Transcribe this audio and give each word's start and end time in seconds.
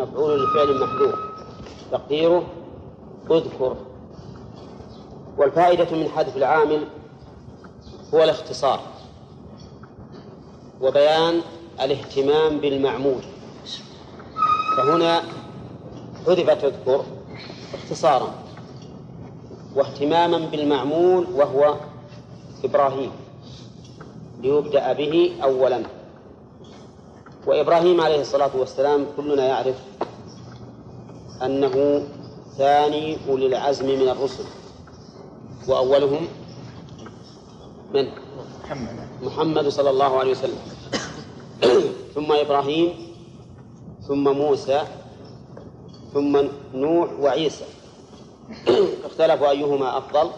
مفعول 0.00 0.44
لفعل 0.44 0.80
محذوف. 0.80 1.14
تقديره 1.92 2.46
اذكر. 3.30 3.76
والفائدة 5.38 5.96
من 5.96 6.08
حذف 6.08 6.36
العامل 6.36 6.84
هو 8.14 8.24
الاختصار. 8.24 8.80
وبيان 10.80 11.40
الاهتمام 11.80 12.58
بالمعمول. 12.58 13.22
فهنا 14.76 15.22
حذفت 16.26 16.64
اذكر 16.64 17.04
اختصارا. 17.74 18.34
واهتماما 19.76 20.38
بالمعمول 20.38 21.26
وهو 21.34 21.74
إبراهيم. 22.64 23.10
ليبدأ 24.42 24.92
به 24.92 25.36
أولا. 25.42 25.82
وإبراهيم 27.46 28.00
عليه 28.00 28.20
الصلاة 28.20 28.50
والسلام 28.56 29.06
كلنا 29.16 29.44
يعرف 29.44 29.89
أنه 31.42 32.02
ثاني 32.58 33.16
أولي 33.28 33.46
العزم 33.46 33.86
من 33.86 34.08
الرسل. 34.08 34.44
وأولهم 35.68 36.26
من؟ 37.94 38.08
محمد 38.64 38.96
محمد 39.22 39.68
صلى 39.68 39.90
الله 39.90 40.18
عليه 40.18 40.30
وسلم. 40.30 40.58
ثم 42.14 42.32
إبراهيم 42.32 42.88
ثم 44.08 44.24
موسى 44.28 44.82
ثم 46.14 46.38
نوح 46.74 47.10
وعيسى. 47.20 47.64
اختلفوا 49.06 49.50
أيهما 49.50 49.98
أفضل؟ 49.98 50.30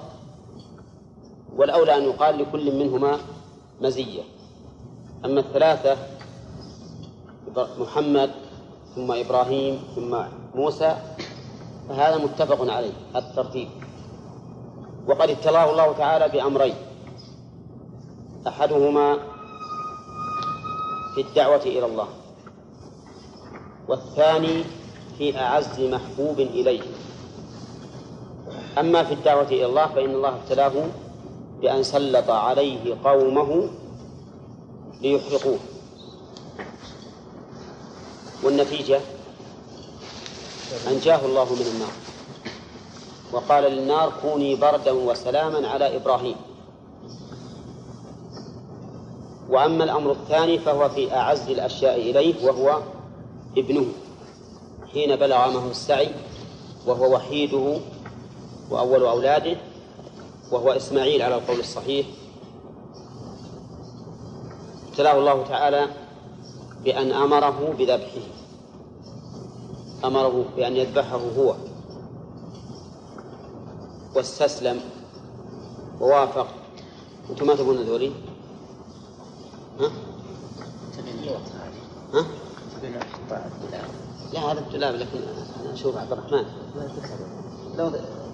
والأولى 1.57 1.97
أن 1.97 2.03
يقال 2.03 2.39
لكل 2.39 2.75
منهما 2.79 3.19
مزية. 3.81 4.23
أما 5.25 5.41
الثلاثة 5.41 5.97
محمد 7.79 8.31
ثم 8.95 9.13
إبراهيم 9.13 9.81
ثم 9.97 10.15
موسى 10.55 10.97
فهذا 11.89 12.17
متفق 12.17 12.73
عليه 12.73 12.93
الترتيب. 13.17 13.69
وقد 15.09 15.31
ابتلاه 15.31 15.71
الله 15.71 15.93
تعالى 15.93 16.29
بأمرين. 16.29 16.75
أحدهما 18.47 19.19
في 21.15 21.21
الدعوة 21.21 21.63
إلى 21.63 21.87
الله 21.87 22.09
والثاني 23.89 24.65
في 25.19 25.39
أعز 25.39 25.81
محبوب 25.81 26.41
إليه. 26.41 26.83
أما 28.79 29.05
في 29.05 29.15
الدعوة 29.15 29.47
إلى 29.47 29.67
الله 29.67 29.87
فإن 29.87 30.11
الله 30.11 30.29
ابتلاه 30.29 30.73
بأن 31.61 31.83
سلط 31.83 32.31
عليه 32.31 32.97
قومه 33.05 33.69
ليحرقوه. 35.03 35.59
والنتيجة؟ 38.45 39.01
أنجاه 40.89 41.27
الله 41.27 41.45
من 41.45 41.67
النار. 41.75 41.93
وقال 43.33 43.65
للنار 43.65 44.13
كوني 44.23 44.55
بردا 44.55 44.93
وسلاما 44.93 45.69
على 45.69 45.97
إبراهيم. 45.97 46.37
وأما 49.49 49.85
الأمر 49.85 50.13
الثاني 50.13 50.59
فهو 50.59 50.89
في 50.89 51.15
أعز 51.15 51.51
الأشياء 51.51 51.97
إليه 51.97 52.47
وهو 52.47 52.79
ابنه. 53.57 53.87
حين 54.93 55.17
بلغ 55.17 55.37
معه 55.37 55.71
السعي 55.71 56.11
وهو 56.87 57.15
وحيده 57.15 57.81
وأول 58.71 59.03
أولاده 59.03 59.57
وهو 60.51 60.73
إسماعيل 60.73 61.23
على 61.23 61.35
القول 61.35 61.61
الصحيح. 61.61 62.07
ابتلاه 64.89 65.19
الله 65.19 65.45
تعالى 65.49 65.87
بأن 66.85 67.13
أمره 67.13 67.75
بذبحه. 67.79 68.32
أمره 70.05 70.45
بأن 70.57 70.77
يذبحه 70.77 71.21
هو. 71.39 71.55
واستسلم. 74.15 74.81
ووافق. 76.01 76.47
أنتم 77.31 77.47
ما 77.47 77.55
تبون 77.55 77.77
ذولي؟ 77.77 78.13
ها؟ 79.81 79.91
ها؟ 82.15 82.25
لا 84.33 84.41
هذا 84.41 84.61
ابتلاء 84.61 84.93
لكن 84.93 85.19
أنا 85.65 85.75
أشوف 85.75 85.97
عبد 85.97 86.13
الرحمن. 86.13 86.45
لو 87.79 87.93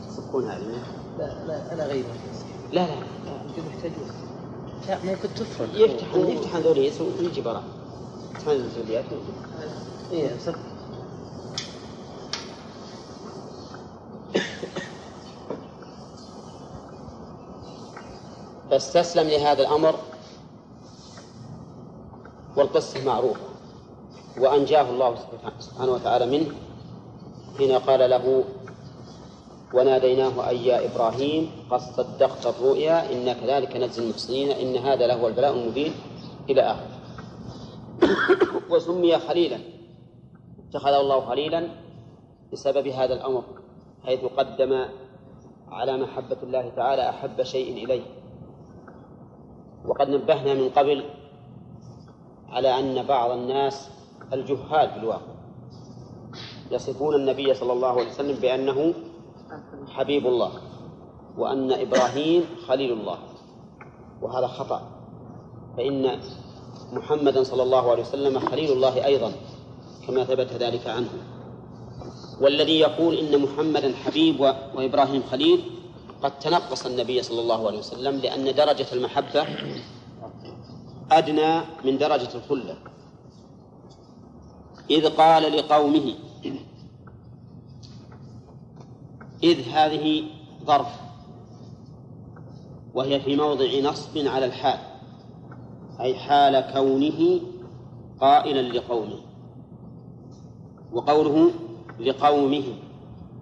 تصفون 0.08 0.50
هذه. 0.50 0.82
لا 1.18 1.46
لا 1.46 1.72
أنا 1.72 1.86
غير. 1.86 2.04
لا 2.72 2.86
لا. 2.86 2.94
أنتم 3.48 3.62
محتاجون. 3.68 4.10
لا 4.88 4.98
ممكن 5.04 5.34
تفرض. 5.34 5.68
يفتح 5.74 6.14
يفتح 6.14 6.56
ذوليس 6.56 7.00
ويجي 7.00 7.40
برا 7.40 7.62
يفتح 8.34 8.48
الذوليات 8.48 9.04
إيه 10.12 10.36
فاستسلم 18.70 19.28
لهذا 19.28 19.62
الأمر 19.62 19.94
والقصة 22.56 23.04
معروفة 23.04 23.40
وأنجاه 24.38 24.90
الله 24.90 25.14
سبحانه 25.60 25.92
وتعالى 25.92 26.26
منه 26.26 26.54
حين 27.58 27.72
قال 27.72 28.10
له 28.10 28.44
وناديناه 29.74 30.48
أي 30.48 30.66
يا 30.66 30.86
إبراهيم 30.86 31.50
قد 31.70 31.80
صدقت 31.80 32.46
الرؤيا 32.46 33.12
إنا 33.12 33.32
كذلك 33.32 33.76
نجزي 33.76 34.02
المحسنين 34.02 34.50
إن 34.50 34.76
هذا 34.76 35.06
لهو 35.06 35.28
البلاء 35.28 35.52
المبين 35.52 35.92
إلى 36.50 36.62
آخره. 36.62 36.98
وسمي 38.70 39.18
خليلا 39.18 39.58
اتخذه 40.68 41.00
الله 41.00 41.20
خليلا 41.20 41.68
بسبب 42.52 42.88
هذا 42.88 43.14
الأمر 43.14 43.44
حيث 44.04 44.24
قدم 44.24 44.84
على 45.68 45.96
محبة 45.96 46.36
الله 46.42 46.72
تعالى 46.76 47.08
أحب 47.08 47.42
شيء 47.42 47.84
إليه. 47.84 48.17
وقد 49.88 50.08
نبهنا 50.10 50.54
من 50.54 50.68
قبل 50.68 51.04
على 52.48 52.78
أن 52.78 53.06
بعض 53.06 53.30
الناس 53.30 53.90
الجهال 54.32 54.90
في 54.90 54.96
الواقع. 54.96 55.34
يصفون 56.70 57.14
النبي 57.14 57.54
صلى 57.54 57.72
الله 57.72 57.88
عليه 57.88 58.10
وسلم 58.10 58.36
بأنه 58.36 58.94
حبيب 59.88 60.26
الله 60.26 60.52
وأن 61.38 61.72
إبراهيم 61.72 62.44
خليل 62.66 62.92
الله 62.92 63.18
وهذا 64.22 64.46
خطأ. 64.46 64.90
فإن 65.76 66.20
محمدا 66.92 67.42
صلى 67.42 67.62
الله 67.62 67.90
عليه 67.90 68.02
وسلم 68.02 68.38
خليل 68.38 68.72
الله 68.72 69.04
أيضا 69.04 69.32
كما 70.06 70.24
ثبت 70.24 70.52
ذلك 70.52 70.86
عنه. 70.86 71.08
والذي 72.40 72.80
يقول 72.80 73.14
إن 73.14 73.42
محمدا 73.42 73.94
حبيب 73.94 74.40
وإبراهيم 74.74 75.22
خليل 75.22 75.60
قد 76.22 76.38
تنقص 76.38 76.86
النبي 76.86 77.22
صلى 77.22 77.40
الله 77.40 77.66
عليه 77.66 77.78
وسلم 77.78 78.16
لأن 78.16 78.54
درجة 78.54 78.86
المحبة 78.92 79.46
أدنى 81.12 81.60
من 81.84 81.98
درجة 81.98 82.28
الخلة. 82.34 82.76
إذ 84.90 85.08
قال 85.08 85.42
لقومه 85.56 86.14
إذ 89.42 89.68
هذه 89.68 90.24
ظرف 90.64 91.00
وهي 92.94 93.20
في 93.20 93.36
موضع 93.36 93.80
نصب 93.82 94.18
على 94.18 94.46
الحال 94.46 94.78
أي 96.00 96.14
حال 96.14 96.60
كونه 96.72 97.40
قائلا 98.20 98.78
لقومه 98.78 99.20
وقوله 100.92 101.50
لقومه 102.00 102.64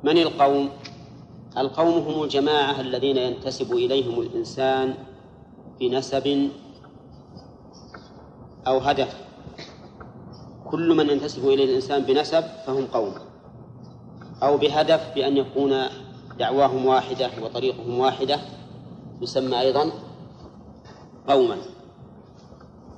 من 0.05 0.19
القوم؟ 0.19 0.69
القوم 1.59 1.99
هم 1.99 2.23
الجماعة 2.23 2.81
الذين 2.81 3.17
ينتسب 3.17 3.73
إليهم 3.73 4.21
الإنسان 4.21 4.95
بنسب 5.81 6.51
أو 8.67 8.79
هدف. 8.79 9.17
كل 10.71 10.95
من 10.97 11.11
ينتسب 11.11 11.49
إليه 11.49 11.65
الإنسان 11.65 12.03
بنسب 12.03 12.45
فهم 12.67 12.87
قوم 12.87 13.15
أو 14.43 14.57
بهدف 14.57 15.15
بأن 15.15 15.37
يكون 15.37 15.83
دعواهم 16.39 16.87
واحدة 16.87 17.31
وطريقهم 17.43 17.99
واحدة 17.99 18.41
يسمى 19.23 19.61
أيضا 19.61 19.91
قوما. 21.29 21.57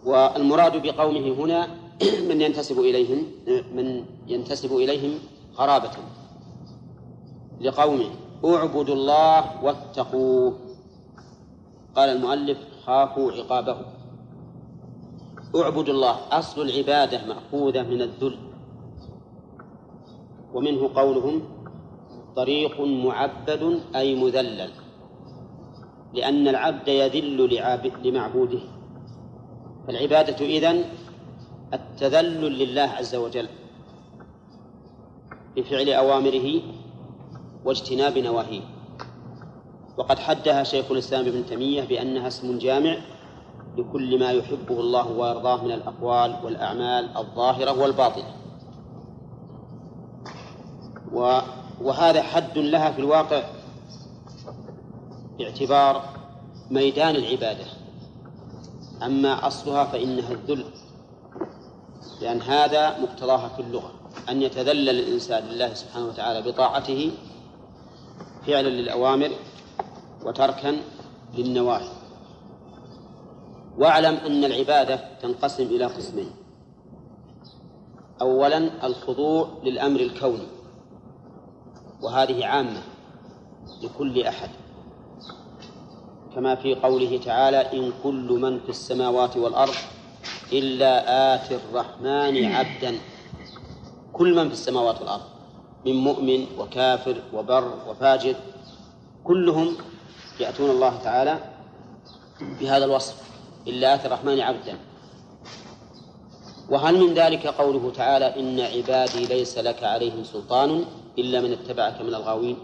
والمراد 0.05 0.83
بقومه 0.83 1.33
هنا 1.45 1.69
من 2.29 2.41
ينتسب 2.41 2.79
إليهم 2.79 3.27
من 3.75 4.05
ينتسب 4.27 4.77
إليهم 4.77 5.19
قرابة 5.57 5.91
لقومه. 7.61 8.11
اعبدوا 8.45 8.95
الله 8.95 9.65
واتقوه. 9.65 10.59
قال 11.97 12.09
المؤلف 12.09 12.59
خافوا 12.87 13.33
عقابه. 13.33 13.77
اعبدوا 15.57 15.95
الله 15.95 16.17
أصل 16.33 16.63
العبادة 16.63 17.27
مأخوذة 17.27 17.83
من 17.83 18.03
الذل. 18.03 18.37
ومنه 20.55 20.91
قولهم 20.95 21.43
طريق 22.37 22.81
معبد 22.81 23.81
أي 23.97 24.15
مذلل 24.15 24.71
لأن 26.15 26.49
العبد 26.49 26.89
يذل 26.89 27.37
لمعبوده. 28.05 28.61
فالعبادة 29.87 30.47
إذن 30.47 30.85
التذلل 31.75 32.59
لله 32.59 32.83
عز 32.83 33.15
وجل 33.15 33.49
بفعل 35.57 35.91
أوامره 35.91 36.63
واجتناب 37.69 38.19
نواهيه. 38.19 38.61
وقد 39.97 40.19
حدها 40.19 40.63
شيخ 40.63 40.91
الإسلام 40.91 41.27
ابن 41.27 41.47
تيمية 41.47 41.83
بأنها 41.83 42.29
اسم 42.29 42.59
جامع 42.59 42.97
لكل 43.77 44.19
ما 44.19 44.31
يحبه 44.31 44.81
الله 44.81 45.09
ويرضاه 45.09 45.65
من 45.65 45.73
الأقوال 45.73 46.37
والأعمال 46.45 47.17
الظاهرة 47.17 47.81
والباطنة. 47.81 48.35
وهذا 51.81 52.23
حد 52.23 52.59
لها 52.59 52.91
في 52.91 52.99
الواقع 52.99 53.43
باعتبار 55.39 56.03
ميدان 56.71 57.17
العبادة. 57.17 57.65
أما 59.03 59.47
أصلها 59.47 59.85
فإنها 59.85 60.33
الذل 60.33 60.65
لأن 62.21 62.43
هذا 62.43 62.99
مقتضاها 62.99 63.49
في 63.49 63.63
اللغة 63.63 63.93
أن 64.29 64.43
يتذلل 64.43 64.89
الإنسان 64.89 65.45
لله 65.45 65.75
سبحانه 65.75 66.07
وتعالى 66.07 66.53
بطاعته 66.53 67.11
فعلا 68.49 68.69
للأوامر 68.69 69.31
وتركا 70.25 70.77
للنواهي. 71.35 71.89
واعلم 73.79 74.15
أن 74.15 74.45
العبادة 74.45 75.01
تنقسم 75.23 75.63
إلى 75.63 75.85
قسمين. 75.85 76.31
أولا 78.21 78.87
الخضوع 78.87 79.49
للأمر 79.65 80.01
الكوني 80.01 80.47
وهذه 82.03 82.47
عامة 82.47 82.83
لكل 83.83 84.23
أحد. 84.23 84.51
كما 86.35 86.55
في 86.55 86.75
قوله 86.75 87.21
تعالى 87.25 87.73
إن 87.73 87.93
كل 88.03 88.39
من 88.41 88.61
في 88.61 88.69
السماوات 88.69 89.37
والأرض 89.37 89.75
إلا 90.53 91.35
آتي 91.35 91.57
الرحمن 91.57 92.45
عبدا. 92.45 92.99
كل 94.13 94.37
من 94.37 94.47
في 94.49 94.55
السماوات 94.55 95.01
والأرض. 95.01 95.38
من 95.89 95.97
مؤمن 95.97 96.47
وكافر 96.59 97.23
وبر 97.35 97.73
وفاجر 97.89 98.37
كلهم 99.25 99.69
يأتون 100.41 100.71
الله 100.71 100.99
تعالى 100.99 101.39
بهذا 102.61 102.85
الوصف 102.85 103.17
إلا 103.67 103.95
آتي 103.95 104.07
الرحمن 104.07 104.41
عبدا. 104.41 104.79
وهل 106.71 107.01
من 107.01 107.15
ذلك 107.15 107.47
قوله 107.47 107.93
تعالى 107.93 108.41
إن 108.41 108.61
عبادي 108.61 109.27
ليس 109.27 109.59
لك 109.59 109.85
عليهم 109.85 110.25
سلطان 110.25 110.85
إلا 111.19 111.41
من 111.41 111.53
اتبعك 111.53 112.01
من 112.01 112.15
الغاوين؟ 112.15 112.59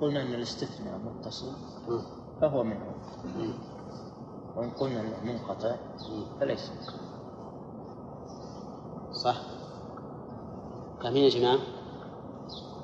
قلنا 0.00 0.22
أن 0.22 0.34
الاستثناء 0.34 0.98
متصل 0.98 1.52
فهو 2.40 2.64
منه. 2.64 2.94
وإن 4.56 4.70
قلنا 4.70 5.00
أنه 5.00 5.24
منقطع 5.24 5.76
فليس. 6.40 6.72
صح. 9.12 9.57
فاهمين 11.02 11.24
يا 11.24 11.28
جماعة 11.28 11.58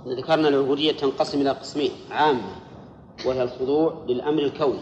ذكرنا 0.07 0.49
العبودية 0.49 0.93
تنقسم 0.93 1.41
إلى 1.41 1.51
قسمين 1.51 1.91
عامة 2.11 2.57
وهي 3.27 3.43
الخضوع 3.43 4.05
للأمر 4.09 4.43
الكوني 4.43 4.81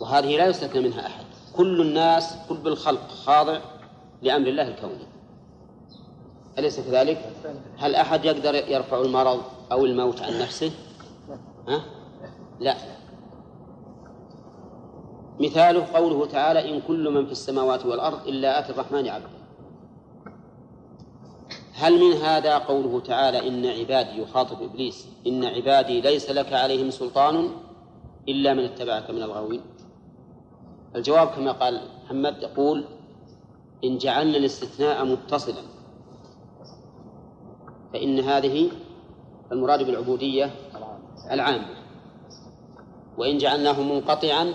وهذه 0.00 0.36
لا 0.36 0.46
يستثنى 0.46 0.82
منها 0.82 1.06
أحد 1.06 1.24
كل 1.56 1.80
الناس 1.80 2.36
كل 2.48 2.68
الخلق 2.68 3.08
خاضع 3.08 3.58
لأمر 4.22 4.48
الله 4.48 4.68
الكوني 4.68 5.06
أليس 6.58 6.80
كذلك؟ 6.80 7.32
هل 7.76 7.94
أحد 7.94 8.24
يقدر 8.24 8.54
يرفع 8.54 9.00
المرض 9.00 9.40
أو 9.72 9.84
الموت 9.84 10.22
عن 10.22 10.38
نفسه؟ 10.38 10.72
ها؟ 11.68 11.80
لا 12.60 12.76
مثاله 15.40 15.86
قوله 15.94 16.26
تعالى 16.26 16.70
إن 16.70 16.80
كل 16.80 17.10
من 17.10 17.26
في 17.26 17.32
السماوات 17.32 17.86
والأرض 17.86 18.28
إلا 18.28 18.58
آتي 18.58 18.72
الرحمن 18.72 19.08
عبدا 19.08 19.43
هل 21.76 22.00
من 22.00 22.12
هذا 22.12 22.58
قوله 22.58 23.00
تعالى 23.00 23.48
إن 23.48 23.66
عبادي 23.66 24.22
يخاطب 24.22 24.62
إبليس 24.62 25.06
إن 25.26 25.44
عبادي 25.44 26.00
ليس 26.00 26.30
لك 26.30 26.52
عليهم 26.52 26.90
سلطان 26.90 27.50
إلا 28.28 28.54
من 28.54 28.64
اتبعك 28.64 29.10
من 29.10 29.22
الغاوين؟ 29.22 29.60
الجواب 30.96 31.28
كما 31.28 31.52
قال 31.52 31.80
محمد 32.04 32.42
يقول 32.42 32.84
إن 33.84 33.98
جعلنا 33.98 34.36
الاستثناء 34.36 35.04
متصلا 35.04 35.62
فإن 37.92 38.20
هذه 38.20 38.70
المراد 39.52 39.82
بالعبودية 39.82 40.50
العامة 41.30 41.68
وإن 43.18 43.38
جعلناه 43.38 43.82
منقطعا 43.82 44.54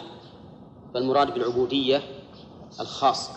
فالمراد 0.94 1.33
بالعبودية 1.33 2.01
الخاصة. 2.80 3.31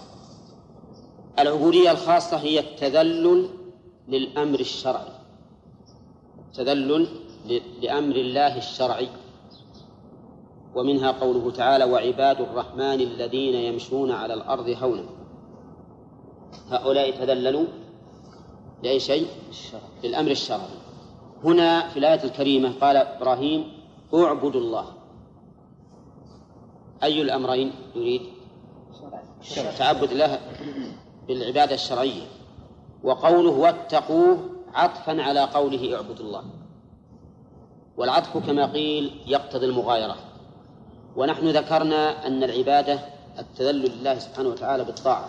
العبودية 1.39 1.91
الخاصة 1.91 2.37
هي 2.37 2.61
التذلل 2.61 3.62
للأمر 4.09 4.61
الشرعي. 4.61 5.13
تذلل 6.55 7.09
لأمر 7.83 8.17
الله 8.17 8.59
الشرعي. 8.59 9.09
ومنها 10.75 11.11
قوله 11.11 11.51
تعالى 11.51 11.85
وعباد 11.85 12.41
الرحمن 12.41 13.01
الذين 13.01 13.55
يمشون 13.55 14.11
على 14.11 14.35
الأرض 14.35 14.69
هونا. 14.69 15.05
هؤلاء 16.71 17.11
تذللوا 17.11 17.67
لأي 18.83 19.01
شيء؟ 19.01 19.27
للأمر 20.05 20.31
الشرعي. 20.31 20.77
هنا 21.45 21.89
في 21.89 21.99
الآية 21.99 22.25
الكريمة 22.25 22.73
قال 22.81 22.97
إبراهيم 22.97 23.73
اعبدوا 24.15 24.61
الله. 24.61 24.87
أي 27.03 27.23
الأمرين 27.23 27.73
يريد؟ 27.95 28.23
تعبد 29.79 30.11
الله 30.11 30.39
بالعبادة 31.29 31.75
الشرعية. 31.75 32.23
وقوله 33.05 33.51
واتقوه 33.51 34.51
عطفا 34.75 35.23
على 35.23 35.41
قوله 35.41 35.97
اعبدوا 35.97 36.27
الله. 36.27 36.45
والعطف 37.97 38.47
كما 38.47 38.67
قيل 38.67 39.21
يقتضي 39.27 39.67
المغايرة. 39.67 40.17
ونحن 41.17 41.49
ذكرنا 41.49 42.27
أن 42.27 42.45
العبادة 42.45 42.99
التذلل 43.39 44.01
لله 44.01 44.19
سبحانه 44.19 44.49
وتعالى 44.49 44.85
بالطاعة. 44.85 45.29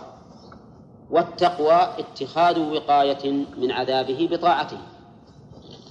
والتقوى 1.10 1.88
اتخاذ 1.98 2.58
وقاية 2.58 3.32
من 3.32 3.70
عذابه 3.70 4.28
بطاعته. 4.30 4.78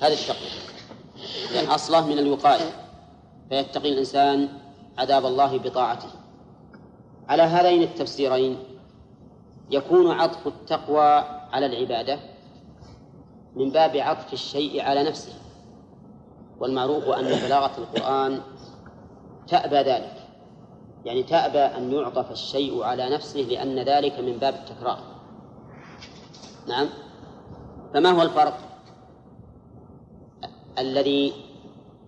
هذه 0.02 0.14
التقوى 0.14 0.50
لأن 1.54 1.68
أصله 1.68 2.08
من 2.08 2.20
الوقاية. 2.20 2.72
فيتقي 3.50 3.90
الإنسان 3.90 4.50
عذاب 4.98 5.26
الله 5.26 5.58
بطاعته. 5.58 6.10
على 7.30 7.44
هذين 7.44 7.84
التفسيرين 7.84 8.58
يكون 9.72 10.12
عطف 10.12 10.48
التقوى 10.48 11.24
على 11.54 11.66
العبادة 11.66 12.20
من 13.56 13.70
باب 13.70 13.96
عطف 13.96 14.34
الشيء 14.34 14.82
على 14.82 15.04
نفسه 15.04 15.34
والمعروف 16.60 17.04
أن 17.04 17.26
بلاغة 17.26 17.78
القرآن 17.78 18.42
تأبى 19.48 19.76
ذلك 19.76 20.24
يعني 21.06 21.24
تأبى 21.24 21.60
أن 21.60 21.92
يعطف 21.92 22.32
الشيء 22.32 22.84
على 22.84 23.10
نفسه 23.10 23.40
لأن 23.40 23.80
ذلك 23.80 24.20
من 24.20 24.38
باب 24.38 24.54
التكرار. 24.54 25.00
نعم؟ 26.68 26.90
فما 27.94 28.10
هو 28.12 28.22
الفرق؟ 28.22 28.58
الذي 30.80 31.34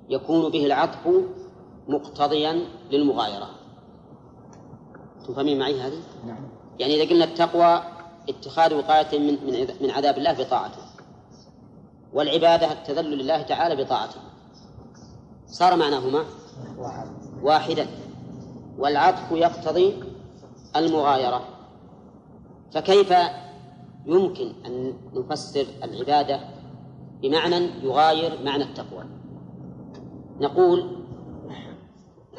يكون 0.09 0.51
به 0.51 0.65
العطف 0.65 1.07
مقتضيا 1.87 2.65
للمغايرة. 2.91 3.49
تفهمين 5.27 5.59
معي 5.59 5.81
هذه؟ 5.81 6.01
نعم. 6.27 6.47
يعني 6.79 6.95
إذا 6.95 7.09
قلنا 7.09 7.25
التقوى 7.25 7.94
اتخاذ 8.29 8.73
وقاية 8.73 9.19
من 9.19 9.37
من 9.81 9.91
عذاب 9.91 10.17
الله 10.17 10.33
بطاعته. 10.33 10.81
والعبادة 12.13 12.71
التذلل 12.71 13.17
لله 13.17 13.41
تعالى 13.41 13.83
بطاعته. 13.83 14.19
صار 15.47 15.75
معناهما؟ 15.75 16.25
واحدا. 17.41 17.87
والعطف 18.77 19.31
يقتضي 19.31 20.03
المغايرة. 20.75 21.41
فكيف 22.71 23.13
يمكن 24.05 24.53
أن 24.65 24.93
نفسر 25.13 25.65
العبادة 25.83 26.39
بمعنى 27.21 27.55
يغاير 27.83 28.43
معنى 28.43 28.63
التقوى؟ 28.63 29.05
نقول 30.39 31.05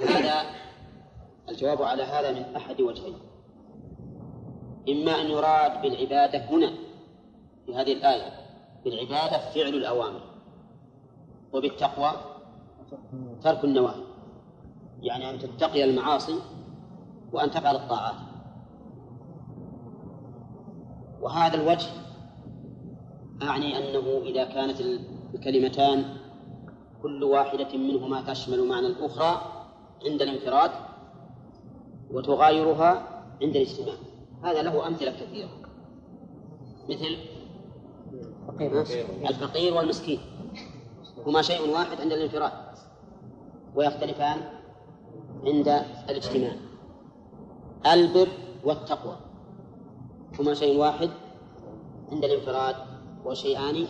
هذا 0.09 0.43
الجواب 1.49 1.83
على 1.83 2.03
هذا 2.03 2.33
من 2.33 2.57
أحد 2.57 2.81
وجهين. 2.81 3.15
إما 4.89 5.21
أن 5.21 5.27
يراد 5.27 5.83
بالعبادة 5.83 6.39
هنا 6.39 6.71
في 7.67 7.75
هذه 7.75 7.93
الآية 7.93 8.33
بالعبادة 8.85 9.39
فعل 9.39 9.75
الأوامر 9.75 10.21
وبالتقوى 11.53 12.13
ترك 13.43 13.65
النواهي 13.65 14.03
يعني 15.03 15.31
أن 15.31 15.39
تتقي 15.39 15.85
المعاصي 15.85 16.39
وأن 17.33 17.51
تفعل 17.51 17.77
الطاعات. 17.77 18.15
وهذا 21.21 21.55
الوجه 21.55 21.89
أعني 23.43 23.79
أنه 23.79 24.23
إذا 24.25 24.45
كانت 24.45 24.81
الكلمتان 25.35 26.17
كل 27.03 27.25
واحدة 27.25 27.79
منهما 27.79 28.23
تشمل 28.23 28.69
معنى 28.69 28.87
الأخرى 28.87 29.41
عند 30.07 30.23
الانفراد 30.23 30.71
وتغايرها 32.11 33.23
عند 33.43 33.57
الاجتماع. 33.57 33.95
هذا 34.47 34.63
له 34.63 34.87
أمثلة 34.87 35.11
كثيرة. 35.11 35.49
مثل 36.89 37.17
الفقير 39.29 39.75
والمسكين. 39.75 40.21
هما 41.27 41.43
شيء 41.43 41.71
واحد 41.71 42.01
عند 42.01 42.13
الانفراد. 42.13 42.53
ويختلفان 43.75 44.39
عند 45.47 45.69
الاجتماع. 46.11 46.53
البر 47.93 48.29
والتقوى. 48.65 49.17
هما 50.41 50.55
شيء 50.55 50.79
واحد 50.79 51.11
عند 52.13 52.25
الانفراد 52.25 52.77
وشيئان 53.25 53.87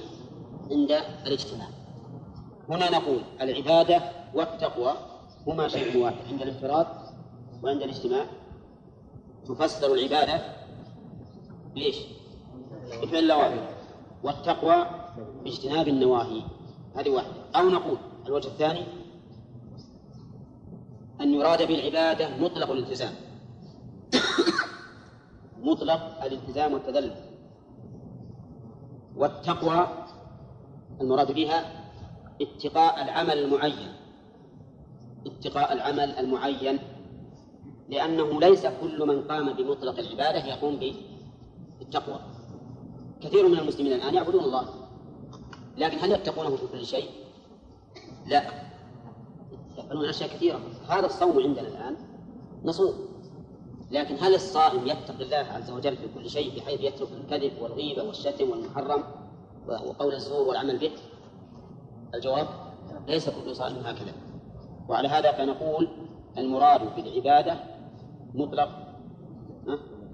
عند 0.70 0.92
الاجتماع. 1.26 1.68
هنا 2.68 2.90
نقول 2.90 3.20
العبادة 3.40 4.02
والتقوى 4.34 4.92
هما 5.46 5.68
شيء 5.68 6.02
واحد 6.02 6.24
عند 6.30 6.42
الانفراد 6.42 6.86
وعند 7.62 7.82
الاجتماع. 7.82 8.26
تفسر 9.48 9.94
العبادة. 9.94 10.42
ليش؟ 11.76 11.96
بفعل 13.02 13.24
الأوامر 13.24 13.68
والتقوى 14.22 14.86
باجتناب 15.44 15.88
النواهي. 15.88 16.42
هذه 16.96 17.10
واحدة. 17.10 17.32
أو 17.56 17.68
نقول 17.68 17.98
الوجه 18.26 18.46
الثاني 18.48 18.82
أن 21.20 21.34
يراد 21.34 21.68
بالعبادة 21.68 22.36
مطلق 22.36 22.70
الالتزام. 22.70 23.14
مطلق 25.58 26.24
الالتزام 26.24 26.72
والتذلل. 26.72 27.14
والتقوى 29.16 29.88
المراد 31.00 31.32
بها 31.32 31.84
اتقاء 32.42 33.02
العمل 33.02 33.38
المعين. 33.38 33.92
اتقاء 35.26 35.72
العمل 35.72 36.10
المعين. 36.10 36.78
لأنه 37.88 38.40
ليس 38.40 38.66
كل 38.66 39.06
من 39.06 39.22
قام 39.22 39.52
بمطلق 39.52 39.98
العبادة 39.98 40.46
يقوم 40.46 40.80
بالتقوى. 41.78 42.20
كثير 43.20 43.48
من 43.48 43.58
المسلمين 43.58 43.92
الآن 43.92 44.14
يعبدون 44.14 44.44
الله. 44.44 44.68
لكن 45.78 45.98
هل 45.98 46.12
يتقونه 46.12 46.56
في 46.56 46.66
كل 46.72 46.86
شيء؟ 46.86 47.10
لا. 48.26 48.42
يفعلون 49.78 50.04
أشياء 50.04 50.28
كثيرة. 50.28 50.60
هذا 50.88 51.06
الصوم 51.06 51.42
عندنا 51.42 51.68
الآن 51.68 51.96
نصوم. 52.64 52.94
لكن 53.90 54.16
هل 54.20 54.34
الصائم 54.34 54.86
يتقي 54.86 55.24
الله 55.24 55.52
عز 55.52 55.70
وجل 55.70 55.96
في 55.96 56.08
كل 56.14 56.30
شيء 56.30 56.56
بحيث 56.56 56.80
يترك 56.80 57.08
الكذب 57.12 57.52
والغيبة 57.62 58.02
والشتم 58.02 58.50
والمحرم 58.50 59.04
وقول 59.68 60.14
الزور 60.14 60.48
والعمل 60.48 60.78
به؟ 60.78 60.90
الجواب 62.14 62.48
ليس 63.08 63.30
كل 63.30 63.56
صائم 63.56 63.76
هكذا. 63.76 64.12
وعلى 64.88 65.08
هذا 65.08 65.32
فنقول 65.32 65.88
المراد 66.38 66.96
بالعبادة 66.96 67.75
مطلق 68.36 68.68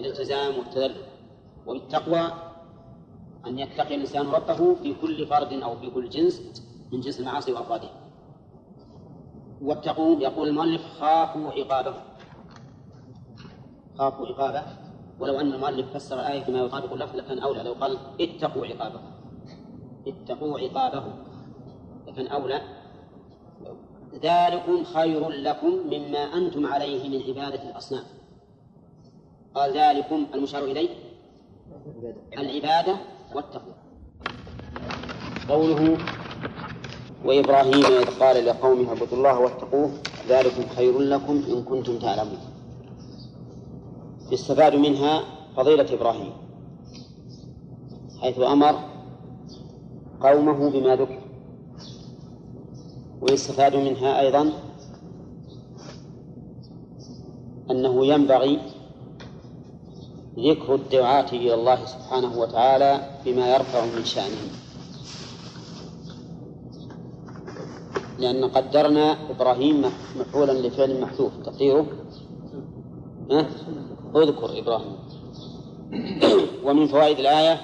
الالتزام 0.00 0.58
والتذلل. 0.58 0.94
وبالتقوى 1.66 2.32
أن 3.46 3.58
يتقي 3.58 3.94
الإنسان 3.94 4.26
ربه 4.26 4.74
في 4.74 4.94
كل 4.94 5.26
فرد 5.26 5.52
أو 5.52 5.76
في 5.76 5.90
كل 5.90 6.08
جنس 6.08 6.62
من 6.92 7.00
جنس 7.00 7.20
المعاصي 7.20 7.52
وأفرادها 7.52 7.90
واتقوا 9.62 10.20
يقول 10.20 10.48
المؤلف 10.48 10.82
خافوا 11.00 11.50
عقابه. 11.52 11.94
خافوا 13.98 14.26
عقابه. 14.26 14.62
ولو 15.20 15.40
أن 15.40 15.52
المؤلف 15.52 15.96
فسر 15.96 16.20
الآية 16.20 16.44
بما 16.44 16.58
يطابق 16.58 16.92
اللفظ 16.92 17.16
لكان 17.16 17.38
أولى. 17.38 17.62
لو 17.62 17.72
قال 17.72 17.98
اتقوا 18.20 18.66
عقابه. 18.66 19.00
اتقوا 20.06 20.58
عقابه. 20.60 21.04
لكن 22.06 22.26
أولى 22.26 22.60
ذلكم 24.12 24.84
خير 24.84 25.28
لكم 25.28 25.68
مما 25.68 26.18
أنتم 26.18 26.66
عليه 26.66 27.08
من 27.08 27.22
عبادة 27.28 27.70
الأصنام. 27.70 28.04
قال 29.54 29.78
ذلكم 29.78 30.26
المشار 30.34 30.64
إليه. 30.64 30.88
العبادة 32.38 32.96
والتقوى. 33.34 33.74
قوله 35.48 35.98
وإبراهيم 37.24 37.84
إذ 37.84 38.20
قال 38.20 38.46
لقومه 38.46 38.88
اعبدوا 38.88 39.18
الله 39.18 39.38
واتقوه 39.40 39.92
ذلكم 40.28 40.68
خير 40.76 40.98
لكم 40.98 41.42
إن 41.48 41.62
كنتم 41.62 41.98
تعلمون. 41.98 42.38
يستفاد 44.30 44.74
منها 44.74 45.22
فضيلة 45.56 45.94
إبراهيم 45.94 46.32
حيث 48.20 48.38
أمر 48.38 48.74
قومه 50.20 50.70
بما 50.70 50.96
ذكر. 50.96 51.21
ويستفاد 53.22 53.76
منها 53.76 54.20
أيضا 54.20 54.52
أنه 57.70 58.06
ينبغي 58.06 58.58
ذكر 60.38 60.74
الدعاة 60.74 61.28
إلى 61.32 61.54
الله 61.54 61.84
سبحانه 61.84 62.38
وتعالى 62.38 63.20
بما 63.24 63.54
يرفع 63.54 63.84
من 63.84 64.04
شأنهم 64.04 64.50
لأن 68.18 68.44
قدرنا 68.44 69.30
إبراهيم 69.30 69.84
مفعولا 70.16 70.52
لفعل 70.52 71.00
محذوف 71.00 71.32
تقديره؟ 71.44 71.86
اذكر 74.16 74.58
إبراهيم. 74.58 74.96
ومن 76.64 76.86
فوائد 76.86 77.18
الآية 77.18 77.60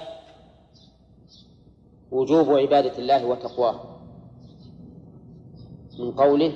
وجوب 2.11 2.51
عبادة 2.51 2.99
الله 2.99 3.25
وتقواه. 3.27 3.88
من 5.99 6.13
قوله 6.13 6.53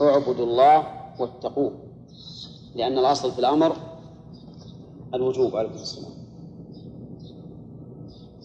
اعبدوا 0.00 0.46
الله 0.46 0.86
واتقوه 1.20 1.72
لأن 2.74 2.98
الأصل 2.98 3.32
في 3.32 3.38
الأمر 3.38 3.76
الوجوب 5.14 5.56
عليه 5.56 5.70
السلام 5.70 6.12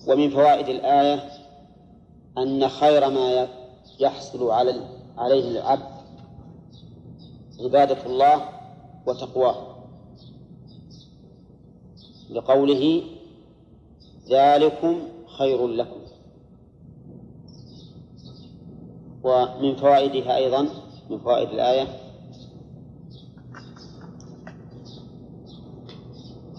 ومن 0.07 0.29
فوائد 0.29 0.69
الآية 0.69 1.23
أن 2.37 2.67
خير 2.67 3.09
ما 3.09 3.47
يحصل 3.99 4.51
على 4.51 4.75
عليه 5.17 5.51
العبد 5.51 5.93
عبادة 7.59 8.05
الله 8.05 8.49
وتقواه. 9.07 9.75
لقوله 12.29 13.03
ذلكم 14.29 14.99
خير 15.37 15.67
لكم. 15.67 15.82
ومن 19.23 19.75
فوائدها 19.75 20.35
أيضا 20.37 20.67
من 21.09 21.19
فوائد 21.19 21.49
الآية 21.49 21.87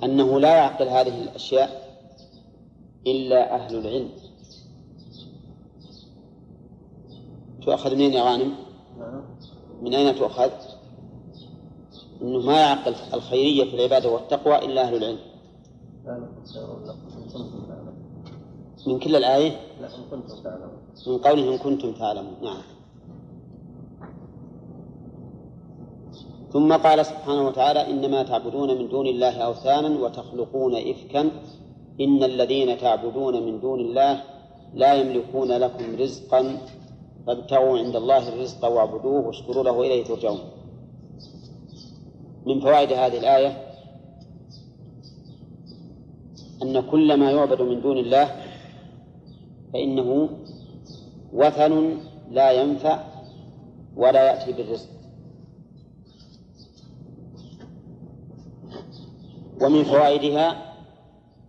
أنه 0.04 0.40
لا 0.40 0.56
يعقل 0.56 0.88
هذه 0.88 1.23
الأشياء 1.23 1.85
إلا 3.06 3.54
أهل 3.54 3.78
العلم 3.78 4.09
تؤخذ 7.62 7.94
منين 7.94 8.12
يا 8.12 8.23
غانم؟ 8.23 8.54
من 9.83 9.94
أين 9.94 10.14
تؤخذ؟ 10.14 10.50
أنه 12.23 12.38
ما 12.38 12.61
يعقل 12.61 12.94
الخيرية 13.14 13.64
في 13.64 13.76
العبادة 13.76 14.09
والتقوى 14.09 14.59
إلا 14.59 14.83
أهل 14.83 14.97
العلم 14.97 15.18
من 18.87 18.99
كل 18.99 19.16
الآية؟ 19.16 19.50
لا 19.80 19.87
إن 19.97 20.02
كنتم 20.11 20.42
تعلمون 20.42 20.74
من 21.07 21.19
قوله 21.19 21.55
إن 21.55 21.59
كنتم 21.59 21.93
تعلمون. 21.93 22.35
نعم. 22.43 22.63
ثم 26.53 26.73
قال 26.73 27.07
سبحانه 27.07 27.47
وتعالى 27.47 27.91
إنما 27.91 28.23
تعبدون 28.23 28.79
من 28.79 28.89
دون 28.89 29.07
الله 29.07 29.39
أوثانا 29.39 29.91
وتخلقون 30.03 30.75
إفكا. 30.75 31.31
إن 32.01 32.25
الذين 32.25 32.79
تعبدون 32.79 33.43
من 33.47 33.61
دون 33.61 33.81
الله 33.81 34.23
لا 34.75 34.95
يملكون 34.95 35.53
لكم 35.53 35.97
رزقا. 35.97 36.59
فابتغوا 37.27 37.79
عند 37.79 37.97
الله 37.97 38.29
الرزق 38.29 38.65
واعبدوه 38.65 39.27
واشكروا 39.27 39.65
له 39.65 39.83
إليه 39.83 40.05
ترجعون. 40.05 40.39
من 42.47 42.61
فوائد 42.61 42.93
هذه 42.93 43.19
الآية 43.19 43.65
أن 46.63 46.81
كل 46.81 47.15
ما 47.15 47.31
يعبد 47.31 47.63
من 47.63 47.81
دون 47.81 47.99
الله 47.99 48.27
فإنه 49.73 50.29
وثن 51.35 51.97
لا 52.31 52.50
ينفع 52.53 53.05
ولا 53.97 54.26
يأتي 54.26 54.53
بالرزق. 54.53 54.88
ومن 59.61 59.85
فوائدها 59.85 60.75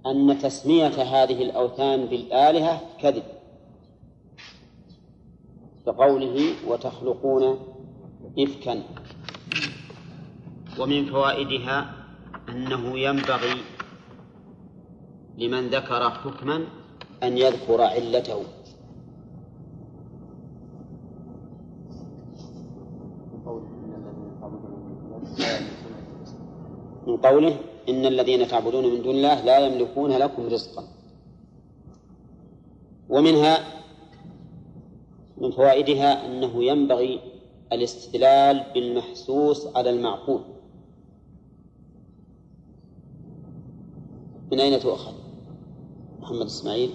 أن 0.06 0.39
تسمية 0.39 0.88
هذه 0.88 1.42
الأوثان 1.42 2.06
بالآلهة 2.06 2.82
كذب 3.01 3.24
كقوله 5.86 6.54
وتخلقون 6.68 7.60
إفكا. 8.39 8.84
ومن 10.80 11.06
فوائدها 11.06 11.94
أنه 12.50 13.00
ينبغي 13.00 13.62
لمن 15.38 15.68
ذكر 15.68 16.10
حكما 16.12 16.68
أن 17.24 17.38
يذكر 17.38 17.82
علته. 17.82 18.44
من 27.15 27.22
قوله 27.22 27.60
إن 27.89 28.05
الذين 28.05 28.48
تعبدون 28.48 28.86
من 28.93 29.01
دون 29.01 29.15
الله 29.15 29.41
لا 29.41 29.57
يملكون 29.60 30.12
لكم 30.12 30.48
رزقا. 30.48 30.88
ومنها 33.10 33.57
من 35.38 35.51
فوائدها 35.51 36.25
أنه 36.25 36.63
ينبغي 36.63 37.19
الاستدلال 37.72 38.63
بالمحسوس 38.74 39.67
على 39.75 39.89
المعقول. 39.89 40.41
من 44.51 44.60
أين 44.60 44.79
تؤخذ؟ 44.79 45.13
محمد 46.19 46.45
إسماعيل. 46.45 46.89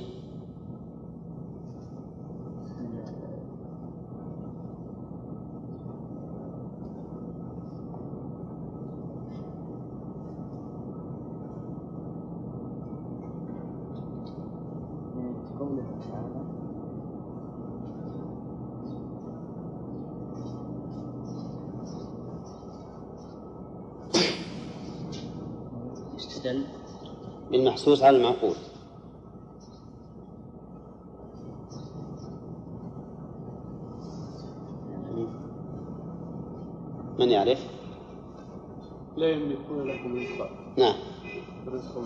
بالمحسوس 27.81 28.03
على 28.03 28.17
المعقول. 28.17 28.55
من 37.19 37.29
يعرف؟ 37.29 37.59
لا 39.17 39.29
يملكون 39.29 39.89
لكم 39.89 40.17
رزقا. 40.17 40.51
نعم. 40.79 40.95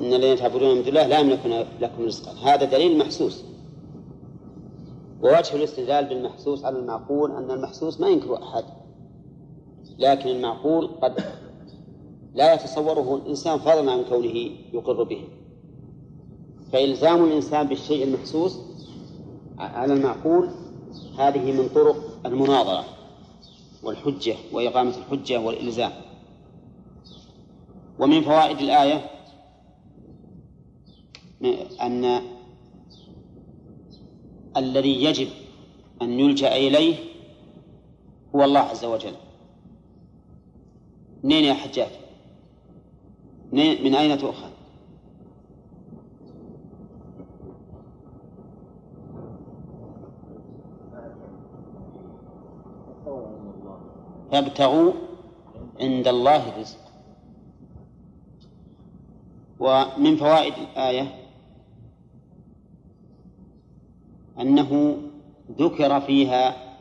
إن 0.00 0.14
الذين 0.14 0.37
تعبدون 0.37 0.75
من 0.75 0.83
دون 0.83 0.88
الله 0.88 1.07
لا 1.07 1.19
يملكون 1.19 1.52
لكم 1.81 2.04
رزقا. 2.04 2.33
هذا 2.33 2.64
دليل 2.64 2.99
محسوس. 2.99 3.45
ووجه 5.23 5.57
الاستدلال 5.57 6.04
بالمحسوس 6.04 6.64
على 6.64 6.78
المعقول 6.78 7.31
أن 7.31 7.50
المحسوس 7.50 8.00
ما 8.00 8.09
ينكر 8.09 8.43
أحد. 8.43 8.64
لكن 9.99 10.28
المعقول 10.28 10.87
قد 10.87 11.25
لا 12.35 12.54
يتصوره 12.54 13.16
الإنسان 13.16 13.59
فضلا 13.59 13.93
عن 13.93 14.04
كونه 14.04 14.50
يقر 14.73 15.02
به. 15.02 15.28
فإلزام 16.75 17.25
الإنسان 17.25 17.66
بالشيء 17.66 18.04
المحسوس 18.04 18.59
على 19.59 19.93
المعقول 19.93 20.50
هذه 21.19 21.52
من 21.52 21.69
طرق 21.75 21.97
المناظرة 22.26 22.85
والحجة 23.83 24.37
وإقامة 24.52 24.95
الحجة 24.97 25.40
والإلزام 25.40 25.93
ومن 27.99 28.23
فوائد 28.23 28.59
الآية 28.59 29.11
أن 31.81 32.21
الذي 34.57 35.04
يجب 35.04 35.28
أن 36.02 36.21
يلجأ 36.21 36.57
إليه 36.57 36.97
هو 38.35 38.45
الله 38.45 38.61
عز 38.61 38.85
وجل 38.85 39.14
منين 41.25 41.45
يا 41.45 41.54
حجاج؟ 41.54 41.90
من 43.52 43.95
أين 43.95 44.19
تؤخذ؟ 44.19 44.44
فابتغوا 54.35 54.93
عند 55.81 56.09
الله 56.09 56.49
الرزق. 56.49 56.79
ومن 59.61 60.17
فوائد 60.17 60.55
الآية 60.55 61.31
أنه 64.41 64.97
ذكر 65.59 66.00
فيها 66.00 66.75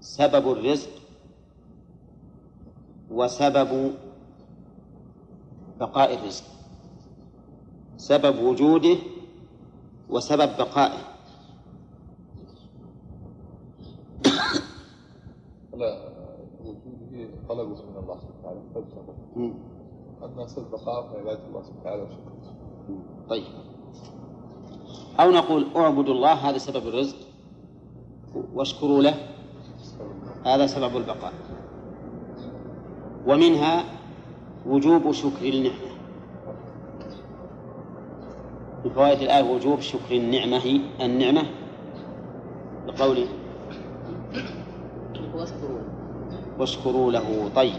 سبب 0.00 0.52
الرزق 0.52 0.90
وسبب 3.10 3.94
بقاء 5.80 6.14
الرزق. 6.14 6.44
سبب 7.96 8.38
وجوده 8.44 8.96
وسبب 10.08 10.56
بقائه. 10.56 11.14
طلبه 17.54 17.68
من 17.70 17.96
الله 18.02 18.18
سبحانه 18.18 18.38
وتعالى 18.40 18.60
فابتغوا. 18.74 19.14
أما 20.24 20.46
سبب 20.46 20.70
بقاء 20.70 21.12
فعبادة 21.12 21.46
الله 21.48 21.62
سبحانه 21.62 21.80
وتعالى 21.80 22.02
وشكره 22.02 22.34
طيب. 23.28 23.44
أو 25.20 25.30
نقول 25.30 25.66
اعبدوا 25.76 26.14
الله 26.14 26.32
هذا 26.32 26.58
سبب 26.58 26.88
الرزق. 26.88 27.16
واشكروا 28.54 29.02
له 29.02 29.14
هذا 30.44 30.66
سبب 30.66 30.96
البقاء. 30.96 31.32
ومنها 33.26 33.84
وجوب 34.66 35.12
شكر 35.12 35.48
النعمة. 35.48 35.94
من 38.84 38.90
فوائد 38.90 39.20
الآية 39.22 39.54
وجوب 39.54 39.80
شكر 39.80 40.14
النعمة 40.16 40.80
النعمة 41.00 41.42
بقوله 42.86 43.28
واشكروا 46.58 47.12
له 47.12 47.50
طيب 47.56 47.74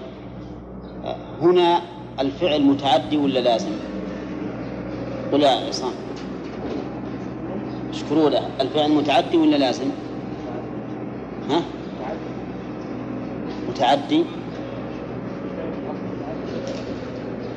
هنا 1.41 1.81
الفعل 2.19 2.61
متعدي 2.61 3.17
ولا 3.17 3.39
لازم؟ 3.39 3.71
قل 5.31 5.41
يا 5.41 5.49
عصام 5.67 5.91
اشكروا 7.89 8.29
له 8.29 8.49
الفعل 8.61 8.91
متعدي 8.91 9.38
ولا 9.38 9.55
لازم؟ 9.55 9.85
ها؟ 11.49 11.61
متعدي 13.69 14.23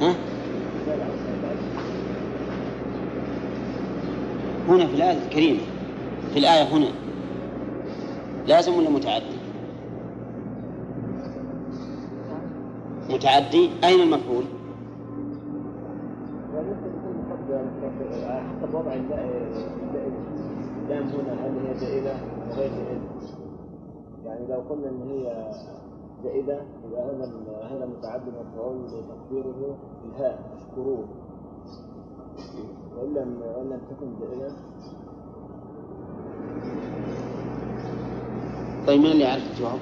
ها؟ 0.01 0.15
هنا 4.69 4.87
في 4.87 4.95
الآية 4.95 5.19
الكريمة 5.27 5.61
في 6.33 6.39
الآية 6.39 6.63
هنا 6.63 6.89
لازم 8.47 8.75
ولا 8.75 8.91
متعدي؟ 8.91 9.38
متعدي 13.19 13.71
أين 13.85 14.01
المفعول؟ 14.01 14.45
وممكن 16.55 16.89
يكون 16.99 17.25
مقدر 17.31 17.61
على 18.27 18.43
حسب 18.49 18.75
وضع 18.75 18.93
اللام 20.85 21.07
هنا 21.09 21.33
هل 21.33 21.67
هي 21.67 21.75
زائدة 21.75 22.13
أو 22.13 22.57
غير 22.57 22.71
زائدة؟ 22.71 23.01
يعني 24.27 24.47
لو 24.47 24.61
قلنا 24.71 24.89
إن 24.89 25.03
هي 25.11 25.51
زائدة 26.25 26.61
يبقى 26.89 27.03
هنا 27.03 27.25
هنا 27.71 27.87
متعدد 27.87 28.29
مفعول 28.29 28.77
تقديره 28.91 29.77
الهاء 30.05 30.39
اشكروه 30.57 31.05
وإن 32.97 33.15
لم 33.15 33.43
وإن 33.57 33.67
لم 33.71 33.81
تكن 33.91 34.09
زائدة 34.21 34.53
طيب 38.87 39.01
من 39.01 39.07
اللي 39.07 39.25
يعرف 39.25 39.43
الجواب؟ 39.53 39.79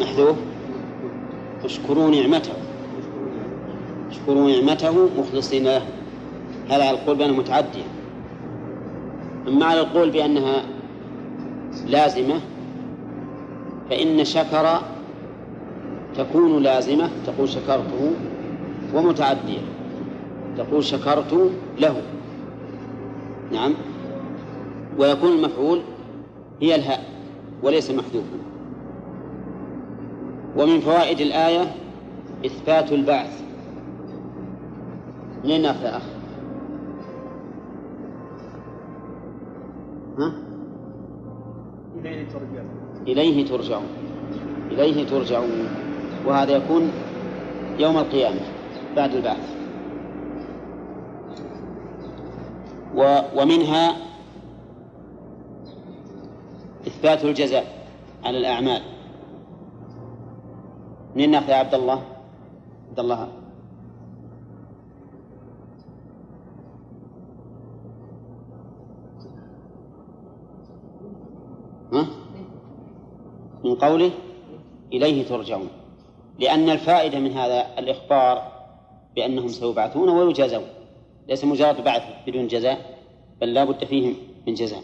محذوف 0.00 0.36
اشكروا 1.64 2.10
نعمته. 2.10 2.52
اشكروا 4.10 4.50
نعمته 4.50 5.08
مخلصين 5.18 5.64
له. 5.64 5.82
هذا 6.70 6.84
على 6.84 6.90
القول 6.90 7.16
بأنها 7.16 7.36
متعدية 7.38 7.84
أما 9.48 9.66
على 9.66 9.80
القول 9.80 10.10
بأنها 10.10 10.62
لازمة 11.86 12.40
فإن 13.90 14.24
شكر 14.24 14.80
تكون 16.16 16.62
لازمة 16.62 17.10
تقول 17.26 17.48
شكرته 17.48 18.12
ومتعدية. 18.94 19.58
تقول 20.58 20.84
شكرت 20.84 21.50
له. 21.80 22.02
نعم. 23.52 23.74
ويكون 24.98 25.32
المفعول 25.32 25.80
هي 26.62 26.74
الهاء 26.74 27.04
وليس 27.62 27.90
محذوفا 27.90 28.38
ومن 30.56 30.80
فوائد 30.80 31.20
الآية 31.20 31.74
إثبات 32.46 32.92
البعث. 32.92 33.42
منين 35.44 35.62
ناخذ 35.62 35.84
أخ؟ 35.84 36.02
ها؟ 40.18 40.32
إليه 41.98 42.28
ترجع 42.28 42.62
إليه 43.06 43.46
ترجعون. 43.46 43.86
إليه 44.70 45.06
ترجعون. 45.06 45.68
وهذا 46.26 46.56
يكون 46.56 46.90
يوم 47.78 47.98
القيامة 47.98 48.40
بعد 48.96 49.14
البعث. 49.14 49.56
و 52.96 53.18
ومنها 53.36 54.11
إثبات 57.02 57.24
الجزاء 57.24 57.66
على 58.24 58.38
الأعمال. 58.38 58.82
منين 61.14 61.30
ناخذ 61.30 61.48
يا 61.48 61.54
عبد 61.54 61.74
الله؟ 61.74 62.02
عبد 62.88 62.98
الله. 62.98 63.28
ها؟ 71.92 72.06
من 73.64 73.74
قوله 73.74 74.10
إليه 74.92 75.26
ترجعون. 75.26 75.68
لأن 76.38 76.70
الفائدة 76.70 77.18
من 77.18 77.32
هذا 77.32 77.78
الإخبار 77.78 78.52
بأنهم 79.16 79.48
سيبعثون 79.48 80.08
ويجازون. 80.08 80.66
ليس 81.28 81.44
مجرد 81.44 81.84
بعث 81.84 82.02
بدون 82.26 82.46
جزاء 82.46 82.98
بل 83.40 83.54
لا 83.54 83.64
بد 83.64 83.84
فيهم 83.84 84.14
من 84.46 84.54
جزاء. 84.54 84.82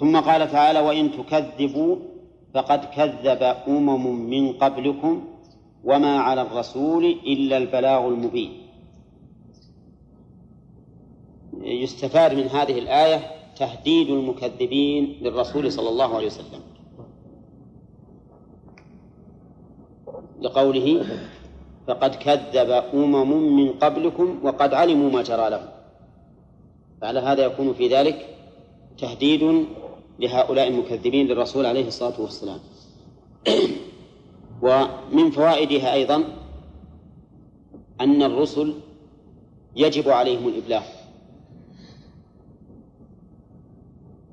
ثم 0.00 0.20
قال 0.20 0.50
تعالى 0.50 0.80
وإن 0.80 1.12
تكذبوا 1.12 1.96
فقد 2.54 2.84
كذب 2.84 3.42
أمم 3.68 4.30
من 4.30 4.52
قبلكم 4.52 5.24
وما 5.84 6.20
على 6.20 6.42
الرسول 6.42 7.04
إلا 7.04 7.56
البلاغ 7.56 8.08
المبين. 8.08 8.52
يستفاد 11.60 12.34
من 12.34 12.46
هذه 12.46 12.78
الآية 12.78 13.20
تهديد 13.56 14.10
المكذبين 14.10 15.16
للرسول 15.20 15.72
صلى 15.72 15.88
الله 15.88 16.16
عليه 16.16 16.26
وسلم. 16.26 16.60
لقوله 20.40 21.06
فقد 21.86 22.14
كذب 22.14 22.70
أمم 22.94 23.56
من 23.56 23.72
قبلكم 23.72 24.40
وقد 24.42 24.74
علموا 24.74 25.10
ما 25.10 25.22
جرى 25.22 25.50
لهم. 25.50 25.68
فعلى 27.00 27.20
هذا 27.20 27.44
يكون 27.44 27.74
في 27.74 27.88
ذلك 27.88 28.36
تهديد 28.98 29.66
لهؤلاء 30.20 30.68
المكذبين 30.68 31.26
للرسول 31.26 31.66
عليه 31.66 31.86
الصلاة 31.86 32.20
والسلام. 32.20 32.58
ومن 34.62 35.30
فوائدها 35.30 35.94
أيضا 35.94 36.24
أن 38.00 38.22
الرسل 38.22 38.74
يجب 39.76 40.08
عليهم 40.08 40.48
الإبلاغ. 40.48 40.82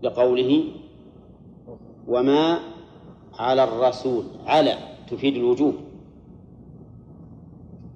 لقوله 0.04 0.63
وما 2.08 2.60
على 3.34 3.63
الرسول 3.63 4.23
على 4.45 4.78
تفيد 5.10 5.36
الوجوب. 5.36 5.76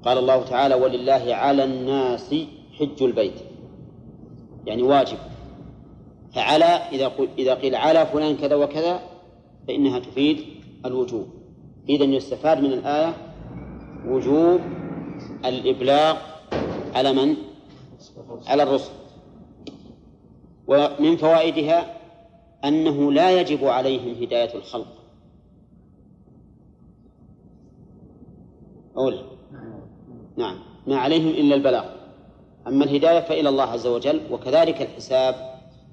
قال 0.03 0.17
الله 0.17 0.43
تعالى 0.43 0.75
ولله 0.75 1.35
على 1.35 1.63
الناس 1.63 2.35
حج 2.79 3.03
البيت. 3.03 3.41
يعني 4.65 4.83
واجب. 4.83 5.30
فعلى 6.35 6.65
إذا 6.65 7.11
إذا 7.37 7.53
قيل 7.53 7.75
على 7.75 8.05
فلان 8.05 8.37
كذا 8.37 8.55
وكذا 8.55 8.99
فإنها 9.67 9.99
تفيد 9.99 10.45
الوجوب. 10.85 11.27
إذا 11.89 12.03
يستفاد 12.03 12.59
من 12.61 12.73
الآية 12.73 13.13
وجوب 14.07 14.61
الإبلاغ 15.45 16.17
على 16.95 17.13
من؟ 17.13 17.35
على 18.47 18.63
الرسل. 18.63 18.91
ومن 20.67 21.17
فوائدها 21.17 21.97
أنه 22.65 23.11
لا 23.11 23.41
يجب 23.41 23.65
عليهم 23.65 24.23
هداية 24.23 24.55
الخلق. 24.55 24.87
أولا 28.97 29.23
نعم. 30.37 30.59
ما 30.87 30.97
عليهم 30.97 31.27
إلا 31.27 31.55
البلاغ. 31.55 31.85
أما 32.67 32.83
الهداية 32.83 33.19
فإلى 33.19 33.49
الله 33.49 33.63
عز 33.63 33.87
وجل 33.87 34.21
وكذلك 34.31 34.81
الحساب 34.81 35.50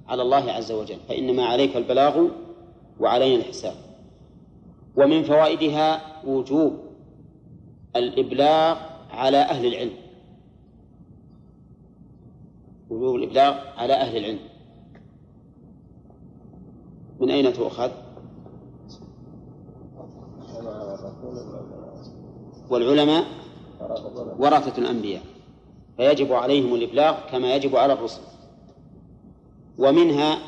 على 0.09 0.23
الله 0.23 0.53
عز 0.53 0.73
وجل 0.73 0.99
فإنما 1.09 1.45
عليك 1.45 1.77
البلاغ 1.77 2.29
وعلينا 3.01 3.43
الحساب. 3.43 3.75
ومن 4.97 5.23
فوائدها 5.23 6.01
وجوب 6.27 6.73
الإبلاغ 7.97 8.77
على 9.11 9.37
أهل 9.37 9.67
العلم. 9.67 9.97
وجوب 12.91 13.17
الإبلاغ 13.17 13.55
على 13.77 13.93
أهل 13.93 14.17
العلم. 14.17 14.39
من 17.21 17.31
أين 17.31 17.53
تؤخذ؟ 17.53 17.91
والعلماء 22.71 23.25
ورثة 24.39 24.79
الأنبياء 24.79 25.23
فيجب 25.97 26.33
عليهم 26.33 26.75
الإبلاغ 26.75 27.31
كما 27.31 27.55
يجب 27.55 27.77
على 27.77 27.93
الرسل. 27.93 28.21
ومنها 29.79 30.39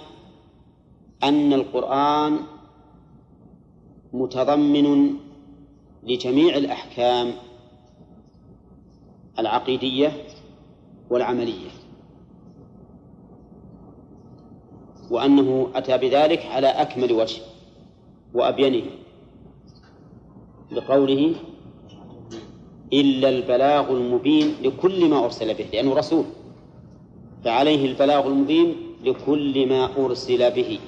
أن 1.23 1.53
القرآن 1.53 2.39
متضمن 4.13 5.15
لجميع 6.03 6.57
الأحكام 6.57 7.33
العقيدية 9.39 10.13
والعملية 11.11 11.71
وأنه 15.11 15.71
أتى 15.75 15.99
بذلك 15.99 16.47
على 16.47 16.67
أكمل 16.67 17.13
وجه 17.13 17.43
وأبينه 18.35 18.87
لقوله 20.73 21.35
إلا 22.93 23.29
البلاغ 23.29 23.91
المبين 23.91 24.55
لكل 24.63 25.09
ما 25.11 25.25
أرسل 25.25 25.55
به 25.55 25.65
لأنه 25.73 25.95
رسول 25.95 26.25
فعليه 27.45 27.87
البلاغ 27.87 28.27
المبين 28.27 28.90
لكل 29.05 29.69
ما 29.69 29.89
أرسل 29.99 30.51
به. 30.51 30.79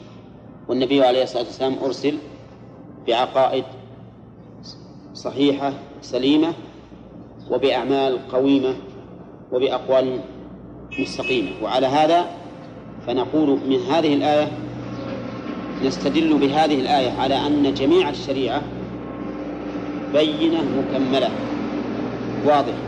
والنبي 0.69 1.03
عليه 1.03 1.23
الصلاة 1.23 1.43
والسلام 1.43 1.77
أرسل 1.85 2.15
بعقائد 3.07 3.65
صحيحة 5.15 5.73
سليمة 6.03 6.53
وبأعمال 7.51 8.29
قويمة 8.29 8.75
وبأقوال 9.53 10.21
مستقيمة. 10.99 11.51
وعلى 11.63 11.87
هذا 11.87 12.27
فنقول 13.07 13.59
من 13.69 13.79
هذه 13.91 14.15
الآية 14.15 14.49
نستدل 15.85 16.39
بهذه 16.39 16.81
الآية 16.81 17.11
على 17.11 17.47
أن 17.47 17.75
جميع 17.75 18.09
الشريعة 18.09 18.63
بينة 20.13 20.63
مكملة 20.63 21.31
واضحة. 22.47 22.83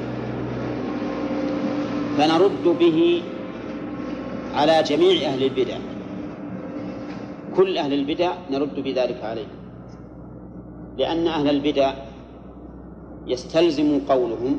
فنرد 2.19 2.79
به 2.81 3.23
على 4.55 4.83
جميع 4.83 5.29
أهل 5.29 5.45
البدع. 5.45 5.79
كل 7.57 7.79
أهل 7.79 7.93
البدع 7.93 8.35
نرد 8.51 8.81
بذلك 8.81 9.25
عليه 9.25 9.47
لأن 10.99 11.27
أهل 11.27 11.51
البدع 11.51 11.95
يستلزم 13.27 14.01
قولهم 14.09 14.59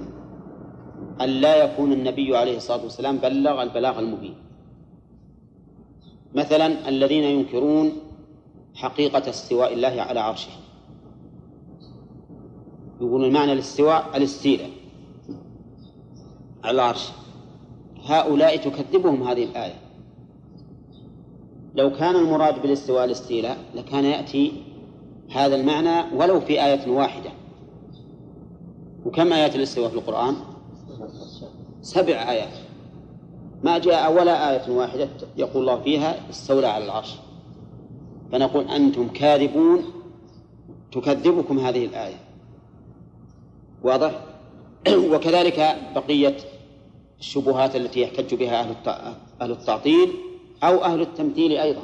أن 1.21 1.29
لا 1.29 1.63
يكون 1.63 1.91
النبي 1.91 2.37
عليه 2.37 2.57
الصلاة 2.57 2.83
والسلام 2.83 3.17
بلغ 3.17 3.63
البلاغ 3.63 3.99
المبين. 3.99 4.35
مثلا 6.35 6.89
الذين 6.89 7.23
ينكرون 7.23 7.91
حقيقة 8.75 9.29
استواء 9.29 9.73
الله 9.73 10.01
على 10.01 10.19
عرشه. 10.19 10.51
يقولون 13.01 13.33
معنى 13.33 13.53
الاستواء 13.53 14.17
الاستيلاء 14.17 14.69
على 16.63 16.75
العرش. 16.75 17.09
هؤلاء 18.05 18.57
تكذبهم 18.57 19.23
هذه 19.23 19.43
الآية. 19.43 19.84
لو 21.75 21.91
كان 21.91 22.15
المراد 22.15 22.61
بالاستواء 22.61 23.05
الاستيلاء 23.05 23.57
لكان 23.75 24.05
يأتي 24.05 24.51
هذا 25.31 25.55
المعنى 25.55 26.15
ولو 26.15 26.39
في 26.39 26.65
آية 26.65 26.91
واحدة. 26.91 27.29
وكم 29.05 29.33
آيات 29.33 29.55
الاستواء 29.55 29.89
في 29.89 29.95
القرآن؟ 29.95 30.35
سبع 31.81 32.31
آيات. 32.31 32.53
ما 33.63 33.77
جاء 33.77 34.13
ولا 34.13 34.51
آية 34.51 34.71
واحدة 34.71 35.09
يقول 35.37 35.61
الله 35.61 35.81
فيها 35.81 36.29
استولى 36.29 36.67
على 36.67 36.85
العرش. 36.85 37.15
فنقول 38.31 38.67
أنتم 38.67 39.07
كاذبون 39.07 39.83
تكذبكم 40.91 41.59
هذه 41.59 41.85
الآية. 41.85 42.19
واضح؟ 43.83 44.21
وكذلك 45.13 45.75
بقية 45.95 46.37
الشبهات 47.19 47.75
التي 47.75 48.01
يحتج 48.01 48.35
بها 48.35 48.75
أهل 49.41 49.51
التعطيل. 49.51 50.24
أو 50.63 50.83
أهل 50.83 51.01
التمثيل 51.01 51.51
أيضا. 51.51 51.81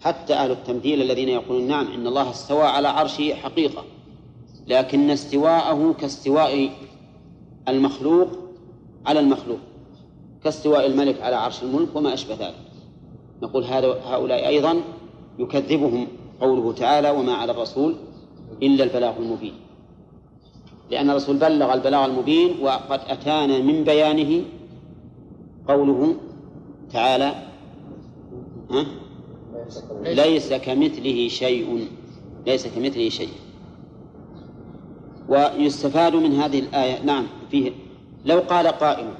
حتى 0.00 0.34
أهل 0.34 0.50
التمثيل 0.50 1.02
الذين 1.02 1.28
يقولون 1.28 1.68
نعم 1.68 1.92
إن 1.92 2.06
الله 2.06 2.30
استوى 2.30 2.62
على 2.62 2.88
عرشه 2.88 3.34
حقيقة 3.34 3.84
لكن 4.66 5.10
استواءه 5.10 5.94
كاستواء 6.00 6.70
المخلوق 7.68 8.28
على 9.06 9.20
المخلوق 9.20 9.58
كاستواء 10.44 10.86
الملك 10.86 11.20
على 11.22 11.36
عرش 11.36 11.62
الملك 11.62 11.96
وما 11.96 12.14
أشبه 12.14 12.34
ذلك. 12.34 12.54
نقول 13.42 13.64
هذا 13.64 13.86
هؤلاء 13.86 14.48
أيضا 14.48 14.80
يكذبهم 15.38 16.06
قوله 16.40 16.72
تعالى 16.72 17.10
وما 17.10 17.32
على 17.34 17.52
الرسول 17.52 17.94
إلا 18.62 18.84
البلاغ 18.84 19.16
المبين 19.16 19.54
لأن 20.90 21.10
الرسول 21.10 21.36
بلغ 21.36 21.74
البلاغ 21.74 22.04
المبين 22.04 22.56
وقد 22.62 23.00
أتانا 23.08 23.58
من 23.58 23.84
بيانه 23.84 24.42
قوله 25.68 26.14
تعالى 26.92 27.51
ليس 30.02 30.52
كمثله 30.52 31.28
شيء. 31.28 31.88
ليس 32.46 32.66
كمثله 32.66 33.08
شيء. 33.08 33.32
ويستفاد 35.28 36.16
من 36.16 36.32
هذه 36.32 36.58
الآية. 36.58 37.02
نعم 37.02 37.26
فيه. 37.50 37.72
لو 38.24 38.38
قال 38.38 38.66
قائل 38.66 39.14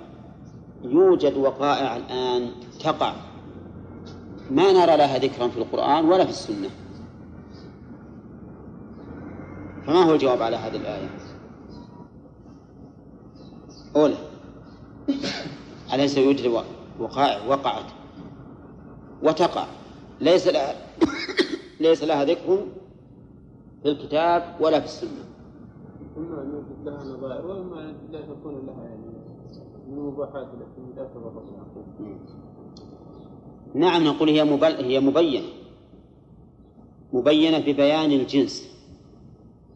يوجد 0.84 1.36
وقائع 1.36 1.96
الآن 1.96 2.50
تقع. 2.80 3.14
ما 4.50 4.72
نرى 4.72 4.96
لها 4.96 5.18
ذكرا 5.18 5.48
في 5.48 5.58
القرآن 5.58 6.04
ولا 6.04 6.24
في 6.24 6.30
السنة. 6.30 6.70
فما 9.86 10.02
هو 10.02 10.14
الجواب 10.14 10.42
على 10.42 10.56
هذه 10.56 10.76
الآية؟ 10.76 11.08
أولى 13.96 14.16
أليس 15.92 16.16
يوجد 16.18 16.64
وقائع 17.00 17.46
وقعت؟ 17.46 17.84
وتقع. 19.22 19.66
ليس 20.20 20.48
لها 20.48 20.74
ليس 21.80 22.04
لها 22.04 22.24
ذكر 22.24 22.66
في 23.82 23.88
الكتاب 23.88 24.56
ولا 24.61 24.80
في 24.80 24.85
السنة. 24.87 25.24
إما 26.16 26.42
أن 26.42 26.50
يوجد 26.50 26.85
لها 26.85 27.16
نظائر 27.16 27.46
وإما 27.46 27.80
أن 27.80 27.94
لا 28.11 28.20
تكون 28.20 28.66
لها 28.66 28.85
يعني 28.85 29.04
المباحات 29.88 30.46
التي 30.46 30.96
لا 30.96 31.04
تضر 31.04 31.42
نعم 33.74 34.04
نقول 34.04 34.28
هي 34.28 34.44
مبل... 34.44 34.85
هي 34.85 35.00
مبينة. 35.00 35.46
مبينة 37.12 37.58
ببيان 37.58 38.12
الجنس. 38.12 38.68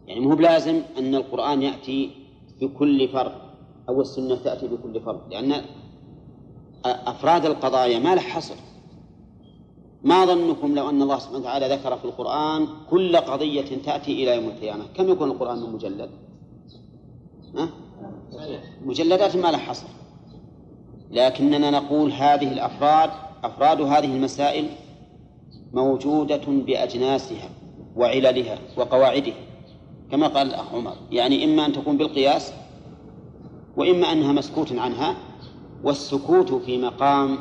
يعني 0.07 0.19
مو 0.19 0.35
بلازم 0.35 0.81
أن 0.97 1.15
القرآن 1.15 1.61
يأتي 1.61 2.11
بكل 2.61 3.07
فرد 3.07 3.31
أو 3.89 4.01
السنة 4.01 4.35
تأتي 4.35 4.67
بكل 4.67 5.01
فرد 5.01 5.19
لأن 5.31 5.61
أفراد 6.85 7.45
القضايا 7.45 7.99
ما 7.99 8.15
له 8.15 8.21
حصر. 8.21 8.55
ما 10.03 10.25
ظنكم 10.25 10.75
لو 10.75 10.89
أن 10.89 11.01
الله 11.01 11.19
سبحانه 11.19 11.39
وتعالى 11.39 11.75
ذكر 11.75 11.97
في 11.97 12.05
القرآن 12.05 12.67
كل 12.89 13.17
قضية 13.17 13.77
تأتي 13.85 14.11
إلى 14.23 14.35
يوم 14.35 14.45
القيامة؟ 14.45 14.83
كم 14.95 15.09
يكون 15.09 15.31
القرآن 15.31 15.57
من 15.57 15.73
مجلد؟ 15.73 16.09
ها؟ 17.57 17.69
مجلدات 18.85 19.35
ما 19.35 19.51
له 19.51 19.57
حصر. 19.57 19.87
لكننا 21.11 21.71
نقول 21.71 22.11
هذه 22.11 22.53
الأفراد 22.53 23.09
أفراد 23.43 23.81
هذه 23.81 24.15
المسائل 24.15 24.69
موجودة 25.73 26.41
بأجناسها 26.47 27.49
وعللها 27.95 28.59
وقواعدها. 28.77 29.47
كما 30.11 30.27
قال 30.27 30.47
الأخ 30.47 30.73
عمر 30.73 30.93
يعني 31.11 31.43
إما 31.45 31.65
أن 31.65 31.73
تكون 31.73 31.97
بالقياس 31.97 32.53
وإما 33.77 34.11
أنها 34.11 34.31
مسكوت 34.31 34.71
عنها 34.73 35.15
والسكوت 35.83 36.53
في 36.53 36.77
مقام 36.77 37.37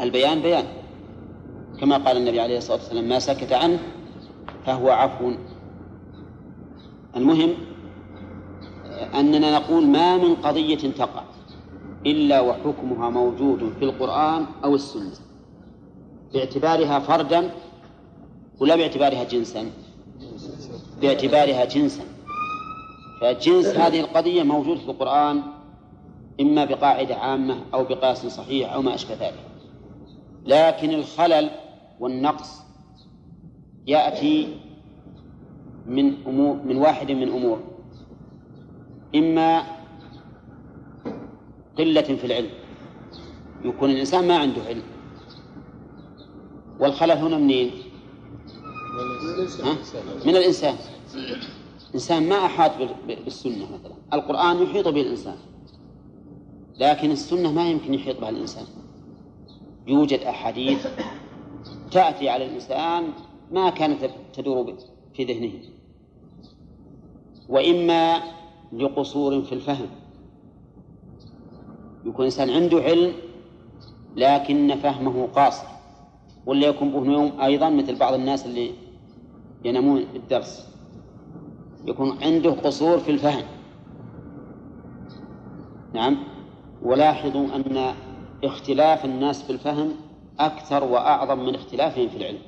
البيان 0.00 0.40
بيان. 0.40 0.64
كما 1.80 1.96
قال 1.96 2.16
النبي 2.16 2.40
عليه 2.40 2.58
الصلاة 2.58 2.76
والسلام 2.76 3.08
ما 3.08 3.18
سكت 3.18 3.52
عنه 3.52 3.78
فهو 4.66 4.90
عفو. 4.90 5.32
المهم 7.16 7.54
أننا 9.14 9.58
نقول 9.58 9.86
ما 9.86 10.16
من 10.16 10.34
قضية 10.34 10.90
تقع 10.90 11.22
إلا 12.06 12.40
وحكمها 12.40 13.10
موجود 13.10 13.72
في 13.78 13.84
القرآن 13.84 14.46
أو 14.64 14.74
السنة. 14.74 15.12
باعتبارها 16.32 16.98
فردا 16.98 17.50
ولا 18.60 18.76
باعتبارها 18.76 19.24
جنسا؟ 19.24 19.70
باعتبارها 21.00 21.64
جنسا. 21.64 22.02
فجنس 23.20 23.66
هذه 23.66 24.00
القضية 24.00 24.42
موجود 24.42 24.78
في 24.78 24.88
القرآن 24.90 25.42
إما 26.40 26.64
بقاعدة 26.64 27.16
عامة 27.16 27.56
أو 27.74 27.84
بقياس 27.84 28.26
صحيح 28.26 28.72
أو 28.72 28.82
ما 28.82 28.94
أشبه 28.94 29.14
ذلك. 29.14 29.44
لكن 30.46 30.90
الخلل 30.90 31.50
والنقص 32.00 32.62
يأتي 33.86 34.60
من 35.86 36.26
أمور 36.26 36.56
من 36.56 36.76
واحد 36.76 37.10
من 37.12 37.28
أمور. 37.28 37.60
إما 39.14 39.62
قلة 41.78 42.02
في 42.02 42.24
العلم. 42.26 42.50
يكون 43.64 43.90
الإنسان 43.90 44.28
ما 44.28 44.36
عنده 44.36 44.62
علم. 44.62 44.82
والخلل 46.80 47.10
هنا 47.10 47.38
منين؟ 47.38 47.70
من 50.26 50.36
الإنسان. 50.36 50.76
إنسان 51.94 52.28
ما 52.28 52.46
أحاط 52.46 52.70
بالسنة 53.06 53.64
مثلا. 53.72 53.94
القرآن 54.12 54.62
يحيط 54.62 54.88
به 54.88 55.00
الإنسان 55.00 55.36
لكن 56.80 57.10
السنة 57.10 57.52
ما 57.52 57.70
يمكن 57.70 57.94
يحيط 57.94 58.20
بها 58.20 58.30
الإنسان. 58.30 58.64
يوجد 59.86 60.20
أحاديث 60.20 60.86
تأتي 61.90 62.28
على 62.28 62.46
الإنسان 62.46 63.04
ما 63.52 63.70
كانت 63.70 64.10
تدور 64.32 64.74
في 65.14 65.24
ذهنه. 65.24 65.52
وإما 67.48 68.20
لقصور 68.72 69.42
في 69.42 69.52
الفهم. 69.52 69.88
يكون 72.06 72.24
إنسان 72.24 72.50
عنده 72.50 72.78
علم 72.78 73.12
لكن 74.16 74.74
فهمه 74.74 75.26
قاصر. 75.26 75.66
ولا 76.46 76.66
يكون 76.66 76.90
به 76.90 77.00
نوم 77.00 77.40
أيضا 77.40 77.70
مثل 77.70 77.96
بعض 77.98 78.14
الناس 78.14 78.46
اللي 78.46 78.70
ينامون 79.64 80.04
بالدرس 80.12 80.68
يكون 81.86 82.22
عنده 82.22 82.50
قصور 82.50 82.98
في 82.98 83.10
الفهم. 83.10 83.44
نعم. 85.94 86.16
ولاحظوا 86.82 87.46
أن 87.56 87.94
اختلاف 88.44 89.04
الناس 89.04 89.42
في 89.42 89.50
الفهم 89.50 89.90
أكثر 90.40 90.84
وأعظم 90.84 91.38
من 91.38 91.54
اختلافهم 91.54 92.08
في 92.08 92.16
العلم. 92.16 92.38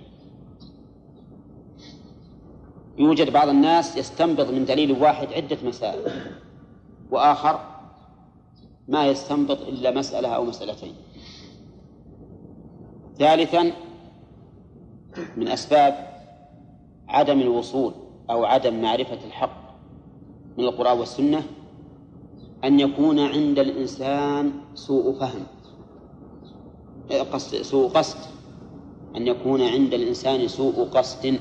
يوجد 2.98 3.30
بعض 3.32 3.48
الناس 3.48 3.96
يستنبط 3.96 4.46
من 4.46 4.64
دليل 4.64 4.92
واحد 4.92 5.32
عدة 5.32 5.58
مسائل 5.64 6.12
وآخر 7.10 7.60
ما 8.88 9.06
يستنبط 9.06 9.60
إلا 9.60 9.90
مسألة 9.90 10.28
أو 10.28 10.44
مسألتين. 10.44 10.94
ثالثا 13.18 13.72
من 15.36 15.48
أسباب 15.48 16.10
عدم 17.08 17.40
الوصول 17.40 17.94
أو 18.30 18.44
عدم 18.44 18.82
معرفة 18.82 19.18
الحق 19.26 19.70
من 20.58 20.64
القرآن 20.64 20.98
والسنة 20.98 21.42
أن 22.64 22.80
يكون 22.80 23.18
عند 23.18 23.58
الإنسان 23.58 24.52
سوء 24.74 25.18
فهم. 25.18 25.46
قصد 27.12 27.62
سوء 27.62 27.88
قصد. 27.88 28.18
أن 29.16 29.26
يكون 29.26 29.62
عند 29.62 29.94
الإنسان 29.94 30.48
سوء 30.48 30.88
قصد 30.88 31.40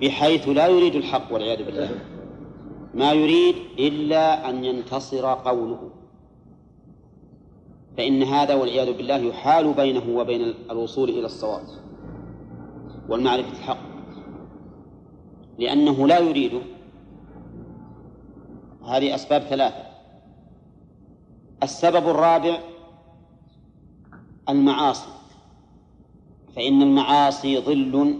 بحيث 0.00 0.48
لا 0.48 0.66
يريد 0.66 0.94
الحق 0.94 1.32
والعياذ 1.32 1.64
بالله. 1.64 1.90
ما 2.94 3.12
يريد 3.12 3.54
إلا 3.78 4.50
أن 4.50 4.64
ينتصر 4.64 5.26
قوله. 5.34 5.90
فإن 7.96 8.22
هذا 8.22 8.54
والعياذ 8.54 8.92
بالله 8.96 9.16
يحال 9.16 9.72
بينه 9.72 10.18
وبين 10.18 10.54
الوصول 10.70 11.08
إلى 11.08 11.26
الصواب 11.26 11.64
والمعرفة 13.08 13.50
الحق. 13.50 13.78
لأنه 15.58 16.06
لا 16.06 16.18
يريد. 16.18 16.60
هذه 18.84 19.14
أسباب 19.14 19.42
ثلاثة. 19.42 19.82
السبب 21.62 22.08
الرابع 22.08 22.58
المعاصي 24.48 25.08
فإن 26.56 26.82
المعاصي 26.82 27.58
ظل 27.60 28.18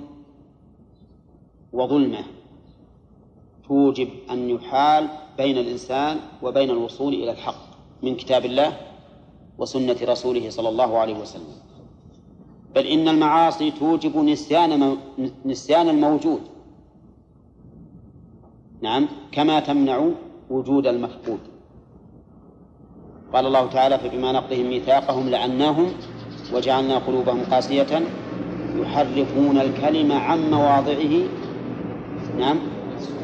وظلمة 1.72 2.24
توجب 3.68 4.08
أن 4.30 4.50
يحال 4.50 5.08
بين 5.38 5.58
الإنسان 5.58 6.20
وبين 6.42 6.70
الوصول 6.70 7.14
إلى 7.14 7.30
الحق 7.30 7.72
من 8.02 8.16
كتاب 8.16 8.44
الله 8.44 8.76
وسنة 9.58 9.96
رسوله 10.02 10.50
صلى 10.50 10.68
الله 10.68 10.98
عليه 10.98 11.18
وسلم. 11.18 11.54
بل 12.74 12.86
إن 12.86 13.08
المعاصي 13.08 13.70
توجب 13.70 14.16
نسيان 14.16 14.96
نسيان 15.44 15.88
الموجود. 15.88 16.40
نعم 18.82 19.08
كما 19.32 19.60
تمنع 19.60 20.10
وجود 20.50 20.86
المفقود. 20.86 21.40
قال 23.32 23.46
الله 23.46 23.66
تعالى 23.66 23.98
فبما 23.98 24.32
نقضهم 24.32 24.66
ميثاقهم 24.66 25.28
لعناهم 25.28 25.92
وجعلنا 26.54 26.98
قلوبهم 26.98 27.40
قاسية. 27.50 28.02
يحرفون 28.76 29.58
الكلم 29.58 30.12
عن 30.12 30.50
مواضعه. 30.50 31.28
نعم. 32.38 32.56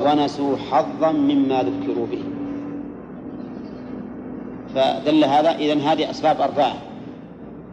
ونسوا 0.00 0.56
حظا 0.56 1.12
مما 1.12 1.62
ذكروا 1.62 2.06
به. 2.06 2.22
فدل 4.74 5.24
هذا 5.24 5.50
إذن 5.50 5.80
هذه 5.80 6.10
أسباب 6.10 6.40
أربعة. 6.40 6.74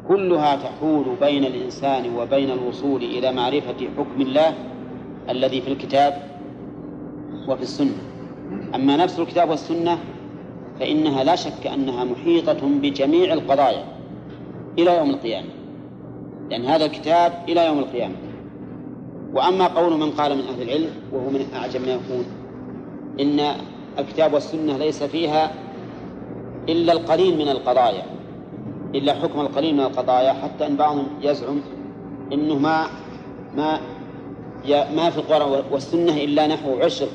كلها 0.08 0.56
تحول 0.56 1.06
بين 1.22 1.46
الإنسان 1.46 2.16
وبين 2.18 2.52
الوصول 2.52 3.04
إلى 3.04 3.32
معرفة 3.32 3.88
حكم 3.98 4.22
الله 4.22 4.54
الذي 5.30 5.62
في 5.62 5.68
الكتاب 5.68 6.14
وفي 7.48 7.62
السنة. 7.62 7.98
أما 8.76 8.98
نفس 8.98 9.20
الكتاب 9.20 9.50
والسنة 9.50 9.98
فإنها 10.80 11.24
لا 11.24 11.36
شك 11.36 11.68
أنها 11.68 12.04
محيطة 12.04 12.60
بجميع 12.82 13.34
القضايا. 13.34 13.95
إلى 14.80 14.98
يوم 14.98 15.10
القيامة. 15.10 15.50
لأن 16.50 16.66
هذا 16.66 16.86
الكتاب 16.86 17.34
إلى 17.50 17.66
يوم 17.66 17.80
القيامة. 17.80 18.16
وأما 19.34 19.68
قول 19.68 20.00
من 20.00 20.12
قال 20.12 20.38
من 20.38 20.44
أهل 20.44 20.62
العلم 20.62 20.90
وهو 21.14 21.30
من 21.30 21.46
أعجب 21.56 21.82
ما 21.82 21.92
يكون 21.92 22.26
إن 23.20 23.56
الكتاب 24.00 24.34
والسنة 24.34 24.78
ليس 24.78 25.04
فيها 25.04 25.52
إلا 26.70 26.94
القليل 26.94 27.38
من 27.38 27.50
القضايا 27.50 28.04
إلا 28.96 29.14
حكم 29.14 29.40
القليل 29.40 29.74
من 29.74 29.80
القضايا 29.80 30.34
حتى 30.34 30.68
أن 30.68 30.76
بعضهم 30.76 31.08
يزعم 31.22 31.62
أنه 32.34 32.60
ما 32.60 32.88
ما 33.58 33.80
ما 34.96 35.10
في 35.10 35.18
القرآن 35.18 35.64
والسنة 35.72 36.18
إلا 36.18 36.48
نحو 36.48 36.80
عشر 36.80 37.08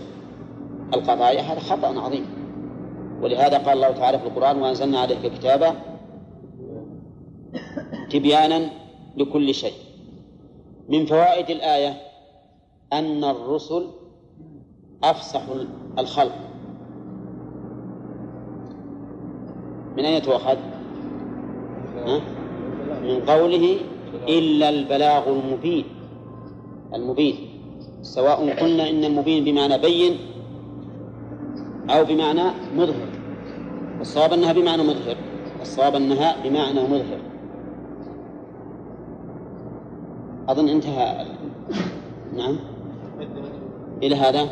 القضايا. 0.94 1.40
هذا 1.40 1.60
خطأ 1.60 2.00
عظيم. 2.00 2.26
ولهذا 3.22 3.58
قال 3.58 3.76
الله 3.76 3.90
تعالى 3.90 4.18
في 4.18 4.26
القرآن 4.26 4.62
وأنزلنا 4.62 4.98
عليك 4.98 5.26
كتابا 5.26 5.74
تبيانا 8.10 8.70
لكل 9.16 9.54
شيء. 9.54 9.74
من 10.88 11.06
فوائد 11.06 11.50
الآية 11.50 11.96
أن 12.92 13.24
الرسل 13.24 13.86
أفصح 15.04 15.42
الخلق. 15.98 16.34
من 19.96 20.04
أين 20.04 20.22
تؤخذ؟ 20.22 20.56
من 23.02 23.20
قوله 23.26 23.76
إلا 24.28 24.68
البلاغ 24.68 25.28
المبين. 25.28 25.84
المبين. 26.94 27.36
سواء 28.02 28.60
قلنا 28.60 28.90
إن 28.90 29.04
المبين 29.04 29.44
بمعنى 29.44 29.78
بين 29.78 30.18
أو 31.90 32.04
بمعنى 32.04 32.42
مظهر. 32.76 33.08
الصواب 34.00 34.32
أنها 34.32 34.52
بمعنى 34.52 34.82
مظهر. 34.82 35.16
الصواب 35.60 35.94
أنها 35.94 36.36
بمعنى 36.44 36.80
مظهر. 36.80 37.29
أظن 40.50 40.68
انتهى. 40.68 41.26
نعم. 42.36 42.58
إلى 44.02 44.16
هذا. 44.16 44.48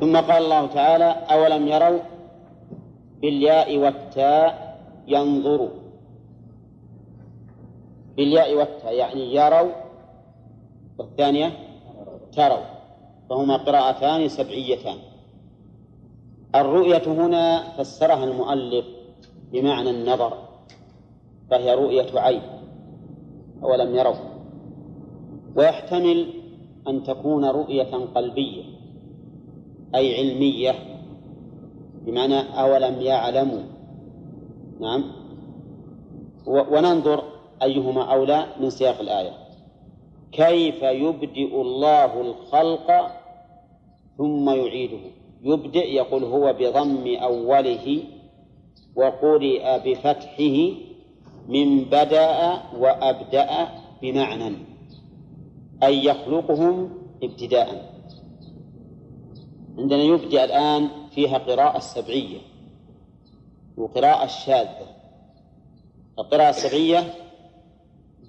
ثم 0.00 0.16
قال 0.16 0.42
الله 0.44 0.66
تعالى 0.66 1.04
أولم 1.04 1.68
يروا 1.68 2.00
بالياء 3.20 3.78
والتاء 3.78 4.78
ينظروا 5.06 5.68
بالياء 8.16 8.54
والتاء 8.54 8.94
يعني 8.94 9.34
يروا. 9.34 9.72
والثانية 10.98 11.52
تروا. 12.32 12.64
فهما 13.30 13.56
قراءتان 13.56 14.28
سبعيتان. 14.28 14.96
الرؤية 16.54 17.02
هنا 17.06 17.62
فسرها 17.76 18.24
المؤلف 18.24 18.86
بمعنى 19.52 19.90
النظر 19.90 20.32
فهي 21.50 21.74
رؤية 21.74 22.20
عين. 22.20 22.51
أولم 23.64 23.96
يروا 23.96 24.14
ويحتمل 25.56 26.26
أن 26.88 27.02
تكون 27.02 27.44
رؤية 27.44 27.94
قلبية 28.14 28.62
أي 29.94 30.16
علمية 30.16 30.74
بمعنى 32.06 32.60
أولم 32.60 33.00
يعلموا. 33.00 33.62
نعم. 34.80 35.04
وننظر 36.46 37.22
أيهما 37.62 38.02
أولى 38.14 38.46
من 38.60 38.70
سياق 38.70 39.00
الآية. 39.00 39.30
كيف 40.32 40.82
يبدئ 40.82 41.60
الله 41.60 42.20
الخلق 42.20 42.90
ثم 44.18 44.50
يعيده؟ 44.50 44.98
يبدئ 45.42 45.94
يقول 45.94 46.24
هو 46.24 46.52
بضم 46.52 47.16
أوله 47.16 48.02
وقرئ 48.96 49.78
بفتحه 49.84 50.72
من 51.48 51.84
بدأ 51.84 52.62
وأبدأ 52.78 53.68
بمعنى 54.02 54.56
أي 55.82 56.04
يخلقهم 56.04 56.90
ابتداء. 57.22 57.92
عندنا 59.78 60.02
يبدأ 60.02 60.44
الآن 60.44 60.88
فيها 61.14 61.38
قراءة 61.38 61.78
سبعية 61.78 62.40
وقراءة 63.76 64.26
شاذة 64.26 64.86
القراءة 66.18 66.50
السبعية 66.50 67.14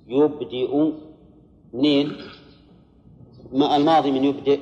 يبدئ 0.07 0.91
منين؟ 1.73 2.17
الماضي 3.53 4.11
من 4.11 4.23
يبدئ؟ 4.23 4.59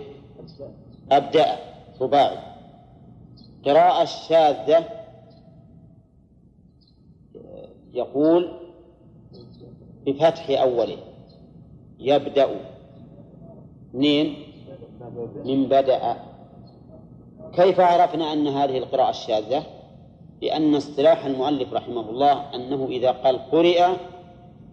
أبدأ 1.11 1.59
رباعي 2.01 2.37
قراءة 3.65 4.03
الشاذة 4.03 5.00
يقول 7.93 8.51
بفتح 10.05 10.61
أوله. 10.61 10.97
يبدأ. 11.99 12.47
منين؟ 13.93 14.35
من 15.45 15.65
بدأ. 15.65 16.15
كيف 17.53 17.79
عرفنا 17.79 18.33
أن 18.33 18.47
هذه 18.47 18.77
القراءة 18.77 19.09
الشاذة؟ 19.09 19.63
لأن 20.41 20.75
اصطلاح 20.75 21.25
المؤلف 21.25 21.73
رحمه 21.73 22.09
الله 22.09 22.55
أنه 22.55 22.85
إذا 22.85 23.11
قال 23.11 23.51
قرئ 23.51 23.87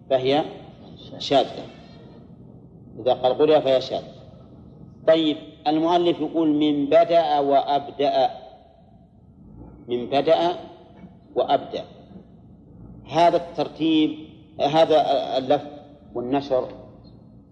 فهي 0.09 0.43
شاذة. 1.17 1.63
إذا 2.99 3.13
قال 3.13 3.37
قرئ 3.37 3.61
فهي 3.61 3.81
شاذة. 3.81 4.13
طيب 5.07 5.37
المؤلف 5.67 6.19
يقول 6.19 6.49
من 6.49 6.85
بدأ 6.85 7.39
وأبدأ. 7.39 8.29
من 9.87 10.05
بدأ 10.05 10.55
وأبدأ. 11.35 11.98
هذا 13.09 13.37
الترتيب 13.37 14.29
هذا 14.59 14.97
اللف 15.37 15.63
والنشر 16.15 16.67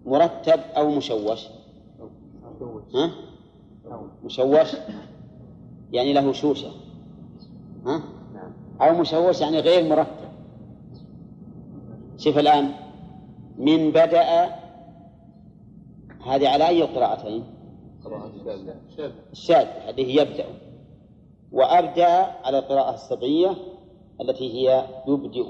مرتب 0.06 0.60
أو 0.78 0.90
مشوش؟ 0.90 1.48
ها؟ 2.96 3.12
مشوش؟ 4.24 4.76
يعني 5.92 6.14
له 6.14 6.32
شوشة. 6.32 6.72
ها؟ 7.86 8.02
أو 8.82 8.96
مشوش 8.96 9.42
يعني 9.42 9.60
غير 9.60 9.90
مرتب. 9.90 10.28
شوف 12.18 12.38
الآن 12.38 12.72
من 13.58 13.92
بدأ 13.92 14.46
هذه 16.26 16.50
على 16.50 16.68
أي 16.68 16.84
قراءتين؟ 16.84 17.44
الشاذ 19.32 19.66
هذه 19.88 20.22
يبدأ. 20.22 20.46
وأبدأ 21.52 22.08
على 22.44 22.60
القراءة 22.60 22.94
السبعية 22.94 23.56
التي 24.22 24.54
هي 24.54 24.86
يبدئ. 25.08 25.46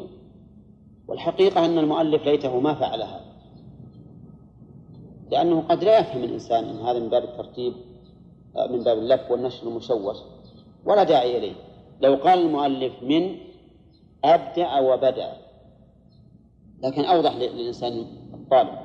والحقيقة 1.08 1.66
أن 1.66 1.78
المؤلف 1.78 2.26
ليته 2.26 2.60
ما 2.60 2.74
فعل 2.74 3.02
هذا 3.02 3.26
لأنه 5.32 5.62
قد 5.62 5.84
لا 5.84 6.00
يفهم 6.00 6.24
الإنسان 6.24 6.64
أن 6.64 6.78
هذا 6.80 7.00
من 7.00 7.10
باب 7.10 7.24
الترتيب 7.24 7.74
من 8.70 8.84
باب 8.84 8.98
اللف 8.98 9.32
والنشر 9.32 9.68
المشوش. 9.68 10.18
ولا 10.86 11.04
داعي 11.04 11.38
إليه. 11.38 11.54
لو 12.02 12.16
قال 12.16 12.40
المؤلف 12.40 13.04
من 13.04 13.36
أبدأ 14.24 14.80
وبدأ 14.80 15.34
لكن 16.84 17.06
أوضح 17.06 17.36
للإنسان 17.36 18.06
الطالب. 18.34 18.78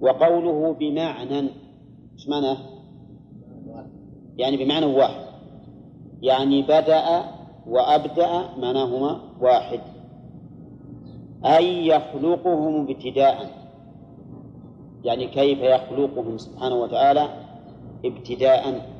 وقوله 0.00 0.72
بمعنى 0.72 1.38
إيش 2.14 2.28
معناه؟ 2.28 2.56
يعني 4.36 4.64
بمعنى 4.64 4.86
واحد. 4.86 5.24
يعني 6.22 6.62
بدأ 6.62 7.33
وأبدأ 7.66 8.42
معناهما 8.58 9.20
واحد. 9.40 9.80
أي 11.44 11.86
يخلقهم 11.86 12.86
ابتداء. 12.90 13.50
يعني 15.04 15.26
كيف 15.26 15.58
يخلقهم 15.58 16.38
سبحانه 16.38 16.74
وتعالى 16.74 17.28
ابتداء. 18.04 18.90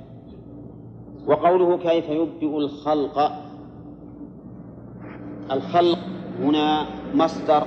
وقوله 1.27 1.79
كيف 1.79 2.09
يبدئ 2.09 2.57
الخلق. 2.59 3.33
الخلق 5.53 5.99
هنا 6.41 6.87
مصدر 7.15 7.67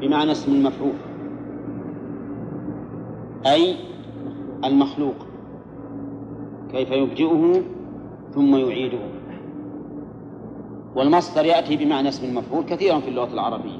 بمعنى 0.00 0.32
اسم 0.32 0.52
المفعول. 0.52 0.94
أي 3.46 3.76
المخلوق. 4.64 5.14
كيف 6.72 6.90
يبدئه 6.90 7.62
ثم 8.34 8.56
يعيده. 8.56 9.21
والمصدر 10.96 11.44
يأتي 11.44 11.76
بمعنى 11.76 12.08
اسم 12.08 12.26
المفعول 12.26 12.64
كثيرا 12.64 12.98
في 12.98 13.08
اللغة 13.08 13.32
العربية. 13.32 13.78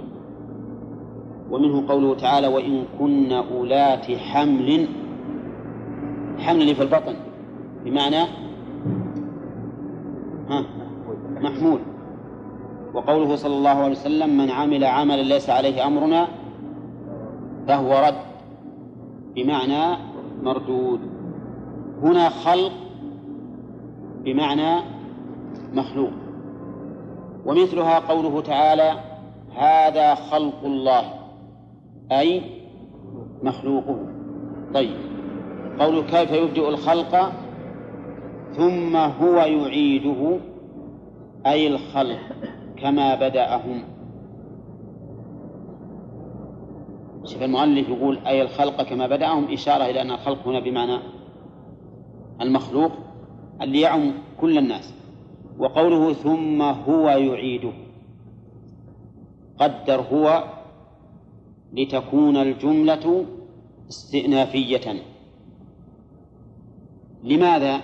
ومنه 1.51 1.89
قوله 1.89 2.15
تعالى 2.15 2.47
وإن 2.47 2.85
كن 2.99 3.33
أولات 3.33 4.11
حمل 4.11 4.89
حمل 6.39 6.75
في 6.75 6.83
البطن. 6.83 7.15
بمعنى 7.85 8.23
ها 10.49 10.65
محمول. 11.41 11.79
وقوله 12.95 13.37
صلى 13.37 13.57
الله 13.57 13.71
عليه 13.71 13.93
وسلم 13.93 14.37
من 14.37 14.51
عمل 14.51 14.85
عملا 14.85 15.23
ليس 15.23 15.51
عليه 15.51 15.87
أمرنا 15.87 16.29
فهو 17.69 18.05
رد. 18.07 18.23
بمعنى 19.35 19.97
مردود. 20.43 21.01
هنا 22.03 22.29
خلق 22.29 22.73
بمعنى 24.25 24.81
مخلوق. 25.75 26.11
ومثلها 27.47 27.99
قوله 27.99 28.41
تعالى 28.41 29.01
هذا 29.57 30.15
خلق 30.15 30.65
الله. 30.65 31.05
أي 32.13 32.43
مخلوقه. 33.43 33.99
طيب. 34.75 34.97
قوله 35.79 36.03
كيف 36.03 36.33
يبدئ 36.33 36.69
الخلق؟ 36.69 37.33
ثم 38.57 38.97
هو 38.97 39.37
يعيده. 39.37 40.39
أي 41.47 41.67
الخلق 41.67 42.19
كما 42.77 43.15
بدأهم. 43.15 43.83
شوف 47.25 47.43
المؤلف 47.43 47.89
يقول 47.89 48.19
أي 48.27 48.43
الخلق 48.43 48.83
كما 48.83 49.07
بدأهم 49.07 49.53
إشارة 49.53 49.85
إلى 49.85 50.03
أن 50.03 50.11
الخلق 50.11 50.49
هنا 50.49 50.61
بمعنى 50.61 50.99
المخلوق 52.41 52.93
اللي 53.63 53.81
يعم 53.81 54.13
كل 54.41 54.59
الناس. 54.59 55.02
وقوله 55.59 56.13
ثم 56.13 56.63
هو 56.63 57.09
يعيده 57.09 57.73
قدر 59.59 60.01
هو 60.01 60.45
لتكون 61.73 62.37
الجملة 62.37 63.27
استئنافية 63.89 65.03
لماذا؟ 67.25 67.81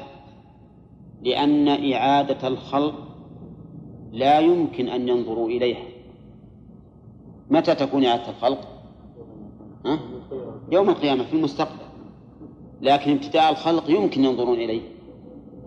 لأن 1.23 1.93
إعادة 1.93 2.49
الخلق 2.49 2.95
لا 4.13 4.39
يمكن 4.39 4.89
أن 4.89 5.09
ينظروا 5.09 5.49
إليها 5.49 5.85
متى 7.51 7.75
تكون 7.75 8.05
إعادة 8.05 8.31
الخلق؟ 8.31 8.69
ها؟ 9.87 9.99
يوم 10.73 10.89
القيامة 10.89 11.25
في 11.25 11.35
المستقبل 11.35 11.89
لكن 12.81 13.11
ابتداء 13.13 13.51
الخلق 13.51 13.91
يمكن 13.91 14.25
ينظرون 14.25 14.59
إليه 14.59 14.83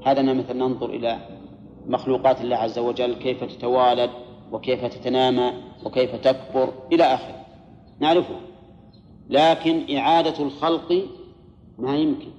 هذا 0.05 0.21
مثلا 0.21 0.53
ننظر 0.53 0.89
إلى 0.89 1.40
مخلوقات 1.87 2.41
الله 2.41 2.55
عز 2.55 2.79
وجل 2.79 3.13
كيف 3.13 3.43
تتوالد 3.43 4.09
وكيف 4.51 4.85
تتنامى 4.85 5.51
وكيف 5.85 6.15
تكبر 6.15 6.73
إلى 6.91 7.03
آخره. 7.03 7.45
نعرفه 7.99 8.35
لكن 9.29 9.97
إعادة 9.97 10.43
الخلق 10.43 11.05
ما 11.79 11.95
يمكن. 11.95 12.31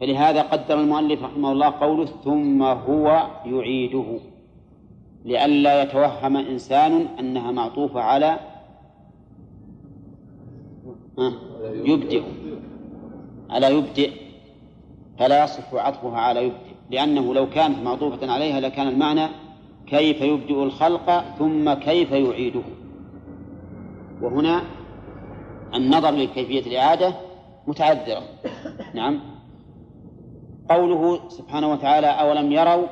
فلهذا 0.00 0.42
قدر 0.42 0.80
المؤلف 0.80 1.22
رحمه 1.22 1.52
الله 1.52 1.70
قوله 1.70 2.04
ثم 2.24 2.62
هو 2.62 3.26
يعيده. 3.46 4.20
لئلا 5.24 5.82
يتوهم 5.82 6.36
إنسان 6.36 7.06
أنها 7.18 7.50
معطوفة 7.50 8.00
على 8.00 8.38
يبدئ. 11.62 12.22
على 13.50 13.74
يبدئ؟ 13.74 14.10
فلا 15.18 15.44
يصح 15.44 15.74
عطفها 15.74 16.18
على 16.18 16.44
يبدئ. 16.44 16.73
لأنه 16.94 17.34
لو 17.34 17.50
كانت 17.50 17.78
معطوفة 17.78 18.32
عليها 18.32 18.60
لكان 18.60 18.88
المعنى 18.88 19.28
كيف 19.86 20.20
يبدئ 20.20 20.62
الخلق 20.62 21.20
ثم 21.38 21.72
كيف 21.72 22.12
يعيده. 22.12 22.62
وهنا 24.22 24.62
النظر 25.74 26.10
لكيفية 26.10 26.60
الإعادة 26.60 27.14
متعذرة. 27.66 28.22
نعم. 28.94 29.20
قوله 30.70 31.28
سبحانه 31.28 31.72
وتعالى 31.72 32.06
أولم 32.06 32.52
يروا؟ 32.52 32.86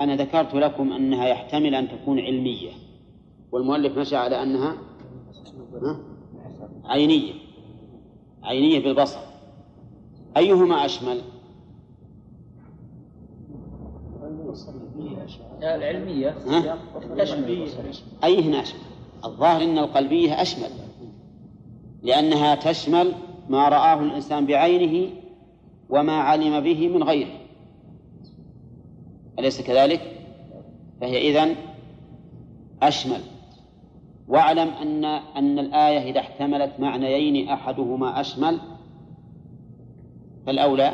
أنا 0.00 0.16
ذكرت 0.16 0.54
لكم 0.54 0.92
أنها 0.92 1.26
يحتمل 1.26 1.74
أن 1.74 1.88
تكون 1.88 2.20
علمية. 2.20 2.70
والمؤلف 3.52 3.98
مشى 3.98 4.16
على 4.16 4.42
أنها 4.42 4.76
عينية. 6.84 7.32
عينية 8.42 8.84
بالبصر 8.84 9.20
أيهما 10.36 10.84
أشمل؟ 10.84 11.20
العلمية. 15.62 16.34
تشمل 17.18 17.68
أيهن 18.24 18.54
أشمل؟ 18.54 18.80
الظاهر 19.24 19.62
أن 19.62 19.78
القلبية 19.78 20.42
أشمل 20.42 20.70
لأنها 22.02 22.54
تشمل 22.54 23.12
ما 23.48 23.68
رآه 23.68 24.00
الإنسان 24.00 24.46
بعينه 24.46 25.10
وما 25.90 26.12
علم 26.12 26.60
به 26.60 26.88
من 26.88 27.02
غيره. 27.02 27.40
أليس 29.38 29.60
كذلك؟ 29.60 30.00
فهي 31.00 31.30
إذن 31.30 31.56
أشمل. 32.82 33.20
واعلم 34.28 34.68
أن 34.68 35.04
أن 35.04 35.58
الآية 35.58 36.10
إذا 36.10 36.20
احتملت 36.20 36.72
معنيين 36.78 37.48
أحدهما 37.48 38.20
أشمل 38.20 38.60
فالأولى 40.46 40.92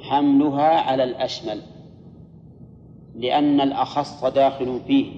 حملها 0.00 0.80
على 0.80 1.04
الأشمل. 1.04 1.73
لأن 3.14 3.60
الأخص 3.60 4.24
داخل 4.24 4.80
فيه 4.86 5.12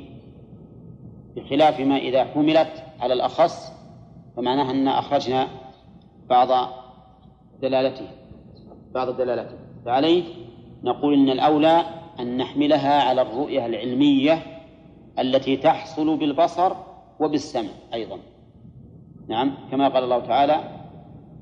بخلاف 1.36 1.80
ما 1.80 1.96
إذا 1.96 2.24
حملت 2.24 2.84
على 3.00 3.14
الأخص 3.14 3.72
فمعناها 4.36 4.70
أن 4.70 4.88
أخرجنا 4.88 5.48
بعض 6.28 6.68
دلالته 7.62 8.06
بعض 8.94 9.16
دلالته. 9.16 9.56
فعليه 9.84 10.24
نقول 10.82 11.14
إن 11.14 11.30
الأولى 11.30 11.84
أن 12.20 12.36
نحملها 12.36 13.02
على 13.02 13.22
الرؤية 13.22 13.66
العلمية 13.66 14.42
التي 15.18 15.56
تحصل 15.56 16.16
بالبصر 16.16 16.72
وبالسمع 17.20 17.70
أيضا. 17.94 18.18
نعم 19.28 19.54
كما 19.70 19.88
قال 19.88 20.04
الله 20.04 20.26
تعالى 20.26 20.70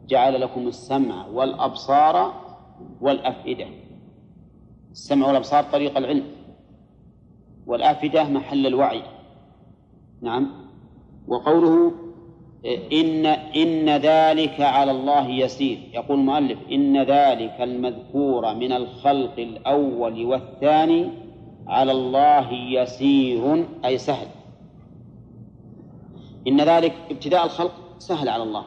جعل 0.07 0.40
لكم 0.40 0.68
السمع 0.68 1.26
والأبصار 1.26 2.34
والأفئدة. 3.00 3.66
السمع 4.92 5.26
والأبصار 5.26 5.64
طريق 5.64 5.98
العلم. 5.98 6.24
والأفئدة 7.66 8.24
محل 8.24 8.66
الوعي. 8.66 9.02
نعم. 10.22 10.50
وقوله 11.28 11.92
إن 12.92 13.26
إن 13.56 13.88
ذلك 13.88 14.60
على 14.60 14.90
الله 14.90 15.28
يسير. 15.28 15.78
يقول 15.94 16.18
المؤلف 16.18 16.58
إن 16.72 17.02
ذلك 17.02 17.56
المذكور 17.60 18.54
من 18.54 18.72
الخلق 18.72 19.38
الأول 19.38 20.24
والثاني 20.24 21.08
على 21.66 21.92
الله 21.92 22.52
يسير 22.52 23.64
أي 23.84 23.98
سهل. 23.98 24.26
إن 26.48 26.60
ذلك 26.60 26.94
ابتداء 27.10 27.44
الخلق 27.44 27.72
سهل 27.98 28.28
على 28.28 28.42
الله. 28.42 28.64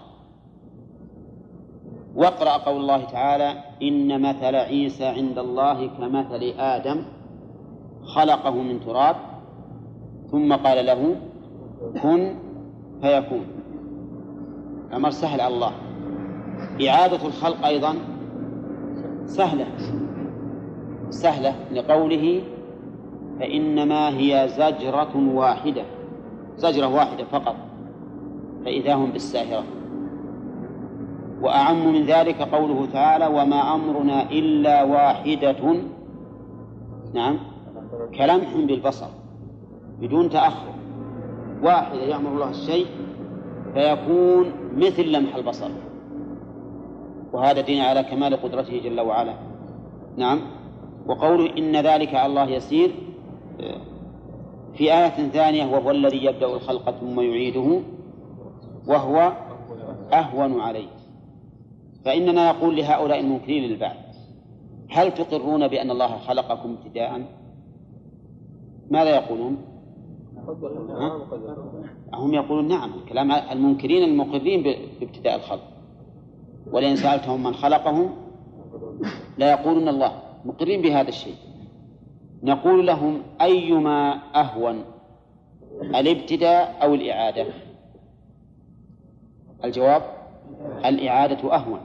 واقرأ 2.16 2.58
قول 2.58 2.82
الله 2.82 3.04
تعالى 3.04 3.64
إن 3.82 4.22
مثل 4.22 4.56
عيسى 4.56 5.06
عند 5.06 5.38
الله 5.38 5.88
كمثل 5.88 6.44
آدم. 6.60 7.17
خلقه 8.08 8.52
من 8.52 8.80
تراب 8.80 9.16
ثم 10.32 10.54
قال 10.54 10.86
له 10.86 11.16
كن 12.04 12.36
فيكون. 13.02 13.46
أمر 14.94 15.10
سهل 15.10 15.42
على 15.42 15.54
الله. 15.54 15.72
إعادة 16.90 17.26
الخلق 17.28 17.66
أيضا 17.66 17.96
سهلة. 19.26 19.66
سهلة 21.10 21.56
لقوله 21.72 22.42
فإنما 23.40 24.18
هي 24.18 24.48
زجرة 24.48 25.34
واحدة. 25.34 25.84
زجرة 26.58 26.88
واحدة 26.88 27.24
فقط 27.24 27.56
فإذا 28.66 28.94
هم 28.94 29.12
بالساهرة. 29.12 29.64
وأعم 31.42 31.94
من 31.94 32.04
ذلك 32.06 32.42
قوله 32.42 32.86
تعالى 32.94 33.28
وما 33.28 33.76
أمرنا 33.76 34.32
إلا 34.32 34.84
واحدة. 34.84 35.76
نعم. 37.14 37.57
كلمح 38.18 38.56
بالبصر 38.56 39.08
بدون 40.00 40.30
تأخر. 40.30 40.74
واحدة 41.64 42.02
يأمر 42.02 42.32
الله 42.32 42.50
الشيء 42.50 42.86
فيكون 43.74 44.52
مثل 44.76 45.12
لمح 45.12 45.36
البصر. 45.36 45.70
وهذا 47.34 47.62
دين 47.62 47.82
على 47.82 48.04
كمال 48.04 48.42
قدرته 48.42 48.80
جل 48.80 49.00
وعلا. 49.00 49.34
نعم. 50.18 50.40
وقوله 51.08 51.58
إن 51.58 51.76
ذلك 51.76 52.16
على 52.16 52.26
الله 52.26 52.50
يسير 52.50 52.92
في 54.74 54.94
آية 54.94 55.30
ثانية 55.30 55.66
وهو 55.66 55.92
الذي 55.92 56.26
يبدأ 56.26 56.46
الخلق 56.46 56.92
ثم 56.92 57.20
يعيده 57.20 57.82
وهو 58.88 59.34
أهون 60.14 60.60
عليه. 60.62 60.88
فإننا 62.06 62.52
نقول 62.52 62.76
لهؤلاء 62.76 63.20
المنكرين 63.20 63.64
للبعث 63.64 64.08
هل 64.90 65.14
تقرون 65.14 65.68
بأن 65.68 65.92
الله 65.92 66.18
خلقكم 66.18 66.78
ابتداء؟ 66.80 67.22
ماذا 68.92 69.10
يقولون؟ 69.10 69.58
هم 72.14 72.34
يقولون 72.34 72.68
نعم 72.68 72.92
كلام 73.10 73.32
المنكرين 73.32 74.04
المقرين 74.04 74.64
بابتداء 75.00 75.36
الخلق. 75.36 75.64
ولئن 76.72 76.96
سألتهم 76.96 77.44
من 77.44 77.54
خلقهم 77.54 78.10
لا 79.38 79.52
يقولون 79.52 79.88
الله 79.88 80.12
مقرين 80.46 80.82
بهذا 80.82 81.10
الشيء. 81.10 81.36
نقول 82.44 82.88
لهم 82.88 83.22
أيما 83.42 84.14
أهون 84.36 84.84
الابتداء 85.82 86.78
أو 86.82 86.94
الإعادة؟ 86.94 87.46
الجواب 89.64 90.02
الإعادة 90.86 91.56
أهون. 91.56 91.80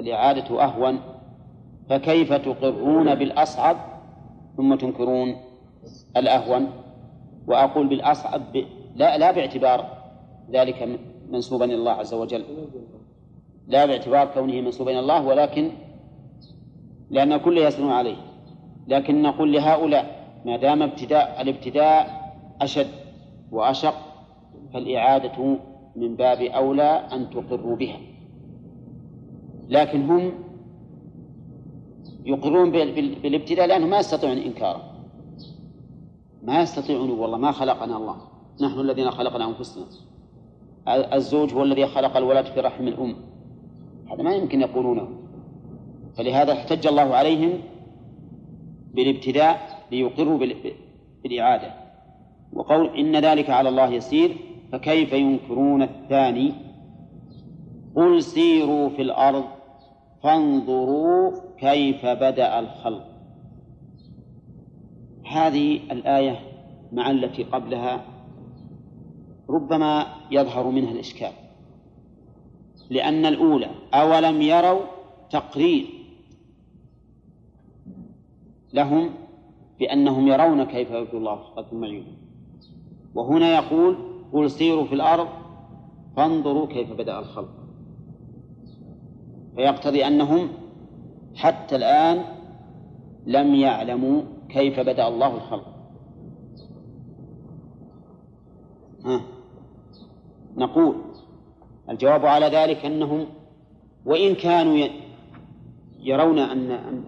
الإعادة 0.00 0.64
أهون 0.64 1.00
فكيف 1.90 2.32
تقرون 2.32 3.14
بالأصعب 3.14 3.76
ثم 4.56 4.74
تنكرون؟ 4.74 5.36
الأهون 6.16 6.70
وأقول 7.46 7.86
بالأصعب. 7.86 8.56
لا 8.96 9.18
لا 9.18 9.32
باعتبار 9.32 9.86
ذلك 10.50 11.00
منسوبا 11.30 11.64
إلى 11.64 11.74
الله 11.74 11.92
عز 11.92 12.14
وجل. 12.14 12.44
لا 13.68 13.86
باعتبار 13.86 14.26
كونه 14.26 14.60
منسوبا 14.60 14.90
إلى 14.90 15.00
الله 15.00 15.26
ولكن 15.26 15.70
لأن 17.10 17.32
الكل 17.32 17.58
يسلم 17.58 17.90
عليه. 17.90 18.16
لكن 18.88 19.22
نقول 19.22 19.52
لهؤلاء 19.52 20.26
ما 20.44 20.56
دام 20.56 20.82
ابتداء 20.82 21.42
الابتداء 21.42 22.20
أشد 22.60 22.90
وأشق 23.52 23.94
فالإعادة 24.74 25.58
من 25.96 26.16
باب 26.16 26.40
أولى 26.40 27.08
أن 27.12 27.30
تقروا 27.30 27.76
بها. 27.76 28.00
لكن 29.68 30.10
هم 30.10 30.32
يقرون 32.24 32.70
بالابتداء 32.70 33.66
لأنهم 33.66 33.90
ما 33.90 33.98
يستطيعون 33.98 34.38
إنكاره. 34.38 34.85
ما 36.46 36.60
يستطيعون 36.60 37.10
والله 37.10 37.38
ما 37.38 37.52
خلقنا 37.52 37.96
الله. 37.96 38.16
نحن 38.60 38.80
الذين 38.80 39.10
خلقنا 39.10 39.48
أنفسنا. 39.48 39.84
الزوج 40.88 41.54
هو 41.54 41.62
الذي 41.62 41.86
خلق 41.86 42.16
الولد 42.16 42.46
في 42.46 42.60
رحم 42.60 42.88
الأم. 42.88 43.16
هذا 44.10 44.22
ما 44.22 44.34
يمكن 44.34 44.60
يقولونه. 44.60 45.08
فلهذا 46.16 46.52
احتج 46.52 46.86
الله 46.86 47.14
عليهم 47.14 47.60
بالابتداء 48.94 49.84
ليقروا 49.92 50.38
بالإعادة. 51.22 51.74
وقول 52.52 52.96
إن 52.96 53.16
ذلك 53.16 53.50
على 53.50 53.68
الله 53.68 53.88
يسير 53.88 54.36
فكيف 54.72 55.12
ينكرون 55.12 55.82
الثاني؟ 55.82 56.52
قل 57.96 58.22
سيروا 58.22 58.88
في 58.88 59.02
الأرض 59.02 59.44
فانظروا 60.22 61.32
كيف 61.58 62.06
بدأ 62.06 62.58
الخلق. 62.58 63.15
هذه 65.28 65.76
الآية 65.76 66.40
مع 66.92 67.10
التي 67.10 67.42
قبلها 67.42 68.04
ربما 69.50 70.06
يظهر 70.30 70.70
منها 70.70 70.92
الإشكال. 70.92 71.32
لأن 72.90 73.26
الأولى 73.26 73.70
أولم 73.94 74.42
يروا 74.42 74.80
تقرير 75.30 75.86
لهم 78.74 79.10
بأنهم 79.78 80.28
يرون 80.28 80.64
كيف 80.64 80.90
يبدو 80.90 81.18
الله 81.18 81.36
خلق 81.36 81.66
المعين 81.72 82.06
وهنا 83.14 83.54
يقول 83.54 83.96
قل 84.32 84.50
سيروا 84.50 84.84
في 84.84 84.94
الأرض 84.94 85.28
فانظروا 86.16 86.66
كيف 86.66 86.92
بدأ 86.92 87.18
الخلق. 87.18 87.48
فيقتضي 89.56 90.06
أنهم 90.06 90.48
حتى 91.34 91.76
الآن 91.76 92.24
لم 93.26 93.54
يعلموا 93.54 94.22
كيف 94.48 94.80
بدأ 94.80 95.08
الله 95.08 95.34
الخلق؟ 95.34 95.66
ها. 99.04 99.20
نقول 100.56 100.94
الجواب 101.90 102.26
على 102.26 102.46
ذلك 102.46 102.84
أنهم 102.84 103.26
وإن 104.06 104.34
كانوا 104.34 104.88
يرون 106.00 106.38
أن 106.38 107.04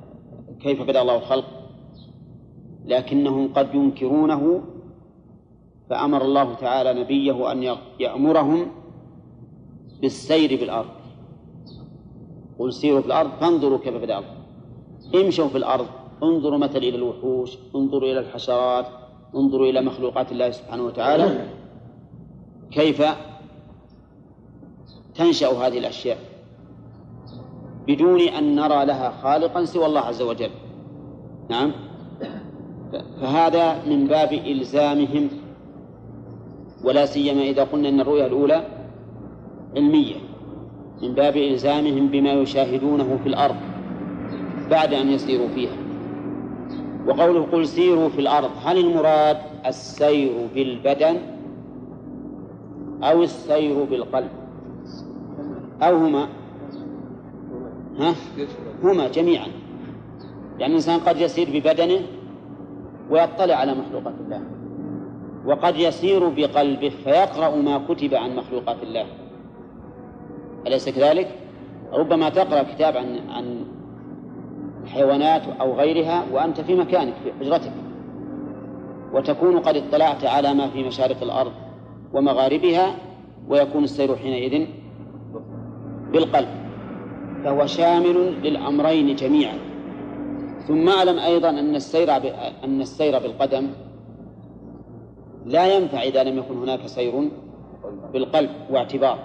كيف 0.61 0.82
بدأ 0.82 1.03
الله 1.03 1.16
الخلق 1.16 1.45
لكنهم 2.84 3.53
قد 3.53 3.74
ينكرونه 3.74 4.61
فأمر 5.91 6.22
الله 6.22 6.55
تعالى 6.55 7.01
نبيه 7.01 7.53
أن 7.53 7.76
يأمرهم 8.01 8.66
بالسير 10.01 10.61
بالأرض. 10.61 10.91
قل 12.59 12.72
سيروا 12.72 13.01
في 13.01 13.07
الأرض 13.07 13.30
فانظروا 13.30 13.78
كيف 13.78 13.95
بدأ 13.95 14.18
الله. 14.18 14.34
امشوا 15.14 15.49
في 15.49 15.59
الأرض. 15.59 15.86
انظروا 16.22 16.58
مثل 16.58 16.78
إلى 16.78 16.96
الوحوش 16.96 17.58
انظروا 17.76 18.08
إلى 18.08 18.20
الحشرات 18.20 18.86
انظروا 19.36 19.66
إلى 19.66 19.80
مخلوقات 19.80 20.32
الله 20.32 20.50
سبحانه 20.50 20.82
وتعالى. 20.82 21.44
كيف 22.70 23.02
تنشأ 25.14 25.48
هذه 25.48 25.78
الأشياء؟ 25.78 26.18
بدون 27.86 28.20
أن 28.20 28.54
نرى 28.54 28.84
لها 28.84 29.10
خالقا 29.22 29.64
سوى 29.64 29.86
الله 29.86 30.00
عز 30.00 30.22
وجل. 30.22 30.50
نعم؟ 31.50 31.72
فهذا 33.20 33.84
من 33.86 34.06
باب 34.06 34.32
إلزامهم 34.32 35.28
ولا 36.84 37.06
سيما 37.06 37.42
إذا 37.42 37.64
قلنا 37.64 37.88
أن 37.88 38.00
الرؤيا 38.00 38.26
الأولى 38.26 38.66
علمية. 39.76 40.16
من 41.02 41.14
باب 41.14 41.36
إلزامهم 41.36 42.08
بما 42.08 42.32
يشاهدونه 42.32 43.18
في 43.22 43.28
الأرض 43.28 43.56
بعد 44.70 44.94
أن 44.94 45.10
يسيروا 45.10 45.48
فيها. 45.48 45.88
وقوله 47.09 47.46
قل 47.52 47.66
سيروا 47.66 48.09
في 48.09 48.20
الأرض 48.20 48.50
هل 48.64 48.78
المراد 48.78 49.38
السير 49.66 50.32
بالبدن 50.54 51.16
أو 53.02 53.22
السير 53.22 53.84
بالقلب؟ 53.84 54.30
أو 55.82 55.96
هما؟ 55.96 56.28
ها؟ 57.98 58.14
هما 58.82 59.09
جميعا. 59.09 59.46
يعني 60.59 60.72
الإنسان 60.72 61.00
قد 61.00 61.16
يسير 61.20 61.48
ببدنه 61.48 62.00
ويطلع 63.11 63.54
على 63.54 63.74
مخلوقات 63.74 64.14
الله. 64.24 64.40
وقد 65.46 65.76
يسير 65.76 66.28
بقلبه 66.28 66.88
فيقرأ 67.04 67.56
ما 67.56 67.78
كتب 67.88 68.14
عن 68.14 68.36
مخلوقات 68.36 68.82
الله. 68.82 69.06
أليس 70.66 70.88
كذلك؟ 70.88 71.28
ربما 71.92 72.28
تقرأ 72.28 72.62
كتاب 72.62 72.96
عن 72.96 73.18
عن 73.30 73.64
الحيوانات 74.89 75.43
أو 75.61 75.74
غيرها 75.74 76.24
وأنت 76.32 76.61
في 76.61 76.74
مكانك 76.74 77.14
في 77.24 77.32
حجرتك. 77.41 77.72
وتكون 79.12 79.59
قد 79.59 79.76
اطلعت 79.76 80.24
على 80.24 80.55
ما 80.55 80.68
في 80.68 80.84
مشارق 80.84 81.22
الأرض 81.22 81.53
ومغاربها 82.12 82.95
ويكون 83.49 83.84
السير 83.84 84.16
حينئذ 84.16 84.66
بالقلب. 86.12 86.49
فهو 87.45 87.66
شامل 87.66 88.43
للأمرين 88.43 89.16
جميعا. 89.16 89.59
ثم 90.68 90.89
أعلم 90.89 91.18
أيضا 91.18 91.51
أن 91.51 91.74
السير 91.74 92.16
أن 92.64 92.80
السير 92.80 93.18
بالقدم 93.18 93.66
لا 95.47 95.76
ينفع 95.76 96.03
إذا 96.03 96.24
لم 96.24 96.39
يكن 96.39 96.57
هناك 96.57 96.86
سير 96.86 97.30
بالقلب 98.12 98.51
واعتبار. 98.70 99.18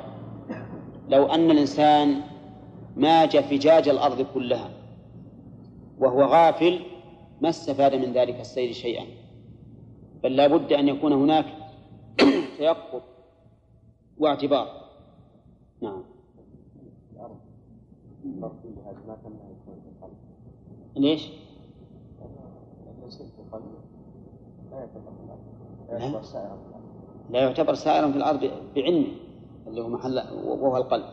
لو 1.09 1.25
أن 1.25 1.51
الإنسان 1.51 2.15
ماج 2.97 3.37
فجاج 3.39 3.89
الأرض 3.89 4.25
كلها 4.33 4.69
وهو 6.03 6.23
غافل 6.23 6.79
ما 7.41 7.49
استفاد 7.49 7.95
من 7.95 8.13
ذلك 8.13 8.39
السير 8.39 8.71
شيئا. 8.71 9.05
بل 10.23 10.35
لا 10.35 10.47
بد 10.47 10.73
أن 10.73 10.87
يكون 10.87 11.13
هناك 11.13 11.45
تيقظ 12.57 13.01
واعتبار. 14.17 14.67
نعم. 15.81 16.03
ليش؟ 20.95 21.29
لا. 27.29 27.39
يعتبر 27.39 27.73
سائرا 27.73 28.11
في 28.11 28.17
الأرض 28.17 28.51
بعلمه 28.75 29.07
اللي 29.67 29.81
هو 29.81 29.89
محل 29.89 30.21
وهو 30.45 30.77
القلب. 30.77 31.05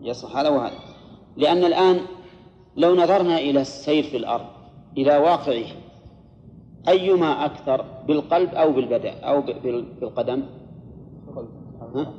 يصح 0.00 0.36
هذا 0.36 0.48
وهذا. 0.48 0.78
لأن 1.36 1.64
الآن 1.64 2.00
لو 2.76 2.96
نظرنا 2.96 3.38
إلى 3.38 3.60
السير 3.60 4.02
في 4.02 4.16
الأرض 4.16 4.46
إلى 4.98 5.16
واقعه 5.16 5.66
أيما 6.88 7.44
أكثر 7.44 7.84
بالقلب 8.08 8.54
أو 8.54 8.72
بالبدن 8.72 9.10
أو 9.10 9.42
بالقدم؟ 10.00 10.42
ها؟ 11.94 12.14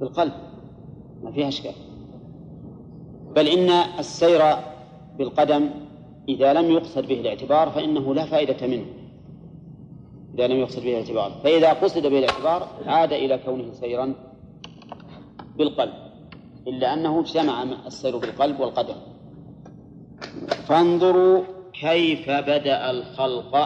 بالقلب. 0.00 0.32
ما 1.22 1.32
فيها 1.32 1.48
إشكال. 1.48 1.72
بل 3.36 3.48
إن 3.48 3.70
السير 3.98 4.42
بالقدم 5.18 5.70
إذا 6.28 6.52
لم 6.52 6.70
يقصد 6.70 7.06
به 7.06 7.20
الاعتبار 7.20 7.70
فإنه 7.70 8.14
لا 8.14 8.24
فائدة 8.24 8.66
منه. 8.66 8.86
إذا 10.34 10.46
لم 10.46 10.56
يقصد 10.56 10.82
به 10.82 10.88
الاعتبار. 10.88 11.32
فإذا 11.44 11.72
قصد 11.72 12.06
به 12.06 12.18
الاعتبار 12.18 12.68
عاد 12.86 13.12
إلى 13.12 13.38
كونه 13.38 13.72
سيرا 13.72 14.14
بالقلب. 15.56 15.92
إلا 16.66 16.94
أنه 16.94 17.20
اجتمع 17.20 17.62
السير 17.62 18.18
بالقلب 18.18 18.60
والقدم. 18.60 18.96
فانظروا 20.68 21.42
كيف 21.72 22.30
بدأ 22.30 22.90
الخلق. 22.90 23.56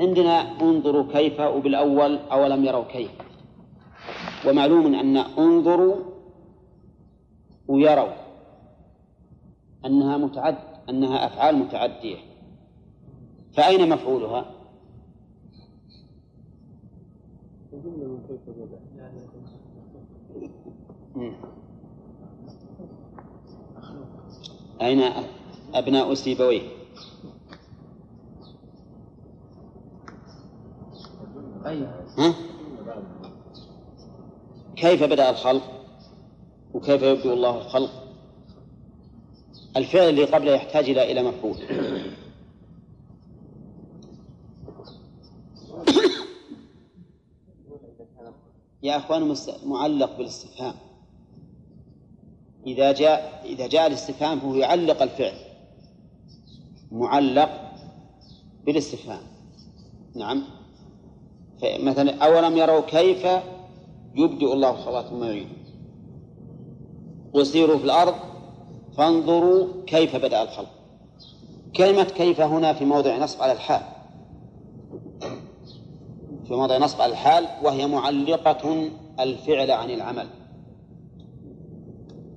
عندنا 0.00 0.60
انظروا 0.60 1.12
كيف 1.12 1.40
وبالأول 1.40 2.18
أولم 2.18 2.64
يروا 2.64 2.84
كيف. 2.84 3.10
ومعلوم 4.48 4.94
أن 4.94 5.16
انظروا 5.16 5.96
ويروا. 7.68 8.12
أنها 9.86 10.16
متعد 10.16 10.58
أنها 10.88 11.26
أفعال 11.26 11.56
متعدية. 11.56 12.16
فأين 13.52 13.88
مفعولها؟ 13.88 14.44
أين 24.82 25.00
أبناء 25.74 26.14
سيبويه؟ 26.14 26.62
ها؟ 32.18 32.34
كيف 34.76 35.02
بدأ 35.02 35.30
الخلق؟ 35.30 35.62
وكيف 36.74 37.02
يبدو 37.02 37.32
الله 37.32 37.56
الخلق 37.58 38.04
الفعل 39.76 40.08
اللي 40.08 40.24
قبله 40.24 40.52
يحتاج 40.52 40.90
إلى 40.90 41.12
إلى 41.12 41.22
مفعول 41.22 41.56
يا 48.82 48.96
أخوان 48.96 49.36
معلق 49.66 50.16
بالاستفهام 50.16 50.74
إذا 52.66 52.92
جاء 52.92 53.42
إذا 53.44 53.66
جاء 53.66 53.86
الاستفهام 53.86 54.40
فهو 54.40 54.54
يعلق 54.54 55.02
الفعل 55.02 55.43
معلق 56.94 57.50
بالاستفهام. 58.66 59.22
نعم. 60.14 60.42
مثلا 61.62 62.24
أولم 62.24 62.56
يروا 62.56 62.80
كيف 62.80 63.26
يبدئ 64.14 64.52
الله 64.52 64.70
الخلق 64.70 65.08
ثم 65.08 65.24
يعيد 65.24 65.48
وسيروا 67.34 67.78
في 67.78 67.84
الأرض 67.84 68.14
فانظروا 68.96 69.66
كيف 69.86 70.16
بدأ 70.16 70.42
الخلق. 70.42 70.70
كلمة 71.76 72.04
كيف 72.04 72.40
هنا 72.40 72.72
في 72.72 72.84
موضع 72.84 73.18
نصب 73.18 73.42
على 73.42 73.52
الحال. 73.52 73.82
في 76.48 76.54
موضع 76.54 76.78
نصب 76.78 77.00
على 77.00 77.12
الحال 77.12 77.46
وهي 77.62 77.86
معلقة 77.86 78.90
الفعل 79.20 79.70
عن 79.70 79.90
العمل. 79.90 80.26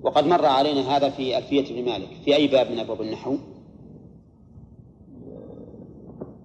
وقد 0.03 0.27
مر 0.27 0.45
علينا 0.45 0.97
هذا 0.97 1.09
في 1.09 1.37
ألفية 1.37 1.79
ابن 1.79 1.85
مالك 1.85 2.09
في 2.25 2.35
أي 2.35 2.47
باب 2.47 2.71
من 2.71 2.79
أبواب 2.79 3.01
النحو؟ 3.01 3.37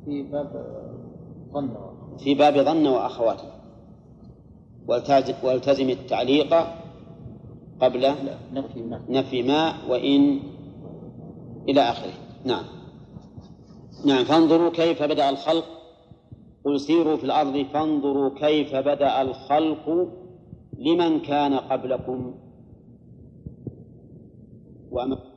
في 0.04 0.22
باب 0.22 0.66
ظن. 1.52 1.76
في 2.18 2.34
باب 2.34 2.54
ظن 2.54 2.86
وأخواته 2.86 3.48
والتزم 5.42 5.90
التعليق 5.90 6.54
قبل 7.80 8.14
نفي 8.52 8.82
ما. 8.82 9.02
نفي 9.08 9.42
ما 9.42 9.74
وإن 9.88 10.40
إلى 11.68 11.80
آخره. 11.80 12.12
نعم. 12.44 12.64
نعم 14.06 14.24
فانظروا 14.24 14.70
كيف 14.70 15.02
بدأ 15.02 15.30
الخلق. 15.30 15.64
قل 16.64 16.80
سيروا 16.80 17.16
في 17.16 17.24
الأرض 17.24 17.66
فانظروا 17.72 18.30
كيف 18.38 18.76
بدأ 18.76 19.22
الخلق 19.22 20.08
لمن 20.78 21.20
كان 21.20 21.54
قبلكم. 21.54 22.34
وأما 24.90 25.31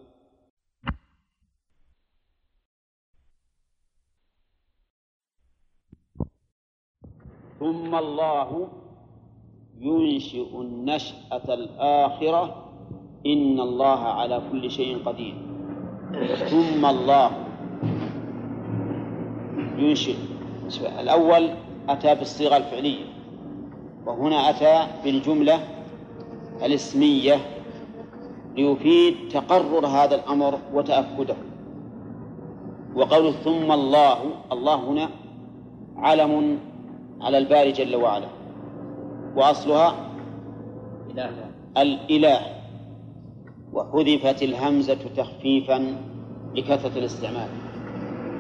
ثم 7.59 7.95
الله 7.95 8.67
ينشئ 9.79 10.61
النشأة 10.61 11.47
الآخرة. 11.49 12.43
إن 13.25 13.59
الله 13.59 13.99
على 13.99 14.41
كل 14.51 14.71
شيء 14.71 14.97
قدير. 15.05 15.35
ثم 16.45 16.85
الله 16.85 17.31
ينشئ. 19.77 20.15
الأول 20.99 21.49
أتى 21.89 22.15
بالصيغة 22.15 22.57
الفعلية 22.57 23.05
وهنا 24.05 24.49
أتى 24.49 24.87
بالجملة 25.03 25.59
الاسمية 26.65 27.35
ليفيد 28.57 29.15
تقرر 29.33 29.87
هذا 29.87 30.15
الأمر 30.15 30.59
وتأكده. 30.73 31.35
وقوله 32.95 33.31
ثم 33.31 33.71
الله 33.71 34.17
الله 34.51 34.75
هنا 34.75 35.09
علم 35.97 36.59
على 37.21 37.37
الباري 37.37 37.71
جل 37.71 37.95
وعلا. 37.95 38.27
وأصلها 39.35 39.95
إله 41.11 41.29
الإله. 41.77 42.39
وحذفت 43.73 44.43
الهمزة 44.43 44.99
تخفيفا 45.17 45.95
لكثرة 46.55 46.99
الاستعمال. 46.99 47.47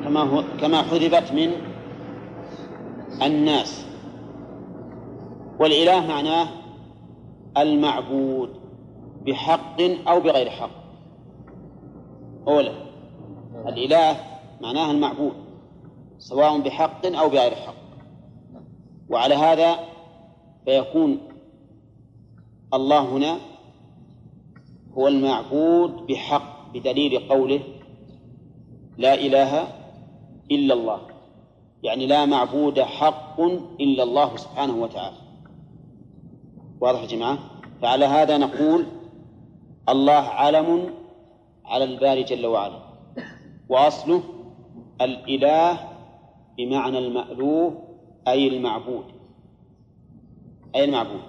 كما 0.03 0.19
هو 0.19 0.43
كما 0.61 0.81
حذفت 0.81 1.31
من 1.33 1.51
الناس. 3.23 3.85
والإله 5.59 6.07
معناه 6.07 6.47
المعبود 7.57 8.49
بحق 9.25 9.81
أو 10.07 10.19
بغير 10.19 10.49
حق. 10.49 10.85
أولا 12.47 12.71
الإله 13.67 14.17
معناه 14.61 14.91
المعبود 14.91 15.33
سواء 16.17 16.59
بحق 16.59 17.05
أو 17.05 17.29
بغير 17.29 17.55
حق. 17.55 17.84
وعلى 19.09 19.35
هذا 19.35 19.79
فيكون 20.65 21.17
الله 22.73 23.01
هنا 23.01 23.37
هو 24.97 25.07
المعبود 25.07 26.07
بحق 26.07 26.73
بدليل 26.73 27.19
قوله 27.19 27.59
لا 28.97 29.13
إله 29.13 29.67
إلا 30.51 30.73
الله. 30.73 31.01
يعني 31.83 32.07
لا 32.07 32.25
معبود 32.25 32.79
حق 32.79 33.41
إلا 33.79 34.03
الله 34.03 34.37
سبحانه 34.37 34.75
وتعالى. 34.75 35.17
واضح 36.81 37.01
يا 37.01 37.07
جماعة؟ 37.07 37.37
فعلى 37.81 38.05
هذا 38.05 38.37
نقول 38.37 38.85
الله 39.89 40.13
علم 40.13 40.93
على 41.65 41.83
الباري 41.83 42.23
جل 42.23 42.45
وعلا. 42.45 42.79
وأصله 43.69 44.23
الإله 45.01 45.79
بمعنى 46.57 46.97
المألوه 46.97 47.84
أي 48.27 48.47
المعبود. 48.47 49.05
أي 50.75 50.83
المعبود. 50.83 51.21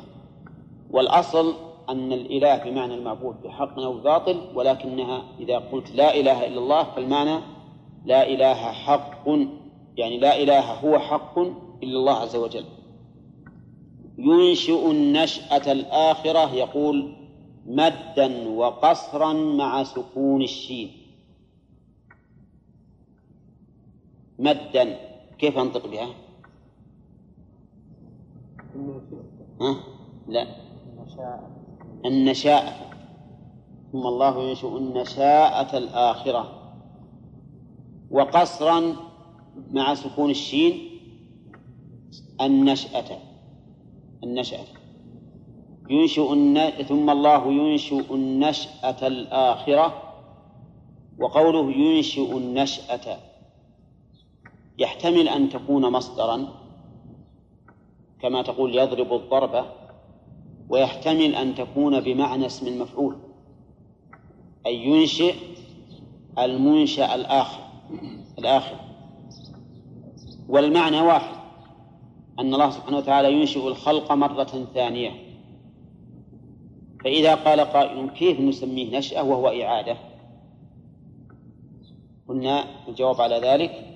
والأصل 0.91 1.55
أن 1.89 2.13
الإله 2.13 2.71
بمعنى 2.71 2.95
المعبود 2.95 3.43
بحق 3.43 3.79
أو 3.79 3.99
باطل 3.99 4.41
ولكنها 4.55 5.25
إذا 5.41 5.59
قلت 5.59 5.91
لا 5.95 6.21
إله 6.21 6.47
إلا 6.47 6.59
الله 6.59 6.83
فالمعنى 6.83 7.41
لا 8.05 8.29
إله 8.29 8.55
حق 8.55 9.29
يعني 9.97 10.19
لا 10.19 10.43
إله 10.43 10.73
هو 10.73 10.99
حق 10.99 11.39
إلا 11.83 11.99
الله 11.99 12.13
عز 12.13 12.37
وجل. 12.37 12.65
ينشئ 14.19 14.91
النشأة 14.91 15.73
الآخرة 15.73 16.55
يقول 16.55 17.13
مدا 17.67 18.49
وقصرا 18.49 19.33
مع 19.33 19.83
سكون 19.83 20.43
الشين. 20.43 20.91
مدا. 24.39 25.01
كيف 25.39 25.59
أنطق 25.59 25.87
بها؟ 25.87 26.26
ها؟ 29.61 29.77
لا. 30.29 30.47
النشاء. 32.05 32.87
ثم 33.93 34.07
الله 34.07 34.43
ينشئ 34.43 34.77
النشاءة 34.77 35.79
الآخرة. 35.79 36.73
وقصرا 38.11 38.97
مع 39.71 39.95
سكون 39.95 40.31
الشين 40.31 41.01
النشأة. 42.41 43.19
النشأة. 44.25 44.65
ينشئ 45.91 46.33
الن... 46.33 46.71
ثم 46.71 47.11
الله 47.11 47.53
ينشئ 47.53 48.15
النشأة 48.15 49.07
الآخرة 49.07 50.03
وقوله 51.19 51.73
ينشئ 51.73 52.37
النشأة 52.37 53.17
يحتمل 54.79 55.29
أن 55.29 55.49
تكون 55.49 55.93
مصدرا. 55.93 56.66
كما 58.23 58.43
تقول 58.43 58.79
يضرب 58.79 59.13
الضربة 59.13 59.67
ويحتمل 60.69 61.35
أن 61.35 61.55
تكون 61.55 62.01
بمعنى 62.01 62.47
اسم 62.47 62.67
المفعول 62.67 63.17
أي 64.67 64.85
ينشئ 64.85 65.35
المنشأ 66.39 67.15
الآخر 67.15 67.61
الآخر. 68.39 68.77
والمعنى 70.49 71.01
واحد 71.01 71.37
أن 72.39 72.55
الله 72.55 72.71
سبحانه 72.71 72.97
وتعالى 72.97 73.33
ينشئ 73.33 73.69
الخلق 73.69 74.13
مرة 74.13 74.67
ثانية. 74.75 75.11
فإذا 77.05 77.35
قال 77.35 77.61
قائل 77.61 78.11
كيف 78.11 78.41
نسميه 78.41 78.99
نشأة 78.99 79.23
وهو 79.23 79.49
إعادة؟ 79.49 79.97
قلنا 82.29 82.65
الجواب 82.89 83.21
على 83.21 83.39
ذلك 83.39 83.96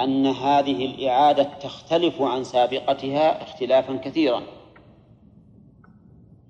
أن 0.00 0.26
هذه 0.26 0.86
الإعادة 0.86 1.42
تختلف 1.42 2.22
عن 2.22 2.44
سابقتها 2.44 3.42
اختلافا 3.42 3.96
كثيرا. 3.96 4.42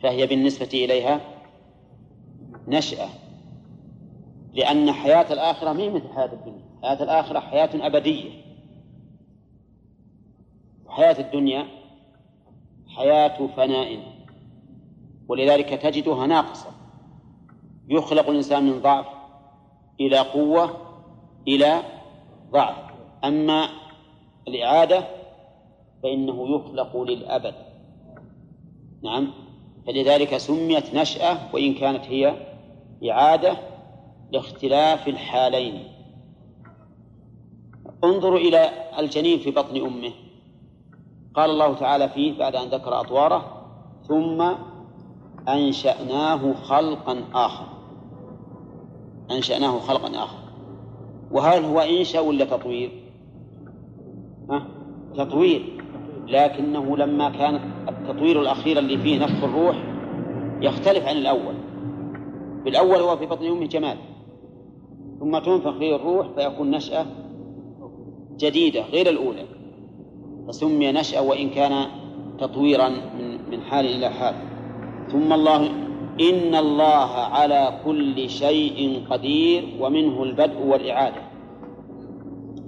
فهي 0.03 0.27
بالنسبة 0.27 0.69
إليها 0.75 1.21
نشأة 2.69 3.09
لأن 4.53 4.93
حياة 4.93 5.33
الآخرة 5.33 5.73
ما 5.73 5.89
مثل 5.89 6.13
حياة 6.15 6.33
الدنيا. 6.33 6.65
حياة 6.83 7.03
الآخرة 7.03 7.41
حياة 7.41 7.71
أبدية. 7.75 8.31
وحياة 10.87 11.21
الدنيا 11.21 11.67
حياة 12.87 13.47
فناء. 13.47 13.99
ولذلك 15.29 15.69
تجدها 15.69 16.27
ناقصة. 16.27 16.71
يخلق 17.89 18.29
الإنسان 18.29 18.67
من 18.67 18.81
ضعف 18.83 19.07
إلى 20.01 20.19
قوة 20.19 20.77
إلى 21.49 21.83
ضعف. 22.51 22.86
أما 23.25 23.69
الإعادة 24.49 25.05
فإنه 26.03 26.57
يخلق 26.57 26.97
للأبد. 26.97 27.55
نعم. 29.03 29.31
فلذلك 29.87 30.37
سميت 30.37 30.95
نشأة 30.95 31.39
وإن 31.55 31.75
كانت 31.75 32.05
هي 32.05 32.35
إعادة 33.11 33.57
لاختلاف 34.31 35.09
الحالين. 35.09 35.85
انظروا 38.05 38.39
إلى 38.39 38.71
الجنين 38.99 39.39
في 39.39 39.51
بطن 39.51 39.77
أمه. 39.77 40.13
قال 41.35 41.51
الله 41.51 41.75
تعالى 41.75 42.09
فيه 42.09 42.39
بعد 42.39 42.57
أن 42.57 42.69
ذكر 42.69 43.01
أطواره 43.01 43.67
ثم 44.09 44.53
أنشأناه 45.49 46.55
خلقا 46.55 47.25
آخر. 47.35 47.67
أنشأناه 49.31 49.79
خلقا 49.79 50.25
آخر. 50.25 50.39
وهل 51.31 51.65
هو 51.65 51.81
إنشاء 51.81 52.25
ولا 52.25 52.45
تطوير؟ 52.45 53.06
تطوير 55.17 55.63
لكنه 56.29 56.97
لما 56.97 57.31
كان 57.31 57.61
التطوير 57.89 58.41
الأخير 58.41 58.79
اللي 58.79 58.99
فيه 58.99 59.25
نفخ 59.25 59.45
الروح 59.45 59.77
يختلف 60.61 61.07
عن 61.07 61.17
الأول. 61.17 61.55
في 62.63 62.69
الأول 62.69 63.01
هو 63.01 63.17
في 63.17 63.27
بطن 63.27 63.47
أمه 63.47 63.67
جمال. 63.67 63.97
ثم 65.21 65.39
تنفخ 65.39 65.79
فيه 65.79 65.97
الروح 65.97 66.27
فيكون 66.37 66.71
نشأة 66.71 67.07
جديدة 68.37 68.83
غير 68.83 69.09
الأولى. 69.09 69.45
فسمي 70.49 70.93
نشأة 70.93 71.23
وإن 71.23 71.51
كان 71.51 71.87
تطويرا 72.39 72.89
من 72.89 73.51
من 73.51 73.61
حال 73.63 73.87
إلى 73.87 74.09
حال. 74.09 74.35
ثم 75.09 75.33
الله 75.33 75.67
إن 76.21 76.55
الله 76.55 77.11
على 77.17 77.81
كل 77.85 78.31
شيء 78.31 79.03
قدير 79.11 79.65
ومنه 79.81 80.23
البدء 80.23 80.67
والإعادة. 80.67 81.23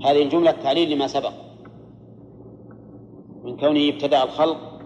هذه 0.04 0.22
الجملة 0.22 0.50
تعليل 0.50 0.90
لما 0.90 1.06
سبق. 1.06 1.47
من 3.48 3.56
كونه 3.56 3.88
ابتدأ 3.88 4.24
الخلق 4.24 4.80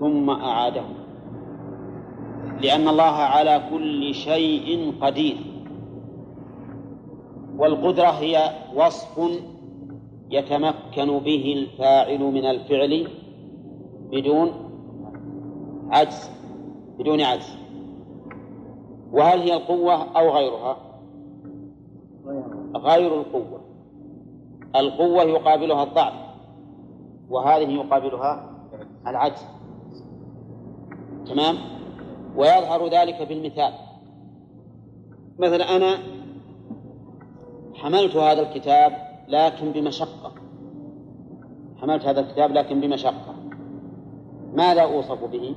ثم 0.00 0.30
أعاده. 0.30 0.82
لأن 2.60 2.88
الله 2.88 3.02
على 3.02 3.62
كل 3.72 4.14
شيء 4.14 4.94
قدير. 5.00 5.36
والقدرة 7.58 8.06
هي 8.06 8.50
وصف 8.76 9.40
يتمكن 10.30 11.18
به 11.18 11.54
الفاعل 11.56 12.20
من 12.20 12.46
الفعل 12.46 13.08
بدون 14.12 14.52
عجز 15.90 16.30
بدون 16.98 17.20
عجز. 17.20 17.56
وهل 19.12 19.40
هي 19.40 19.56
القوة 19.56 19.94
أو 19.94 20.30
غيرها؟ 20.30 20.76
غير 22.76 23.20
القوة. 23.20 23.60
القوة 24.76 25.22
يقابلها 25.22 25.82
الضعف. 25.84 26.29
وهذه 27.30 27.70
يقابلها 27.70 28.50
العجز. 29.06 29.44
تمام؟ 31.26 31.56
ويظهر 32.36 32.88
ذلك 32.88 33.22
بالمثال. 33.22 33.72
مثلا 35.38 35.76
أنا 35.76 35.98
حملت 37.74 38.16
هذا 38.16 38.42
الكتاب 38.42 38.92
لكن 39.28 39.72
بمشقة. 39.72 40.32
حملت 41.80 42.04
هذا 42.04 42.20
الكتاب 42.20 42.52
لكن 42.52 42.80
بمشقة. 42.80 43.34
ماذا 44.54 44.82
أوصف 44.82 45.24
به؟ 45.24 45.56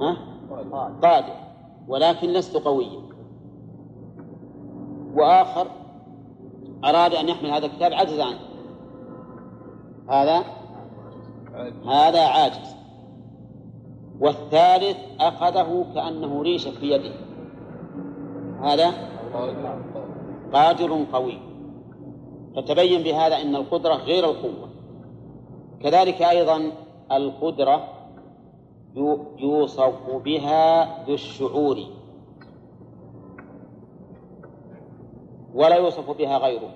ها؟ 0.00 0.16
قادر. 1.02 1.34
ولكن 1.88 2.28
لست 2.28 2.56
قويا. 2.56 3.00
وآخر 5.14 5.66
أراد 6.84 7.14
أن 7.14 7.28
يحمل 7.28 7.50
هذا 7.50 7.66
الكتاب 7.66 7.92
عجز 7.92 8.20
عنه 8.20 8.53
هذا؟ 10.08 10.44
هذا 11.86 12.26
عاجز. 12.26 12.76
والثالث 14.20 14.96
أخذه 15.20 15.86
كأنه 15.94 16.42
ريشة 16.42 16.70
في 16.70 16.90
يده. 16.90 17.12
هذا؟ 18.62 18.94
قادر 20.52 21.04
قوي. 21.12 21.38
فتبين 22.56 23.02
بهذا 23.02 23.36
أن 23.36 23.56
القدرة 23.56 23.94
غير 23.94 24.24
القوة. 24.24 24.68
كذلك 25.82 26.22
أيضا 26.22 26.72
القدرة 27.12 27.88
يوصف 29.38 30.16
بها 30.24 30.84
ذو 31.06 31.14
الشعور. 31.14 31.78
ولا 35.54 35.76
يوصف 35.76 36.10
بها 36.10 36.38
غيره. 36.38 36.70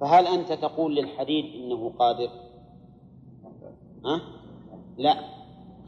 فهل 0.00 0.26
أنت 0.26 0.52
تقول 0.52 0.96
للحديد 0.96 1.44
إنه 1.54 1.92
قادر؟ 1.98 2.28
ها؟ 4.04 4.20
لا. 4.96 5.16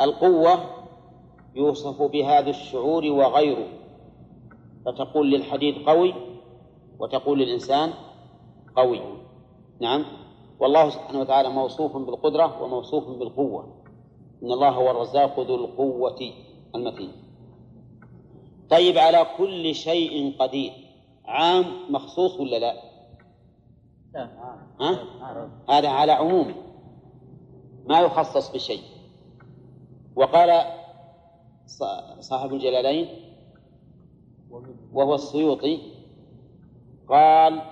القوة 0.00 0.64
يوصف 1.54 2.02
بها 2.02 2.40
ذو 2.40 2.50
الشعور 2.50 3.04
وغيره. 3.07 3.68
فتقول 4.86 5.30
للحديد 5.30 5.88
قوي 5.88 6.14
وتقول 6.98 7.38
للإنسان 7.38 7.92
قوي. 8.76 9.00
نعم. 9.80 10.04
والله 10.61 10.90
سبحانه 10.90 11.20
وتعالى 11.20 11.48
موصوف 11.48 11.96
بالقدرة 11.96 12.62
وموصوف 12.62 13.09
بالقوة. 13.09 13.66
إن 14.42 14.52
الله 14.52 14.68
هو 14.68 14.90
الرزاق 14.90 15.40
ذو 15.40 15.54
القوة 15.54 16.32
المتين. 16.74 17.12
طيب 18.70 18.98
على 18.98 19.26
كل 19.38 19.74
شيء 19.74 20.36
قدير 20.38 20.72
عام 21.24 21.64
مخصوص 21.90 22.40
ولا 22.40 22.59
لا؟ 22.59 22.86
ها؟ 24.81 24.99
هذا 25.71 25.89
على 25.89 26.12
عموم 26.12 26.55
ما 27.87 28.01
يخصص 28.01 28.53
بشيء. 28.53 28.83
وقال 30.17 30.64
صاحب 32.21 32.53
الجلالين 32.53 33.09
وهو 34.93 35.14
السيوطي 35.14 35.79
قال 37.09 37.62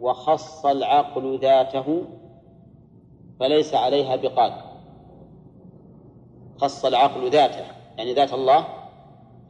وخص 0.00 0.66
العقل 0.66 1.38
ذاته 1.38 2.04
فليس 3.40 3.74
عليها 3.74 4.16
بقادر 4.16 4.62
خص 6.60 6.84
العقل 6.84 7.30
ذاته 7.30 7.64
يعني 7.98 8.14
ذات 8.14 8.32
الله 8.32 8.66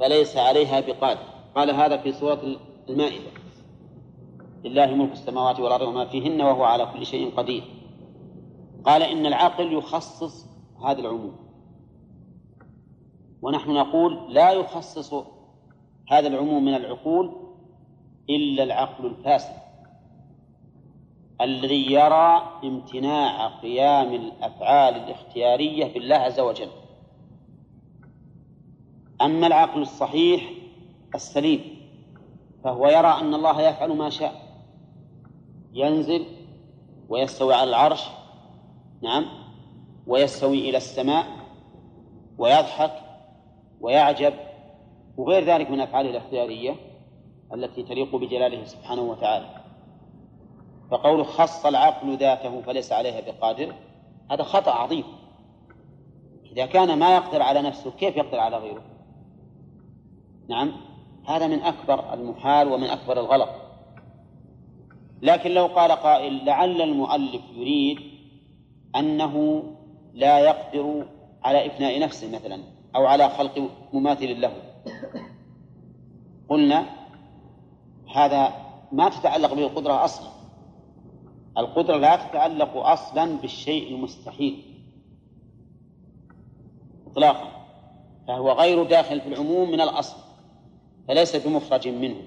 فليس 0.01 0.36
عليها 0.36 0.80
بقادر 0.80 1.20
قال 1.55 1.70
هذا 1.70 1.97
في 1.97 2.12
سورة 2.12 2.40
المائدة. 2.88 3.41
لله 4.64 4.94
ملك 4.94 5.12
السماوات 5.12 5.60
والأرض 5.60 5.88
وما 5.88 6.04
فيهن 6.04 6.40
وهو 6.42 6.64
على 6.64 6.86
كل 6.86 7.06
شيء 7.06 7.36
قدير. 7.36 7.62
قال 8.84 9.02
إن 9.02 9.26
العقل 9.26 9.72
يخصص 9.72 10.46
هذا 10.84 11.00
العموم. 11.00 11.36
ونحن 13.42 13.70
نقول 13.70 14.34
لا 14.34 14.50
يخصص 14.50 15.14
هذا 16.10 16.28
العموم 16.28 16.64
من 16.64 16.74
العقول 16.74 17.32
إلا 18.30 18.62
العقل 18.62 19.06
الفاسد 19.06 19.62
الذي 21.40 21.92
يرى 21.92 22.60
امتناع 22.64 23.48
قيام 23.48 24.14
الأفعال 24.14 24.96
الاختيارية 24.96 25.94
بالله 25.94 26.16
عز 26.16 26.40
وجل. 26.40 26.68
أما 29.22 29.46
العقل 29.46 29.82
الصحيح 29.82 30.50
السليم 31.14 31.60
فهو 32.64 32.86
يرى 32.86 33.08
أن 33.08 33.34
الله 33.34 33.60
يفعل 33.62 33.96
ما 33.96 34.10
شاء. 34.10 34.41
ينزل 35.72 36.26
ويستوي 37.08 37.54
على 37.54 37.70
العرش 37.70 38.04
نعم 39.02 39.26
ويستوي 40.06 40.68
إلى 40.68 40.76
السماء 40.76 41.26
ويضحك 42.38 42.92
ويعجب 43.80 44.34
وغير 45.16 45.44
ذلك 45.44 45.70
من 45.70 45.80
أفعاله 45.80 46.10
الاختيارية 46.10 46.76
التي 47.54 47.82
تليق 47.82 48.16
بجلاله 48.16 48.64
سبحانه 48.64 49.02
وتعالى. 49.02 49.46
فقوله 50.90 51.24
خص 51.24 51.66
العقل 51.66 52.16
ذاته 52.16 52.60
فليس 52.60 52.92
عليها 52.92 53.20
بقادر 53.20 53.74
هذا 54.30 54.42
خطأ 54.42 54.70
عظيم. 54.70 55.04
إذا 56.52 56.66
كان 56.66 56.98
ما 56.98 57.14
يقدر 57.16 57.42
على 57.42 57.62
نفسه 57.62 57.90
كيف 57.90 58.16
يقدر 58.16 58.38
على 58.38 58.56
غيره؟ 58.56 58.82
نعم 60.48 60.72
هذا 61.26 61.46
من 61.46 61.62
أكبر 61.62 62.14
المحال 62.14 62.68
ومن 62.72 62.86
أكبر 62.86 63.20
الغلط. 63.20 63.61
لكن 65.22 65.50
لو 65.50 65.66
قال 65.66 65.92
قائل 65.92 66.44
لعل 66.44 66.82
المؤلف 66.82 67.42
يريد 67.56 67.98
أنه 68.96 69.64
لا 70.14 70.38
يقدر 70.38 71.06
على 71.44 71.66
إفناء 71.66 72.00
نفسه 72.00 72.30
مثلا 72.30 72.62
أو 72.96 73.06
على 73.06 73.28
خلق 73.28 73.70
مماثل 73.92 74.40
له. 74.40 74.52
قلنا 76.48 76.86
هذا 78.14 78.52
ما 78.92 79.08
تتعلق 79.08 79.54
به 79.54 79.62
القدرة 79.62 80.04
أصلا. 80.04 80.28
القدرة 81.58 81.96
لا 81.96 82.16
تتعلق 82.16 82.76
أصلا 82.76 83.36
بالشيء 83.36 83.94
المستحيل. 83.94 84.62
إطلاقا. 87.06 87.48
فهو 88.28 88.52
غير 88.52 88.82
داخل 88.82 89.20
في 89.20 89.28
العموم 89.28 89.70
من 89.70 89.80
الأصل 89.80 90.16
فليس 91.08 91.36
بمخرج 91.36 91.88
منه. 91.88 92.22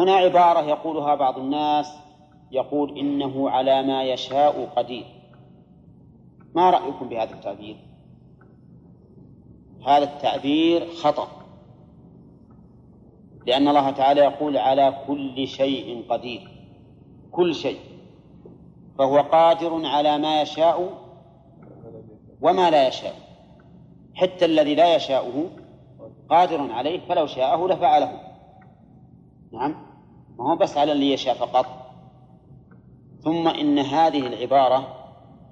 هنا 0.00 0.12
عبارة 0.12 0.60
يقولها 0.60 1.14
بعض 1.14 1.38
الناس 1.38 1.98
يقول 2.50 2.98
إنه 2.98 3.50
على 3.50 3.82
ما 3.82 4.02
يشاء 4.02 4.68
قدير. 4.76 5.04
ما 6.54 6.70
رأيكم 6.70 7.08
بهذا 7.08 7.34
التعبير؟ 7.34 7.76
هذا 9.86 10.04
التعبير 10.04 10.86
خطأ. 10.86 11.28
لأن 13.46 13.68
الله 13.68 13.90
تعالى 13.90 14.20
يقول 14.20 14.56
على 14.56 14.94
كل 15.06 15.48
شيء 15.48 16.04
قدير. 16.08 16.48
كل 17.30 17.54
شيء. 17.54 17.80
فهو 18.98 19.18
قادر 19.18 19.86
على 19.86 20.18
ما 20.18 20.42
يشاء 20.42 20.92
وما 22.42 22.70
لا 22.70 22.88
يشاء. 22.88 23.14
حتى 24.14 24.44
الذي 24.44 24.74
لا 24.74 24.96
يشاءه 24.96 25.50
قادر 26.30 26.72
عليه 26.72 27.00
فلو 27.00 27.26
شاءه 27.26 27.66
لفعله. 27.68 28.20
نعم؟ 29.52 29.89
ما 30.38 30.52
هو 30.52 30.56
بس 30.56 30.76
على 30.76 30.92
اللي 30.92 31.12
يشاء 31.12 31.34
فقط. 31.34 31.66
ثم 33.22 33.48
إن 33.48 33.78
هذه 33.78 34.26
العبارة 34.26 34.96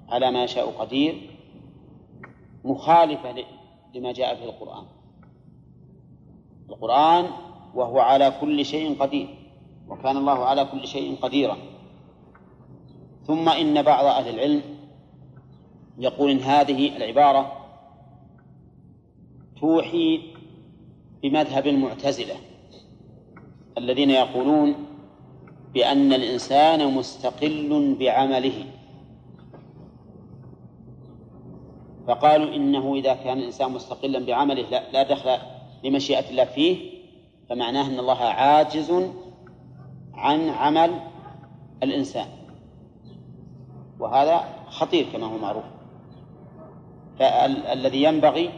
على 0.09 0.31
ما 0.31 0.43
يشاء 0.43 0.71
قدير 0.71 1.29
مخالفة 2.63 3.45
لما 3.95 4.11
جاء 4.11 4.35
في 4.35 4.43
القرآن. 4.43 4.85
القرآن 6.69 7.25
وهو 7.75 7.99
على 7.99 8.33
كل 8.41 8.65
شيء 8.65 9.01
قدير 9.01 9.27
وكان 9.87 10.17
الله 10.17 10.45
على 10.45 10.65
كل 10.65 10.87
شيء 10.87 11.15
قديرا. 11.21 11.57
ثم 13.27 13.49
إن 13.49 13.81
بعض 13.81 14.05
أهل 14.05 14.29
العلم 14.29 14.61
يقول 15.97 16.31
إن 16.31 16.39
هذه 16.39 16.97
العبارة 16.97 17.51
توحي 19.59 20.21
بمذهب 21.23 21.67
المعتزلة. 21.67 22.35
الذين 23.77 24.09
يقولون 24.09 24.75
بأن 25.73 26.13
الإنسان 26.13 26.93
مستقل 26.93 27.95
بعمله. 27.99 28.65
فقالوا 32.07 32.55
إنه 32.55 32.95
إذا 32.95 33.13
كان 33.13 33.37
الإنسان 33.37 33.71
مستقلا 33.71 34.25
بعمله 34.25 34.61
لا, 34.61 34.91
لا 34.91 35.03
دخل 35.03 35.37
لمشيئة 35.83 36.29
الله 36.29 36.45
فيه 36.45 36.99
فمعناه 37.49 37.87
أن 37.87 37.99
الله 37.99 38.17
عاجز 38.23 38.91
عن 40.13 40.49
عمل 40.49 40.99
الإنسان. 41.83 42.27
وهذا 43.99 44.43
خطير 44.69 45.05
كما 45.13 45.25
هو 45.25 45.37
معروف. 45.37 45.63
فالذي 47.19 48.03
ينبغي 48.03 48.49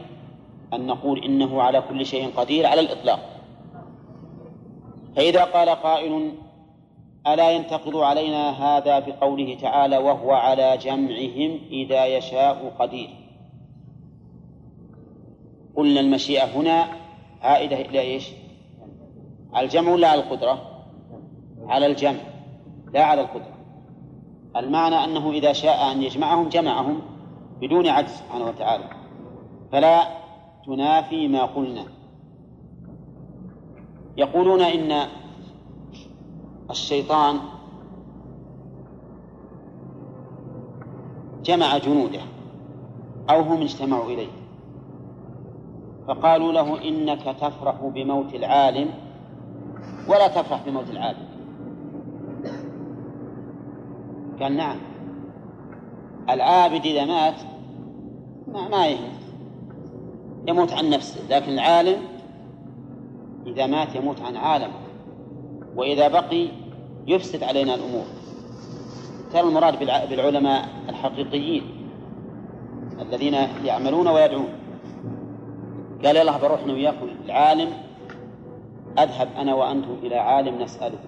أن 0.73 0.87
نقول 0.87 1.23
إنه 1.23 1.61
على 1.61 1.81
كل 1.81 2.05
شيء 2.05 2.31
قدير 2.37 2.65
على 2.65 2.81
الإطلاق. 2.81 3.30
فإذا 5.15 5.43
قال 5.43 5.69
قائل 5.69 6.31
ألا 7.27 7.51
ينتقض 7.51 7.97
علينا 7.97 8.49
هذا 8.49 8.99
بقوله 8.99 9.57
تعالى 9.61 9.97
وهو 9.97 10.31
على 10.31 10.77
جمعهم 10.77 11.59
إذا 11.71 12.05
يشاء 12.05 12.73
قدير. 12.79 13.09
قلنا 15.75 15.99
المشيئة 15.99 16.45
هنا 16.45 16.87
عائدة 17.41 17.81
إلى 17.81 17.99
إيش؟ 17.99 18.29
على 19.53 19.65
الجمع 19.65 19.91
ولا 19.91 20.07
على 20.07 20.21
القدرة؟ 20.21 20.83
على 21.67 21.85
الجمع 21.85 22.19
لا 22.93 23.03
على 23.03 23.21
القدرة. 23.21 23.57
المعنى 24.55 24.95
أنه 24.95 25.31
إذا 25.31 25.53
شاء 25.53 25.91
أن 25.91 26.03
يجمعهم 26.03 26.49
جمعهم 26.49 27.01
بدون 27.61 27.87
عجز 27.87 28.11
سبحانه 28.11 28.45
وتعالى. 28.45 28.83
فلا 29.71 30.03
تنافي 30.65 31.27
ما 31.27 31.45
قلنا. 31.45 32.00
يقولون 34.17 34.61
إن 34.61 35.07
الشيطان 36.69 37.39
جمع 41.43 41.77
جنوده 41.77 42.21
أو 43.29 43.41
هم 43.41 43.61
اجتمعوا 43.61 44.05
إليه. 44.05 44.41
فقالوا 46.07 46.51
له 46.51 46.87
إنك 46.87 47.21
تفرح 47.21 47.75
بموت 47.81 48.35
العالم 48.35 48.89
ولا 50.07 50.27
تفرح 50.27 50.61
بموت 50.65 50.89
العابد 50.89 51.31
قال 54.41 54.57
نعم. 54.57 54.77
العابد 56.29 56.85
إذا 56.85 57.05
مات 57.05 57.35
ما, 58.47 58.67
ما 58.67 58.87
يموت 60.47 60.73
عن 60.73 60.89
نفسه 60.89 61.21
لكن 61.29 61.51
العالم 61.51 61.97
إذا 63.47 63.65
مات 63.65 63.95
يموت 63.95 64.21
عن 64.21 64.35
عالم 64.35 64.71
وإذا 65.75 66.07
بقي 66.07 66.47
يفسد 67.07 67.43
علينا 67.43 67.75
الأمور. 67.75 68.05
ترى 69.33 69.41
المراد 69.41 69.79
بالعلماء 70.09 70.69
الحقيقيين 70.89 71.63
الذين 73.01 73.33
يعملون 73.65 74.07
ويدعون. 74.07 74.49
قال 76.05 76.15
يلا 76.15 76.37
بروح 76.37 76.63
أنا 76.63 76.73
وياكم. 76.73 77.07
العالم 77.25 77.69
أذهب 78.99 79.27
أنا 79.37 79.55
وأنتم 79.55 79.95
إلى 80.03 80.15
عالم 80.15 80.61
نسأله. 80.61 80.99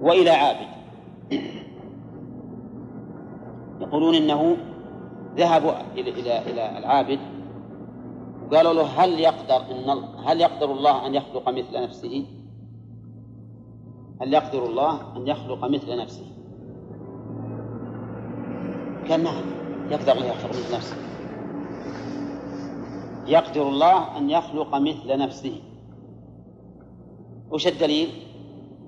وإلى 0.00 0.30
عابد. 0.30 0.72
يقولون 3.80 4.14
إنه 4.14 4.56
ذهبوا 5.36 5.72
إلى 5.96 6.10
إلى 6.10 6.38
إلى 6.38 6.78
العابد 6.78 7.18
قالوا 8.52 8.72
له 8.72 8.82
هل 8.82 9.20
يقدر 9.20 9.56
إن 9.56 10.04
هل 10.24 10.40
يقدر 10.40 10.72
الله 10.72 11.06
أن 11.06 11.14
يخلق 11.14 11.48
مثل 11.48 11.82
نفسه؟ 11.82 12.26
هل 14.20 14.34
يقدر 14.34 14.66
الله 14.66 15.16
أن 15.16 15.26
يخلق 15.26 15.64
مثل 15.64 15.98
نفسه؟ 15.98 16.26
قال 19.08 19.22
نعم 19.22 19.44
يقدر 19.90 20.12
أن 20.12 20.24
يخلق 20.24 20.48
مثل 20.48 20.74
نفسه 20.74 20.96
يقدر 23.26 23.68
الله 23.68 24.18
أن 24.18 24.30
يخلق 24.30 24.74
مثل 24.74 25.18
نفسه 25.18 25.60
وش 27.50 27.66
الدليل؟ 27.66 28.08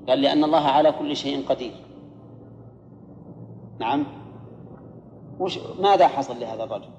قال 0.08 0.22
لأن 0.22 0.44
الله 0.44 0.60
على 0.66 0.92
كل 0.92 1.16
شيء 1.16 1.48
قدير 1.48 1.74
نعم 3.80 4.06
وش 5.40 5.58
ماذا 5.80 6.08
حصل 6.08 6.40
لهذا 6.40 6.64
الرجل؟ 6.64 6.90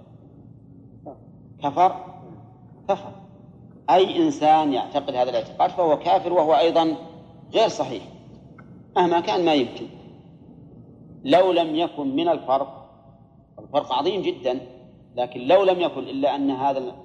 كفر 1.63 2.14
كفر 2.88 3.11
أي 3.89 4.17
إنسان 4.17 4.73
يعتقد 4.73 5.15
هذا 5.15 5.29
الاعتقاد 5.29 5.69
فهو 5.69 5.99
كافر 5.99 6.33
وهو 6.33 6.55
أيضا 6.55 6.95
غير 7.53 7.67
صحيح 7.67 8.03
مهما 8.95 9.19
كان 9.19 9.45
ما 9.45 9.53
يمكن. 9.53 9.88
لو 11.23 11.51
لم 11.51 11.75
يكن 11.75 12.15
من 12.15 12.29
الفرق 12.29 12.86
الفرق 13.59 13.93
عظيم 13.93 14.21
جدا 14.21 14.59
لكن 15.15 15.41
لو 15.41 15.63
لم 15.63 15.81
يكن 15.81 16.03
إلا 16.03 16.36
أن 16.36 16.51
هذا 16.51 16.95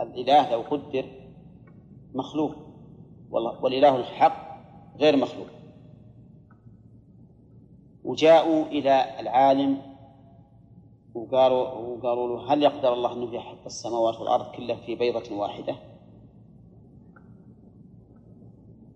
الإله 0.00 0.50
لو 0.50 0.60
قدر 0.60 1.04
مخلوق. 2.14 2.54
والإله 3.30 3.96
الحق 3.96 4.58
غير 5.00 5.16
مخلوق. 5.16 5.46
وجاءوا 8.04 8.64
إلى 8.64 9.20
العالم 9.20 9.87
وقالوا 11.18 11.68
وقالوا 11.68 12.36
له 12.36 12.52
هل 12.52 12.62
يقدر 12.62 12.92
الله 12.92 13.12
أن 13.12 13.34
يحيي 13.34 13.66
السماوات 13.66 14.20
والأرض 14.20 14.46
كلها 14.56 14.76
في 14.76 14.94
بيضة 14.94 15.36
واحدة؟ 15.36 15.76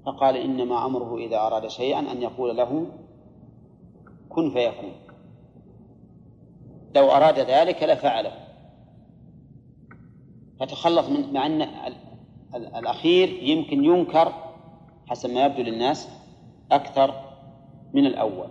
فقال 0.07 0.37
إنما 0.37 0.87
أمره 0.87 1.17
إذا 1.17 1.37
أراد 1.37 1.67
شيئا 1.67 2.13
أن 2.13 2.23
يقول 2.23 2.57
له 2.57 2.87
كن 4.29 4.51
فيكون. 4.51 4.93
لو 6.97 7.11
أراد 7.11 7.39
ذلك 7.39 7.83
لفعله. 7.83 8.33
فتخلص 10.61 11.09
من 11.09 11.33
مع 11.33 11.47
أن 11.47 11.63
الأخير 12.55 13.29
يمكن 13.29 13.85
ينكر 13.85 14.33
حسب 15.07 15.31
ما 15.31 15.45
يبدو 15.45 15.63
للناس 15.63 16.09
أكثر 16.73 17.15
من 17.93 18.07
الأول. 18.07 18.49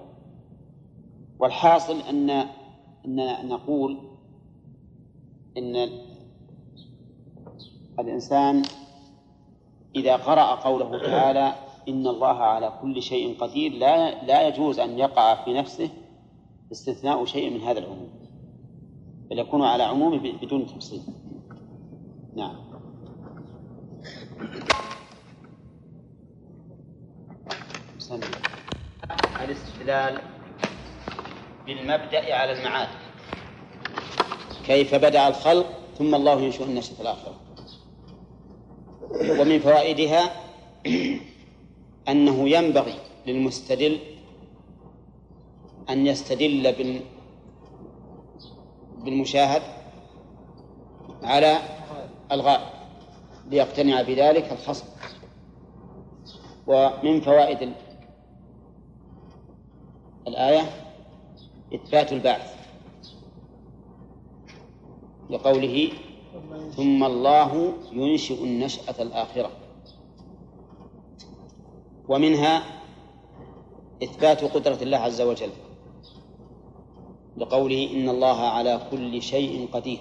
والحاصل 1.39 2.01
أن 2.09 2.45
أن 3.06 3.47
نقول 3.47 3.97
إن 5.58 5.89
الإنسان 7.99 8.64
إذا 9.95 10.16
قرأ 10.16 10.56
قوله 10.56 10.99
تعالى 10.99 11.54
إن 11.89 12.08
الله 12.08 12.38
على 12.38 12.74
كل 12.82 13.02
شيء 13.02 13.38
قدير 13.39 13.72
لا 13.72 14.26
لا 14.26 14.47
يجوز 14.47 14.80
أن 14.80 14.99
يقع 14.99 15.45
في 15.45 15.54
نفسه 15.54 15.89
استثناء 16.72 17.26
شيء 17.26 17.49
من 17.49 17.62
هذا 17.62 17.80
العموم 17.80 18.10
بل 19.30 19.39
يكون 19.39 19.62
على 19.62 19.84
عمومه 19.84 20.32
بدون 20.41 20.66
تفصيل 20.66 21.02
نعم. 22.36 22.56
الاستدلال 29.43 30.22
بالمبدأ 31.66 32.36
على 32.36 32.51
المعاد. 32.51 32.88
كيف 34.66 34.95
بدأ 34.95 35.28
الخلق 35.28 35.66
ثم 35.97 36.16
الله 36.16 36.41
ينشئ 36.41 36.64
النشأة 36.64 37.01
الآخرة. 37.01 37.36
ومن 39.39 39.59
فوائدها 39.59 40.32
أنه 42.09 42.49
ينبغي 42.49 42.93
للمستدل 43.28 43.99
أن 45.89 46.07
يستدل 46.07 46.72
بال 46.74 46.99
بالمشاهد 48.97 49.62
على 51.24 51.57
الغائب 52.32 52.68
ليقتنع 53.49 54.01
بذلك 54.01 54.51
الخصم. 54.51 54.86
ومن 56.68 57.22
فوائد 57.22 57.62
ال- 57.62 57.74
الآية 60.28 60.91
إثبات 61.74 62.13
البعث. 62.13 62.55
لقوله 65.30 65.91
ثم 66.76 67.03
الله 67.03 67.74
ينشئ 67.91 68.43
النشأة 68.43 69.01
الآخرة. 69.01 69.51
ومنها 72.09 72.63
إثبات 74.03 74.43
قدرة 74.43 74.84
الله 74.84 74.97
عز 74.97 75.22
وجل. 75.22 75.49
لقوله 77.38 77.91
إن 77.93 78.09
الله 78.09 78.39
على 78.39 78.82
كل 78.91 79.22
شيء 79.22 79.67
قدير. 79.74 79.99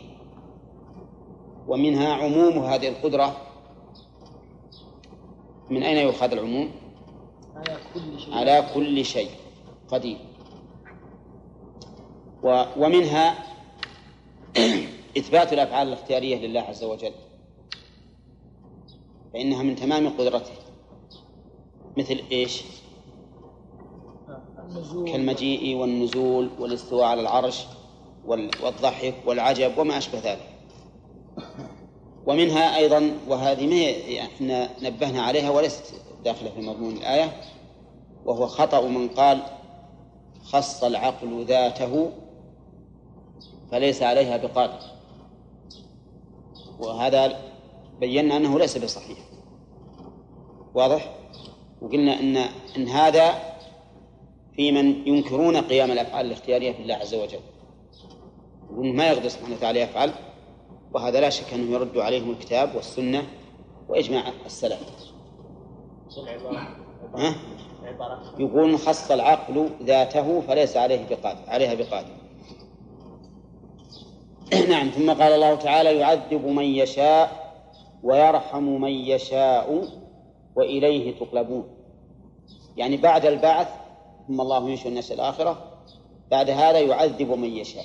ومنها 1.69 2.15
عموم 2.15 2.59
هذه 2.59 2.89
القدرة. 2.89 3.37
من 5.71 5.83
أين 5.83 5.97
يؤخذ 5.97 6.33
العموم؟ 6.33 6.71
على 7.57 7.77
كل 7.95 8.21
شيء. 8.21 8.35
على 8.35 8.67
كل 8.75 9.05
شيء 9.05 9.31
قدير. 9.89 10.30
ومنها 12.77 13.35
إثبات 15.19 15.53
الأفعال 15.53 15.89
الاختيارية 15.89 16.37
لله 16.47 16.61
عز 16.61 16.85
وجل. 16.85 17.13
فإنها 19.33 19.63
من 19.63 19.77
تمام 19.77 20.09
قدرته. 20.09 20.53
مثل 21.97 22.21
إيش؟ 22.33 22.63
كالمجيء 25.07 25.77
والنزول 25.77 26.51
والاستواء 26.59 27.05
على 27.05 27.21
العرش 27.21 27.65
وال- 28.27 28.51
والضحك 28.65 29.15
والعجب 29.27 29.79
وما 29.79 29.99
أشبه 29.99 30.19
ذلك. 30.19 30.49
ومنها 32.27 32.77
أيضا 32.77 33.13
وهذه 33.29 33.67
ما 33.67 34.21
إحنا 34.25 34.71
نبهنا 34.83 35.23
عليها 35.23 35.51
وليست 35.51 35.95
داخلة 36.25 36.51
في 36.51 36.61
مضمون 36.61 36.93
الآية 36.97 37.41
وهو 38.25 38.47
خطأ 38.47 38.89
من 38.89 39.09
قال 39.09 39.43
خص 40.45 40.85
العقل 40.85 41.45
ذاته 41.45 42.11
فليس 43.73 44.03
عليها 44.03 44.37
بقادر. 44.37 44.79
وهذا 46.79 47.41
بينا 48.01 48.37
أنه 48.37 48.59
ليس 48.59 48.79
بصحيح. 48.79 49.19
واضح؟ 50.75 51.15
وقلنا 51.83 52.21
أن 52.21 52.37
أن 52.77 52.89
هذا 52.89 53.35
في 54.57 54.73
من 54.73 55.09
ينكرون 55.09 55.57
قيام 55.57 55.91
الأفعال 55.91 56.27
الاختيارية 56.27 56.73
في 56.73 56.83
الله 56.83 56.95
عز 56.95 57.15
وجل. 57.15 57.41
يقولون 58.71 58.97
ما 58.97 59.09
يقدر 59.09 59.29
سبحانه 59.29 59.55
وتعالى 59.57 59.81
يفعل 59.81 60.13
وهذا 60.95 61.21
لا 61.21 61.31
شك 61.31 61.55
أنه 61.55 61.73
يرد 61.73 61.99
عليهم 61.99 62.31
الكتاب 62.31 62.75
والسنة 62.75 63.23
وإجماع 63.89 64.25
السلف. 64.47 64.81
يقول 68.39 68.79
خص 68.79 69.11
العقل 69.11 69.71
ذاته 69.83 70.41
فليس 70.41 70.77
عليه 70.77 71.07
بقادر 71.11 71.41
عليها 71.49 71.75
بقادر. 71.75 72.20
نعم 74.69 74.91
ثم 74.91 75.11
قال 75.11 75.33
الله 75.33 75.55
تعالى 75.55 75.97
يعذب 75.97 76.47
من 76.47 76.65
يشاء 76.65 77.53
ويرحم 78.03 78.63
من 78.63 78.91
يشاء 78.91 79.89
وإليه 80.55 81.19
تقلبون. 81.19 81.69
يعني 82.77 82.97
بعد 82.97 83.27
البعث 83.27 83.69
ثم 84.29 84.41
الله 84.41 84.71
ينشئ 84.71 84.89
الناس 84.89 85.13
الآخرة 85.13 85.81
بعد 86.31 86.51
هذا 86.51 86.79
يعذب 86.81 87.31
من 87.31 87.57
يشاء. 87.57 87.85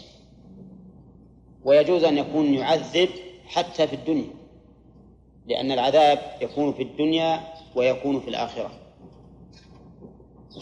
ويجوز 1.66 2.03
أن 2.03 2.18
يكون 2.18 2.53
يعذب 2.53 3.09
حتى 3.45 3.88
في 3.88 3.95
الدنيا 3.95 4.30
لأن 5.47 5.72
العذاب 5.72 6.20
يكون 6.41 6.74
في 6.74 6.84
الدنيا 6.84 7.39
ويكون 7.76 8.20
في 8.20 8.28
الآخرة. 8.28 8.72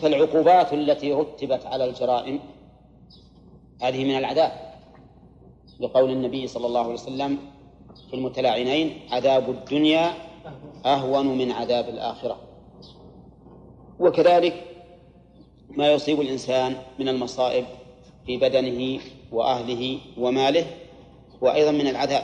فالعقوبات 0.01 0.73
التي 0.73 1.13
رتبت 1.13 1.65
على 1.65 1.85
الجرائم 1.85 2.39
هذه 3.81 4.03
من 4.03 4.17
العذاب. 4.17 4.72
لقول 5.83 6.11
النبي 6.11 6.47
صلى 6.47 6.67
الله 6.67 6.79
عليه 6.79 6.93
وسلم 6.93 7.37
في 8.09 8.15
المتلاعنين 8.15 8.99
عذاب 9.11 9.49
الدنيا 9.49 10.13
أهون 10.85 11.37
من 11.37 11.51
عذاب 11.51 11.89
الآخرة. 11.89 12.37
وكذلك 13.99 14.63
ما 15.69 15.91
يصيب 15.91 16.21
الإنسان 16.21 16.75
من 16.99 17.09
المصائب 17.09 17.65
في 18.25 18.37
بدنه 18.37 18.99
وأهله 19.31 19.99
وماله 20.17 20.65
وأيضا 21.41 21.71
من 21.71 21.87
العذاب. 21.87 22.23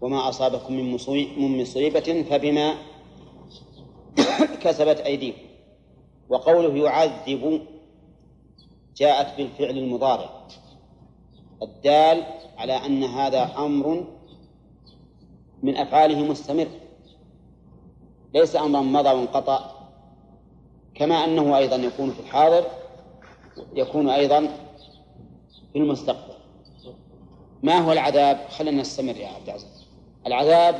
وما 0.00 0.28
أصابكم 0.28 0.72
من 0.72 0.92
من 1.38 1.62
مصيبة 1.62 2.24
فبما 2.30 2.74
كسبت 4.62 5.00
أيديكم. 5.00 5.38
وقوله 6.28 6.76
يعذب 6.84 7.62
جاءت 8.96 9.36
بالفعل 9.36 9.78
المضارع. 9.78 10.30
الدال 11.62 12.24
على 12.58 12.72
أن 12.72 13.04
هذا 13.04 13.50
أمر 13.58 14.04
من 15.62 15.76
أفعاله 15.76 16.24
مستمر. 16.24 16.68
ليس 18.34 18.56
أمرا 18.56 18.82
مضى 18.82 19.08
وانقطع 19.08 19.60
كما 20.94 21.14
أنه 21.24 21.56
أيضا 21.58 21.76
يكون 21.76 22.10
في 22.10 22.20
الحاضر 22.20 22.64
يكون 23.74 24.08
أيضا 24.08 24.40
في 25.72 25.78
المستقبل. 25.78 26.34
ما 27.62 27.78
هو 27.78 27.92
العذاب؟ 27.92 28.38
خلينا 28.48 28.80
نستمر 28.80 29.16
يا 29.16 29.28
عبد 29.28 29.48
العزيز. 29.48 29.86
العذاب 30.26 30.74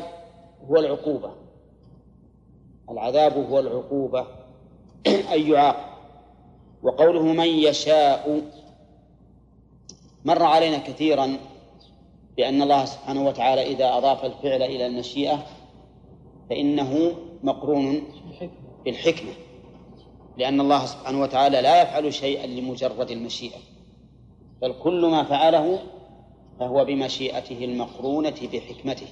هو 0.71 0.77
العقوبة. 0.77 1.33
العذاب 2.91 3.33
هو 3.51 3.59
العقوبة 3.59 4.27
أن 5.35 5.53
يعاقب. 5.53 5.97
وقوله 6.83 7.23
من 7.23 7.47
يشاء 7.47 8.43
مر 10.25 10.43
علينا 10.43 10.79
كثيرا 10.79 11.39
بأن 12.37 12.63
الله 12.63 12.85
سبحانه 12.85 13.27
وتعالى 13.27 13.63
إذا 13.67 13.97
أضاف 13.97 14.25
الفعل 14.25 14.63
إلى 14.63 14.87
المشيئة 14.87 15.47
فإنه 16.51 17.15
مقرون 17.43 18.03
بالحكمة 18.85 19.33
لأن 20.39 20.61
الله 20.61 20.87
سبحانه 20.87 21.21
وتعالى 21.21 21.61
لا 21.63 21.83
يفعل 21.83 22.15
شيئا 22.15 22.47
لمجرد 22.47 23.11
المشيئة 23.11 23.59
بل 24.63 24.75
كل 24.83 25.07
ما 25.07 25.25
فعله 25.25 25.79
فهو 26.61 26.85
بمشيئته 26.85 27.65
المقرونة 27.65 28.35
بحكمته. 28.53 29.07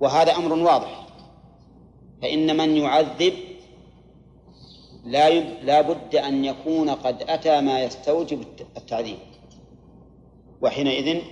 وهذا 0.00 0.36
أمر 0.36 0.52
واضح. 0.52 1.06
فإن 2.22 2.56
من 2.56 2.76
يعذب 2.76 3.32
لا. 5.04 5.30
لا 5.40 5.80
بد 5.80 6.16
أن 6.16 6.44
يكون 6.44 6.90
قد 6.90 7.22
أتى 7.28 7.60
ما 7.60 7.80
يستوجب 7.84 8.40
الت- 8.40 8.66
التعذيب. 8.76 9.18
وحينئذ 10.62 11.22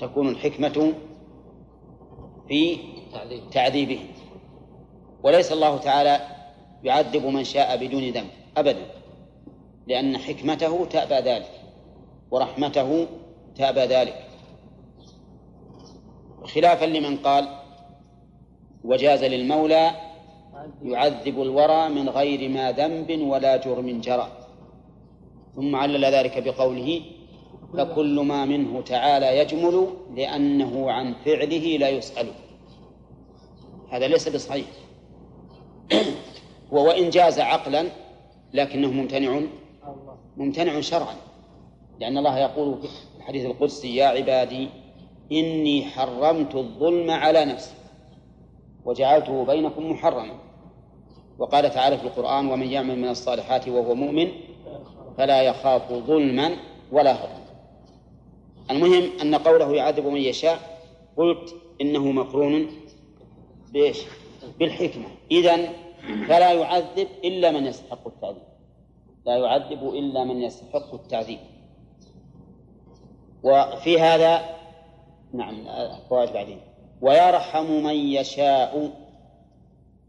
تكون 0.00 0.28
الحكمة 0.28 0.92
في 2.48 2.78
تعذيبه. 3.52 4.00
وليس 5.22 5.52
الله 5.52 5.76
تعالى 5.76 6.20
يعذب 6.84 7.26
من 7.26 7.44
شاء 7.44 7.76
بدون 7.76 8.02
ذنب 8.02 8.30
أبدا. 8.56 8.86
لأن 9.86 10.18
حكمته 10.18 10.84
تأبى 10.84 11.14
ذلك 11.14 11.50
ورحمته 12.30 13.06
تأبى 13.56 13.80
ذلك. 13.80 14.26
خلافا 16.44 16.84
لمن 16.84 17.16
قال 17.16 17.48
وجاز 18.84 19.24
للمولى 19.24 19.90
يعذب 20.82 21.42
الورى 21.42 21.88
من 21.88 22.08
غير 22.08 22.48
ما 22.48 22.72
ذنب 22.72 23.20
ولا 23.22 23.56
جرم 23.56 24.00
جرى. 24.00 24.28
ثم 25.56 25.76
علل 25.76 26.04
ذلك 26.04 26.42
بقوله 26.42 27.02
فكل 27.78 28.20
ما 28.20 28.44
منه 28.44 28.80
تعالى 28.80 29.38
يجمل 29.38 29.86
لأنه 30.14 30.90
عن 30.90 31.14
فعله 31.24 31.76
لا 31.80 31.88
يسأل. 31.88 32.26
هذا 33.90 34.08
ليس 34.08 34.28
بصحيح. 34.28 34.66
هو 36.72 36.88
وإن 36.88 37.10
جاز 37.10 37.40
عقلا 37.40 37.86
لكنه 38.54 38.90
ممتنع 38.90 39.40
ممتنع 40.36 40.80
شرعا. 40.80 41.14
لأن 42.00 42.18
الله 42.18 42.38
يقول 42.38 42.82
في 42.82 42.88
الحديث 43.18 43.46
القدسي 43.46 43.96
يا 43.96 44.06
عبادي 44.06 44.68
إني 45.32 45.84
حرمت 45.84 46.54
الظلم 46.54 47.10
على 47.10 47.44
نفسي 47.44 47.74
وجعلته 48.84 49.44
بينكم 49.44 49.90
محرما. 49.90 50.34
وقال 51.38 51.70
تعالى 51.70 51.98
في 51.98 52.04
القرآن 52.04 52.50
ومن 52.50 52.66
يعمل 52.66 52.98
من 52.98 53.08
الصالحات 53.08 53.68
وهو 53.68 53.94
مؤمن 53.94 54.28
فلا 55.18 55.42
يخاف 55.42 55.92
ظلما 55.92 56.56
ولا 56.92 57.24
هضما. 57.24 57.49
المهم 58.70 59.10
أن 59.22 59.34
قوله 59.34 59.72
يعذب 59.74 60.06
من 60.06 60.20
يشاء 60.20 60.80
قلت 61.16 61.54
إنه 61.80 62.12
مقرون 62.12 62.70
بإيش؟ 63.72 63.98
بالحكمة. 64.58 65.06
إذن 65.30 65.68
فلا 66.28 66.52
يعذب 66.52 67.08
إلا 67.24 67.50
من 67.50 67.66
يستحق 67.66 68.06
التعذيب. 68.06 68.42
لا 69.26 69.36
يعذب 69.36 69.88
إلا 69.88 70.24
من 70.24 70.42
يستحق 70.42 70.94
التعذيب. 70.94 71.38
وفي 73.42 74.00
هذا 74.00 74.56
نعم 75.32 75.64
فوائد 76.10 76.32
بعدين. 76.32 76.60
ويرحم 77.02 77.70
من 77.70 77.94
يشاء 77.94 78.92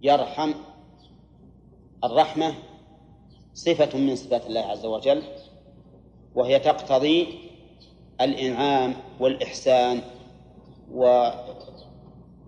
يرحم 0.01 0.53
الرحمة 2.03 2.53
صفة 3.53 3.97
من 3.97 4.15
صفات 4.15 4.47
الله 4.47 4.61
عز 4.61 4.85
وجل 4.85 5.23
وهي 6.35 6.59
تقتضي 6.59 7.50
الإنعام 8.21 8.93
والإحسان 9.19 10.01
و 10.93 11.29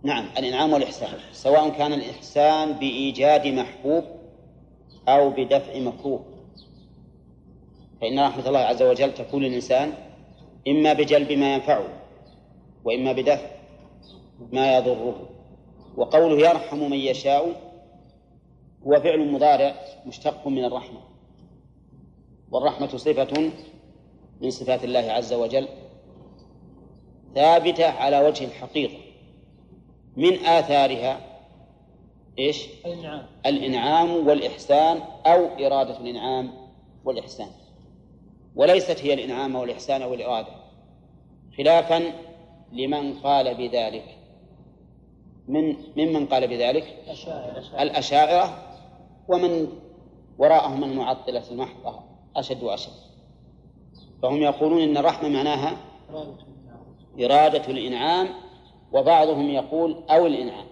نعم 0.03 0.25
الإنعام 0.37 0.73
والإحسان 0.73 1.19
سواء 1.31 1.69
كان 1.69 1.93
الإحسان 1.93 2.71
بإيجاد 2.73 3.47
محبوب 3.47 4.03
أو 5.07 5.29
بدفع 5.29 5.79
مكروه. 5.79 6.25
فإن 8.01 8.19
رحمة 8.19 8.47
الله 8.47 8.59
عز 8.59 8.81
وجل 8.81 9.13
تكون 9.13 9.43
للإنسان 9.43 9.93
إما 10.67 10.93
بجلب 10.93 11.31
ما 11.31 11.53
ينفعه 11.53 11.87
وإما 12.85 13.11
بدفع 13.11 13.47
ما 14.51 14.77
يضره. 14.77 15.29
وقوله 15.97 16.49
يرحم 16.49 16.77
من 16.77 16.97
يشاء 16.97 17.61
هو 18.87 18.99
فعل 19.01 19.31
مضارع 19.31 19.75
مشتق 20.05 20.47
من 20.47 20.65
الرحمة. 20.65 20.99
والرحمة 22.51 22.87
صفة 22.97 23.51
من 24.43 24.49
صفات 24.49 24.83
الله 24.83 24.99
عز 24.99 25.33
وجل 25.33 25.67
ثابتة 27.35 27.89
على 27.89 28.19
وجه 28.19 28.45
الحقيقة. 28.45 28.97
من 30.17 30.45
آثارها 30.45 31.19
إيش؟ 32.39 32.67
الإنعام. 32.85 33.25
الإنعام 33.45 34.27
والإحسان 34.27 35.01
أو 35.25 35.45
إرادة 35.45 35.97
الإنعام 35.97 36.51
والإحسان. 37.05 37.47
وليست 38.55 38.99
هي 39.01 39.13
الإنعام 39.13 39.55
والإحسان 39.55 40.01
أو 40.01 40.13
الإرادة. 40.13 40.55
خلافا 41.57 42.03
لمن 42.71 43.13
قال 43.13 43.55
بذلك. 43.55 44.17
من 45.47 45.75
ممن 45.97 46.25
قال 46.25 46.47
بذلك؟ 46.47 46.97
الأشاعرة. 47.79 48.75
ومن 49.27 49.67
وراءهم 50.37 50.81
من 50.81 50.95
معطلة 50.95 51.43
المحضة. 51.51 51.99
أشد 52.35 52.63
وأشد. 52.63 53.12
فهم 54.23 54.41
يقولون 54.41 54.81
إن 54.81 54.97
الرحمة 54.97 55.29
معناها 55.29 55.77
إرادة 57.19 57.67
الإنعام 57.67 58.29
وبعضهم 58.93 59.49
يقول 59.49 60.03
أو 60.09 60.25
الإنعام. 60.25 60.65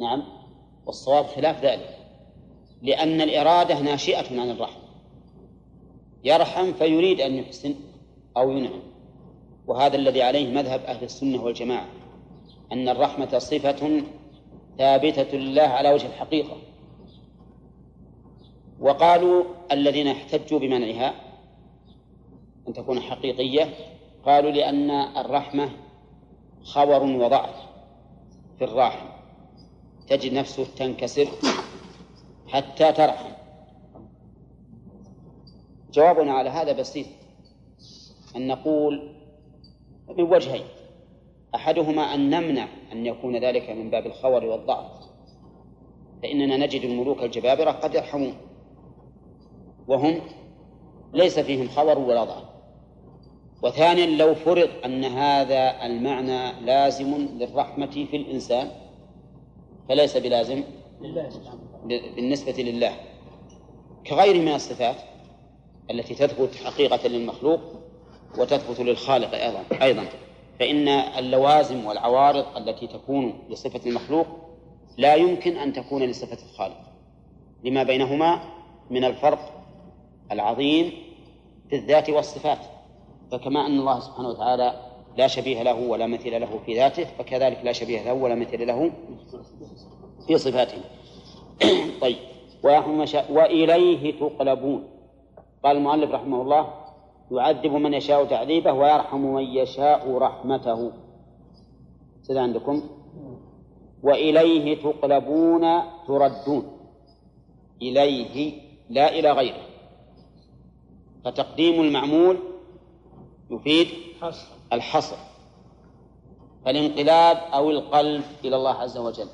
نعم 0.00 0.22
والصواب 0.86 1.24
خلاف 1.24 1.64
ذلك 1.64 1.98
لأن 2.82 3.20
الإرادة 3.20 3.80
ناشئة 3.80 4.40
عن 4.40 4.50
الرحمة. 4.50 4.82
يرحم 6.24 6.72
فيريد 6.72 7.20
أن 7.20 7.34
يحسن 7.34 7.74
أو 8.36 8.50
ينعم. 8.50 8.82
وهذا 9.66 9.96
الذي 9.96 10.22
عليه 10.22 10.54
مذهب 10.54 10.80
أهل 10.80 11.04
السنة 11.04 11.44
والجماعة 11.44 11.88
أن 12.72 12.88
الرحمة 12.88 13.38
صفة 13.38 14.02
ثابتة 14.78 15.38
لله 15.38 15.62
على 15.62 15.92
وجه 15.92 16.06
الحقيقة. 16.06 16.56
وقالوا 18.80 19.44
الذين 19.72 20.08
احتجوا 20.08 20.58
بمنعها 20.58 21.33
أن 22.68 22.72
تكون 22.72 23.00
حقيقية؟ 23.00 23.74
قالوا 24.24 24.50
لأن 24.50 24.90
الرحمة 24.90 25.70
خبر 26.62 27.02
وضعف 27.02 27.54
في 28.58 28.64
الراحم. 28.64 29.06
تجد 30.08 30.32
نفسه 30.32 30.64
تنكسر 30.76 31.28
حتى 32.48 32.92
ترحم. 32.92 33.32
جوابنا 35.92 36.32
على 36.32 36.50
هذا 36.50 36.72
بسيط. 36.72 37.06
أن 38.36 38.46
نقول 38.46 39.14
من 40.08 40.24
وجهين. 40.24 40.64
أحدهما 41.54 42.14
أن 42.14 42.30
نمنع 42.30 42.68
أن 42.92 43.06
يكون 43.06 43.36
ذلك 43.36 43.70
من 43.70 43.90
باب 43.90 44.06
الخور 44.06 44.44
والضعف. 44.44 44.90
فإننا 46.22 46.56
نجد 46.56 46.80
الملوك 46.82 47.22
الجبابرة 47.22 47.70
قد 47.70 47.94
يرحمون. 47.94 48.34
وهم 49.88 50.20
ليس 51.12 51.38
فيهم 51.38 51.68
خبر 51.68 51.98
ولا 51.98 52.24
ضعف. 52.24 52.53
وثانيا 53.64 54.06
لو 54.06 54.34
فرض 54.34 54.68
أن 54.84 55.04
هذا 55.04 55.86
المعنى 55.86 56.60
لازم 56.60 57.16
للرحمة 57.16 58.06
في 58.10 58.16
الإنسان 58.16 58.70
فليس 59.88 60.16
بلازم؟ 60.16 60.62
بالنسبة 62.16 62.52
لله. 62.52 62.92
كغيره 64.06 64.38
من 64.38 64.54
الصفات 64.54 64.96
التي 65.90 66.14
تثبت 66.14 66.54
حقيقة 66.64 67.08
للمخلوق 67.08 67.60
وتثبت 68.38 68.80
للخالق 68.80 69.34
أيضا 69.34 69.64
أيضا. 69.82 70.04
فإن 70.60 70.88
اللوازم 70.88 71.84
والعوارض 71.84 72.56
التي 72.56 72.86
تكون 72.86 73.38
لصفة 73.50 73.80
المخلوق 73.86 74.26
لا 74.98 75.14
يمكن 75.14 75.56
أن 75.56 75.72
تكون 75.72 76.02
لصفة 76.02 76.38
الخالق. 76.50 76.80
لما 77.64 77.82
بينهما 77.82 78.40
من 78.90 79.04
الفرق 79.04 79.64
العظيم 80.32 80.92
في 81.70 81.76
الذات 81.76 82.10
والصفات. 82.10 82.58
فكما 83.32 83.66
أن 83.66 83.78
الله 83.78 84.00
سبحانه 84.00 84.28
وتعالى 84.28 84.80
لا 85.16 85.26
شبيه 85.26 85.62
له 85.62 85.88
ولا 85.88 86.06
مثيل 86.06 86.40
له 86.40 86.58
في 86.66 86.74
ذاته 86.74 87.04
فكذلك 87.04 87.60
لا 87.64 87.72
شبيه 87.72 88.02
له 88.02 88.12
ولا 88.12 88.34
مثيل 88.34 88.66
له 88.66 88.90
في 90.26 90.38
صفاته. 90.38 90.78
طيب. 92.02 92.16
وإليه 93.30 94.20
تقلبون. 94.20 94.84
قال 95.64 95.76
المؤلف 95.76 96.10
رحمه 96.10 96.42
الله 96.42 96.68
يعذب 97.30 97.72
من 97.72 97.94
يشاء 97.94 98.24
تعذيبه 98.24 98.72
ويرحم 98.72 99.20
من 99.20 99.42
يشاء 99.42 100.18
رحمته. 100.18 100.92
سيد 102.22 102.36
عندكم. 102.36 102.82
وإليه 104.02 104.82
تقلبون 104.82 105.66
تردون. 106.06 106.78
إليه 107.82 108.52
لا 108.90 109.18
إلى 109.18 109.32
غيره. 109.32 109.62
فتقديم 111.24 111.80
المعمول 111.80 112.36
يفيد 113.54 113.88
الحصر 114.72 115.16
فالانقلاب 116.64 117.36
أو 117.36 117.70
القلب 117.70 118.24
إلى 118.44 118.56
الله 118.56 118.74
عز 118.74 118.98
وجل. 118.98 119.28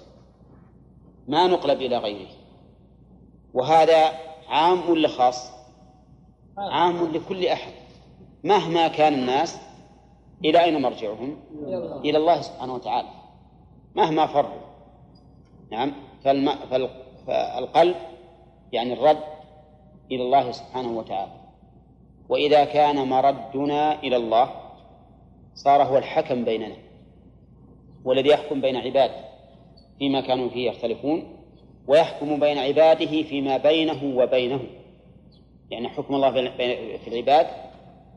ما 1.29 1.47
نقلب 1.47 1.81
إلى 1.81 1.97
غيره. 1.97 2.29
وهذا 3.55 4.13
عام 4.49 4.91
ولا 4.91 5.09
خاص 5.09 5.51
عام 6.59 7.13
لكل 7.13 7.47
أحد. 7.47 7.73
مهما 8.45 8.89
كان 8.89 9.15
الناس 9.15 9.57
إلى 10.45 10.65
أين 10.65 10.83
مرجعهم؟ 10.83 11.41
إلى 12.05 12.19
الله. 12.19 12.41
سبحانه 12.41 12.75
وتعالى. 12.75 13.09
مهما 13.97 14.27
فروا. 14.27 14.61
نعم. 15.71 15.93
فالقلب 17.27 17.97
يعني 18.73 18.93
الرد 18.93 19.25
إلى 20.13 20.23
الله 20.23 20.53
سبحانه 20.53 20.99
وتعالى. 20.99 21.40
وإذا 22.31 22.65
كان 22.65 23.09
مردنا 23.09 24.03
إلى 24.03 24.17
الله 24.17 24.51
صار 25.55 25.83
هو 25.83 25.99
الحكم 25.99 26.45
بيننا 26.45 26.77
والذي 28.05 28.29
يحكم 28.29 28.61
بين 28.61 28.77
عباده 28.77 29.25
فيما 29.99 30.21
كانوا 30.21 30.49
فيه 30.49 30.71
يختلفون 30.71 31.37
ويحكم 31.89 32.41
بين 32.41 32.59
عباده 32.59 33.23
فيما 33.23 33.57
بينه 33.57 34.17
وبينهم 34.17 34.67
يعني 35.71 35.89
حكم 35.89 36.15
الله 36.15 36.31
في 36.99 37.09
العباد 37.09 37.47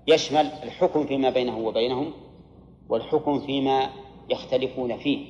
يشمل 0.07 0.45
الحكم 0.63 1.05
فيما 1.05 1.29
بينه 1.29 1.57
وبينهم 1.57 2.13
والحكم 2.89 3.39
فيما 3.39 3.89
يختلفون 4.29 4.97
فيه. 4.97 5.25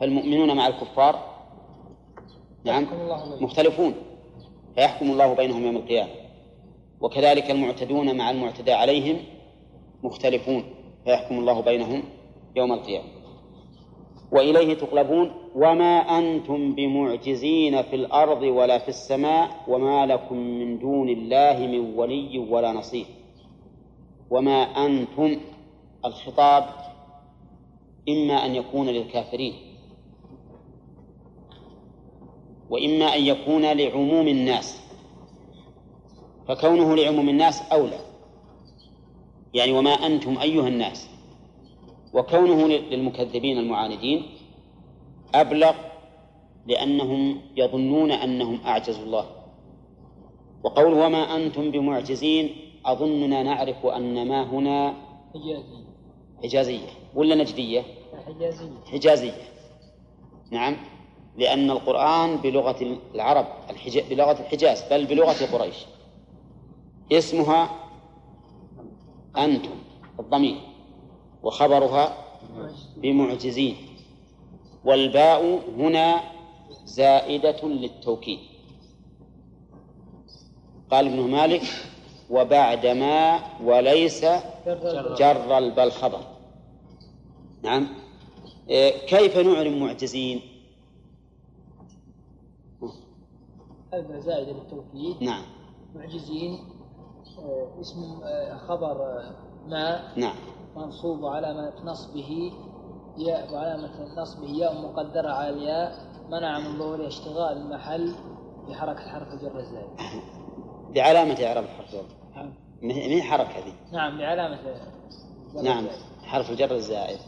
فالمؤمنون 0.00 0.56
مع 0.56 0.66
الكفار 0.66 1.36
نعم 2.64 2.86
مختلفون 3.40 3.94
فيحكم 4.74 5.10
الله 5.10 5.34
بينهم 5.34 5.66
يوم 5.66 5.76
القيامة. 5.76 6.10
وكذلك 7.00 7.50
المعتدون 7.50 8.16
مع 8.16 8.30
المعتدى 8.30 8.72
عليهم 8.72 9.16
مختلفون 10.02 10.64
فيحكم 11.04 11.38
الله 11.38 11.60
بينهم 11.60 12.02
يوم 12.56 12.72
القيامة. 12.72 13.08
وإليه 14.32 14.74
تقلبون 14.74 15.30
وما 15.54 15.98
أنتم 16.18 16.74
بمعجزين 16.74 17.82
في 17.82 17.96
الأرض 17.96 18.42
ولا 18.42 18.78
في 18.78 18.88
السماء 18.88 19.64
وما 19.68 20.06
لكم 20.06 20.36
من 20.36 20.78
دون 20.78 21.08
الله 21.08 21.66
من 21.66 21.94
ولي 21.98 22.38
ولا 22.38 22.72
نصير. 22.72 23.06
وما 24.30 24.62
أنتم 24.62 25.40
الخطاب 26.04 26.64
إما 28.08 28.46
أن 28.46 28.54
يكون 28.54 28.86
للكافرين. 28.86 29.54
وإما 32.70 33.16
أن 33.16 33.22
يكون 33.24 33.62
لعموم 33.62 34.28
الناس. 34.28 34.85
فكونه 36.48 36.96
لعموم 36.96 37.28
الناس 37.28 37.62
أولى. 37.72 37.98
يعني 39.54 39.72
وما 39.72 39.90
أنتم 39.90 40.38
أيها 40.38 40.68
الناس. 40.68 41.08
وكونه 42.14 42.68
للمكذبين 42.68 43.58
المعاندين 43.58 44.26
أبلغ 45.34 45.74
لأنهم 46.66 47.40
يظنون 47.56 48.10
أنهم 48.12 48.60
أعجزوا 48.66 49.04
الله. 49.04 49.26
وقول 50.64 50.92
وما 50.92 51.36
أنتم 51.36 51.70
بمعجزين 51.70 52.56
أظننا 52.86 53.42
نعرف 53.42 53.86
أن 53.86 54.28
ما 54.28 54.42
هنا 54.42 54.94
حجازي 55.34 55.84
حجازية. 56.42 56.88
ولا 57.14 57.34
نجدية؟ 57.34 57.82
حجازي 58.26 58.70
حجازية. 58.92 59.48
نعم. 60.50 60.76
لأن 61.36 61.70
القرآن 61.70 62.36
بلغة 62.36 62.98
العرب 63.14 63.46
الحج... 63.70 64.00
بلغة 64.10 64.40
الحجاز 64.40 64.82
بل 64.90 65.06
بلغة 65.06 65.46
قريش. 65.52 65.76
اسمها 67.12 67.70
أنتم 69.36 69.70
الضمير. 70.20 70.60
وخبرها 71.42 72.16
بمعجزين. 72.96 73.76
والباء 74.84 75.62
هنا 75.78 76.20
زائدة 76.84 77.68
للتوكيد. 77.68 78.38
قال 80.90 81.06
ابن 81.06 81.30
مالك 81.30 81.62
وبعدما 82.30 83.40
وليس 83.62 84.24
جر 85.18 85.58
البل 85.58 85.90
خبر 85.90 86.20
نعم. 87.62 87.88
إيه، 88.68 89.06
كيف 89.06 89.36
نعلم 89.36 89.80
معجزين؟ 89.80 90.40
هذا 93.94 94.20
زائد 94.20 94.48
للتوكيد. 94.48 95.22
نعم. 95.22 95.42
معجزين 95.94 96.58
اسم 97.80 98.20
آه، 98.24 98.56
خبر 98.56 99.02
آه، 99.02 99.30
ما 99.66 100.00
نعم. 100.16 100.36
منصوب 100.76 101.26
علامة 101.26 101.72
نصبه 101.84 102.52
ياء 103.18 103.52
وعلامة 103.52 104.14
نصبه 104.16 104.48
ياء 104.48 104.82
مقدرة 104.82 105.30
على 105.30 105.50
الياء 105.50 105.92
منع 106.30 106.58
من 106.58 106.78
ظهور 106.78 107.06
اشتغال 107.06 107.56
المحل 107.56 108.14
بحركة 108.68 109.00
حرف 109.00 109.28
الجر 109.32 109.58
الزائد. 109.58 109.90
بعلامة 110.94 111.46
إعراب 111.46 111.64
الحرف 111.64 111.94
الجر 111.94 112.04
نعم. 112.36 112.52
من 112.82 113.22
حركة 113.22 113.50
هذه؟ 113.50 113.72
نعم 113.92 114.18
بعلامة 114.18 114.58
نعم. 115.62 115.86
حرف 116.24 116.50
الجر 116.50 116.74
الزائد. 116.74 117.18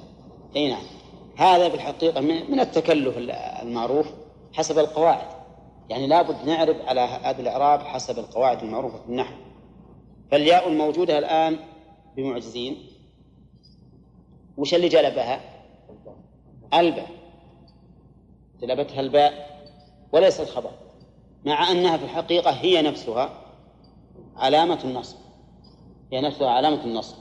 إي 0.56 0.70
نعم. 0.70 0.82
هذا 1.36 1.68
بالحقيقة 1.68 2.20
من 2.20 2.51
من 2.51 2.60
التكلف 2.60 3.18
المعروف 3.62 4.06
حسب 4.52 4.78
القواعد. 4.78 5.39
يعني 5.89 6.06
لابد 6.06 6.36
نعرف 6.47 6.76
على 6.86 7.01
هذا 7.01 7.40
الإعراب 7.40 7.80
حسب 7.80 8.18
القواعد 8.18 8.62
المعروفة 8.62 8.98
في 8.98 9.09
النحو. 9.09 9.35
فالياء 10.30 10.68
الموجودة 10.68 11.18
الآن 11.18 11.56
بمعجزين. 12.16 12.86
وش 14.56 14.74
اللي 14.74 14.88
جلبها؟ 14.88 15.40
الباء. 16.74 17.10
جلبتها 18.60 19.00
الباء 19.00 19.48
وليس 20.12 20.40
الخبر 20.40 20.70
مع 21.44 21.70
أنها 21.70 21.96
في 21.96 22.05
الحقيقة 22.05 22.50
هي 22.50 22.82
نفسها 22.82 23.44
علامة 24.36 24.84
النصب. 24.84 25.16
هي 26.12 26.20
نفسها 26.20 26.50
علامة 26.50 26.84
النصب. 26.84 27.16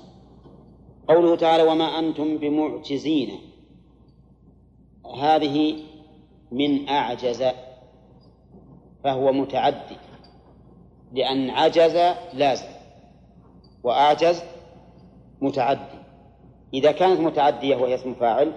قوله 1.07 1.35
تعالى 1.35 1.63
وما 1.63 1.99
أنتم 1.99 2.37
بمعجزين. 2.37 3.39
هذه 5.21 5.83
من 6.51 6.89
أعجز 6.89 7.43
فهو 9.03 9.31
متعدي 9.31 9.97
لأن 11.13 11.49
عجز 11.49 12.15
لازم. 12.33 12.76
وأعجز 13.83 14.43
متعدي. 15.41 15.97
إذا 16.73 16.91
كانت 16.91 17.19
متعدية 17.19 17.75
وهي 17.75 17.95
اسم 17.95 18.13
فاعل 18.13 18.53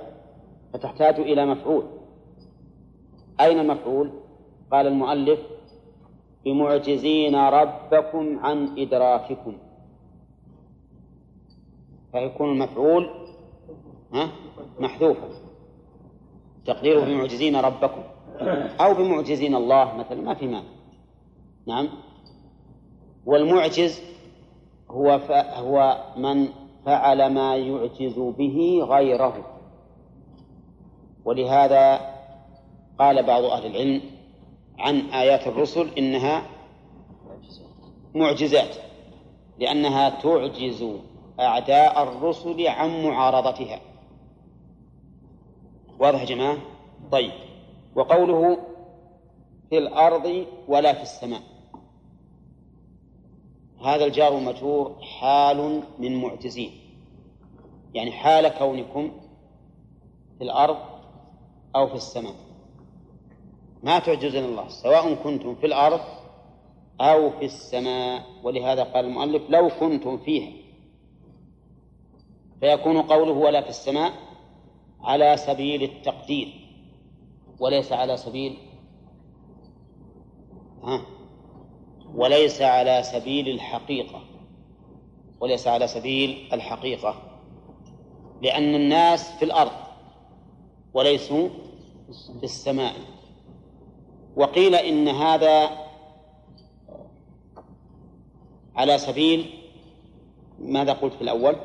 فتحتاج 0.73 1.21
إلى 1.21 1.47
مفعول. 1.47 1.85
أين 3.41 3.59
المفعول؟ 3.59 4.11
قال 4.73 4.87
المؤلف 4.87 5.41
بمعجزين 6.45 7.35
ربكم 7.37 8.39
عن 8.39 8.79
إدراككم. 8.79 9.59
فيكون 12.13 12.51
المفعول 12.53 13.11
محذوفا. 14.79 15.29
تقديره 16.67 17.05
بمعجزين 17.05 17.57
ربكم. 17.57 18.03
أو 18.81 18.95
بمعجزين 18.95 19.55
الله 19.55 19.97
مثلا 19.97 20.23
ما 20.23 20.35
في 20.35 20.47
مانع. 20.47 20.69
نعم. 21.67 21.89
والمعجز 23.27 24.01
هو. 24.91 25.21
هو 25.55 26.05
من 26.17 26.49
فعل 26.87 27.33
ما 27.33 27.57
يعجز 27.57 28.19
به 28.19 28.87
غيره 28.89 29.45
ولهذا 31.25 32.01
قال 32.99 33.23
بعض 33.23 33.45
أهل 33.45 33.67
العلم 33.67 34.03
عن 34.79 34.97
آيات 34.97 35.47
الرسل 35.47 35.89
إنها 35.99 36.43
معجزات 38.15 38.77
لأنها 39.59 40.11
تعجز 40.11 40.85
أعداء 41.41 42.03
الرسل 42.03 42.67
عن 42.67 43.05
معارضتها 43.05 43.81
واضح 45.99 46.21
يا 46.21 46.27
جماعة؟ 46.27 46.57
طيب 47.13 47.33
وقوله 47.95 48.59
في 49.71 49.79
الأرض 49.79 50.47
ولا 50.69 50.93
في 50.93 51.03
السماء 51.03 51.43
هذا 53.85 54.05
الجار 54.05 54.39
المجرور 54.39 54.97
حال 55.01 55.83
من 55.99 56.17
معجزين 56.23 56.73
يعني 57.95 58.13
حال 58.13 58.49
كونكم 58.49 59.11
في 60.39 60.45
الأرض 60.45 60.77
أو 61.77 61.87
في 61.87 61.95
السماء. 61.95 62.35
ما 63.83 63.99
تعجزون 63.99 64.45
الله 64.45 64.69
سواء 64.69 65.15
كنتم 65.15 65.55
في 65.55 65.67
الأرض 65.67 66.01
أو 67.01 67.31
في 67.31 67.45
السماء. 67.45 68.27
ولهذا 68.43 68.83
قال 68.83 69.05
المؤلف 69.05 69.43
لو 69.51 69.69
كنتم 69.81 70.19
فيها. 70.19 70.53
فيكون 72.61 73.03
قوله 73.03 73.33
ولا 73.33 73.61
في 73.61 73.69
السماء 73.69 74.13
على 75.01 75.37
سبيل 75.37 75.83
التقدير 75.83 76.49
وليس 77.61 77.93
على 77.93 78.17
سبيل 78.17 78.57
ها؟ 80.83 81.07
وليس 82.15 82.63
على 82.63 83.03
سبيل 83.03 83.49
الحقيقة. 83.49 84.23
وليس 85.41 85.67
على 85.69 85.87
سبيل 85.87 86.49
الحقيقة. 86.53 87.23
لأن 88.43 88.75
الناس 88.75 89.31
في 89.39 89.45
الأرض 89.45 89.73
وليسوا 90.95 91.49
في 92.39 92.45
السماء. 92.45 92.95
وقيل 94.37 94.75
إن 94.75 95.09
هذا 95.09 95.71
على 98.77 98.99
سبيل 98.99 99.51
ماذا 100.59 100.93
قلت 100.93 101.15
في 101.15 101.23
الأول؟ 101.23 101.57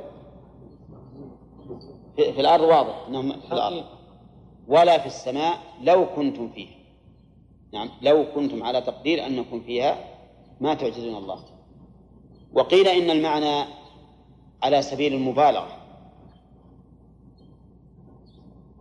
في, 2.15 2.33
في 2.33 2.41
الأرض 2.41 2.63
واضح 2.63 3.05
أنهم 3.07 3.31
في 3.41 3.51
الأرض. 3.51 3.83
ولا 4.67 4.97
في 4.97 5.05
السماء 5.05 5.57
لو 5.81 6.05
كنتم 6.15 6.49
فيها. 6.49 6.75
نعم 7.73 7.89
لو 8.01 8.25
كنتم 8.35 8.63
على 8.63 8.81
تقدير 8.81 9.25
أنكم 9.25 9.61
فيها 9.61 10.14
ما 10.61 10.73
تعجزون 10.73 11.15
الله. 11.15 11.39
وقيل 12.53 12.87
إن 12.87 13.09
المعنى 13.09 13.65
على 14.63 14.81
سبيل 14.81 15.13
المبالغة. 15.13 15.67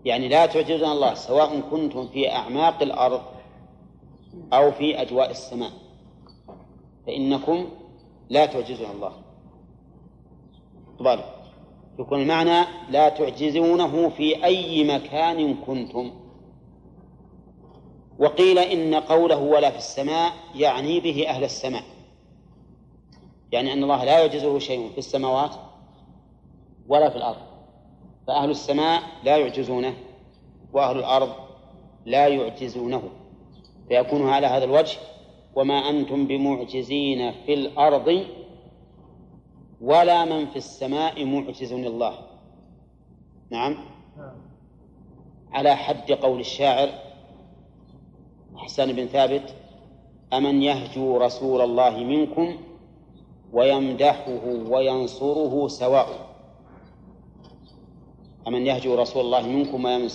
يعني 0.05 0.29
لا 0.29 0.47
تعجزون 0.47 0.91
الله 0.91 1.15
سواء 1.15 1.61
كنتم 1.61 2.09
في 2.09 2.33
أعماق 2.33 2.83
الأرض 2.83 3.23
أو 4.53 4.73
في 4.73 5.03
أجواء 5.03 5.31
السماء. 5.31 5.71
فإنكم 7.07 7.69
لا 8.31 8.47
تعجزون 8.47 8.91
الله. 8.91 9.13
تبارك 10.99 11.35
يكون 11.99 12.21
المعنى 12.21 12.67
لا 12.91 13.09
تعجزونه 13.09 14.09
في 14.09 14.45
أي 14.45 14.85
مكان 14.85 15.55
كنتم. 15.55 16.24
وقيل 18.19 18.59
إن 18.59 18.95
قوله 18.95 19.37
ولا 19.37 19.71
في 19.71 19.77
السماء 19.77 20.33
يعني 20.55 21.01
به 21.01 21.29
أهل 21.29 21.45
السماء. 21.45 21.83
يعني 23.53 23.73
أن 23.73 23.83
الله 23.83 24.05
لا 24.05 24.19
يعجزه 24.19 24.59
شيء 24.59 24.91
في 24.93 24.99
السماوات 24.99 25.55
ولا 26.89 27.11
في 27.11 27.17
الأرض. 27.17 27.43
فأهل 28.27 28.51
السماء 28.51 29.03
لا 29.25 29.37
يعجزونه 29.37 29.95
وأهل 30.73 30.99
الأرض 30.99 31.33
لا 32.07 32.29
يعجزونه. 32.29 33.03
فيكون 33.89 34.29
على 34.29 34.47
هذا 34.47 34.65
الوجه 34.65 34.99
وما 35.57 35.75
أنتم 35.75 36.27
بمعجزين 36.27 37.33
في 37.33 37.55
الأرض 37.55 38.25
ولا 39.81 40.25
من 40.25 40.47
في 40.47 40.57
السماء 40.57 41.25
معجز 41.25 41.73
الله 41.73 42.19
نعم. 43.51 43.77
على 45.53 45.77
حد 45.77 46.13
قول 46.13 46.41
الشاعر 46.41 46.89
حسان 48.65 48.93
بن 48.93 49.07
ثابت 49.07 49.55
أمن 50.33 50.63
يهجو 50.63 51.17
رسول 51.17 51.61
الله 51.61 51.99
منكم 51.99 52.57
ويمدحه 53.53 54.45
وينصره 54.69 55.69
سواء. 55.69 56.09
أمن 58.49 58.67
يهجو 58.67 58.95
رسول 58.95 59.25
الله 59.25 59.43
منكم 59.43 60.09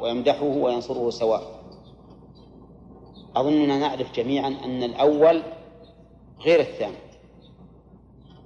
ويمدحه 0.00 0.44
وينصره 0.44 1.10
سواء. 1.10 1.42
أظننا 3.36 3.78
نعرف 3.78 4.12
جميعا 4.12 4.48
أن 4.64 4.82
الأول 4.82 5.42
غير 6.40 6.60
الثاني 6.60 6.96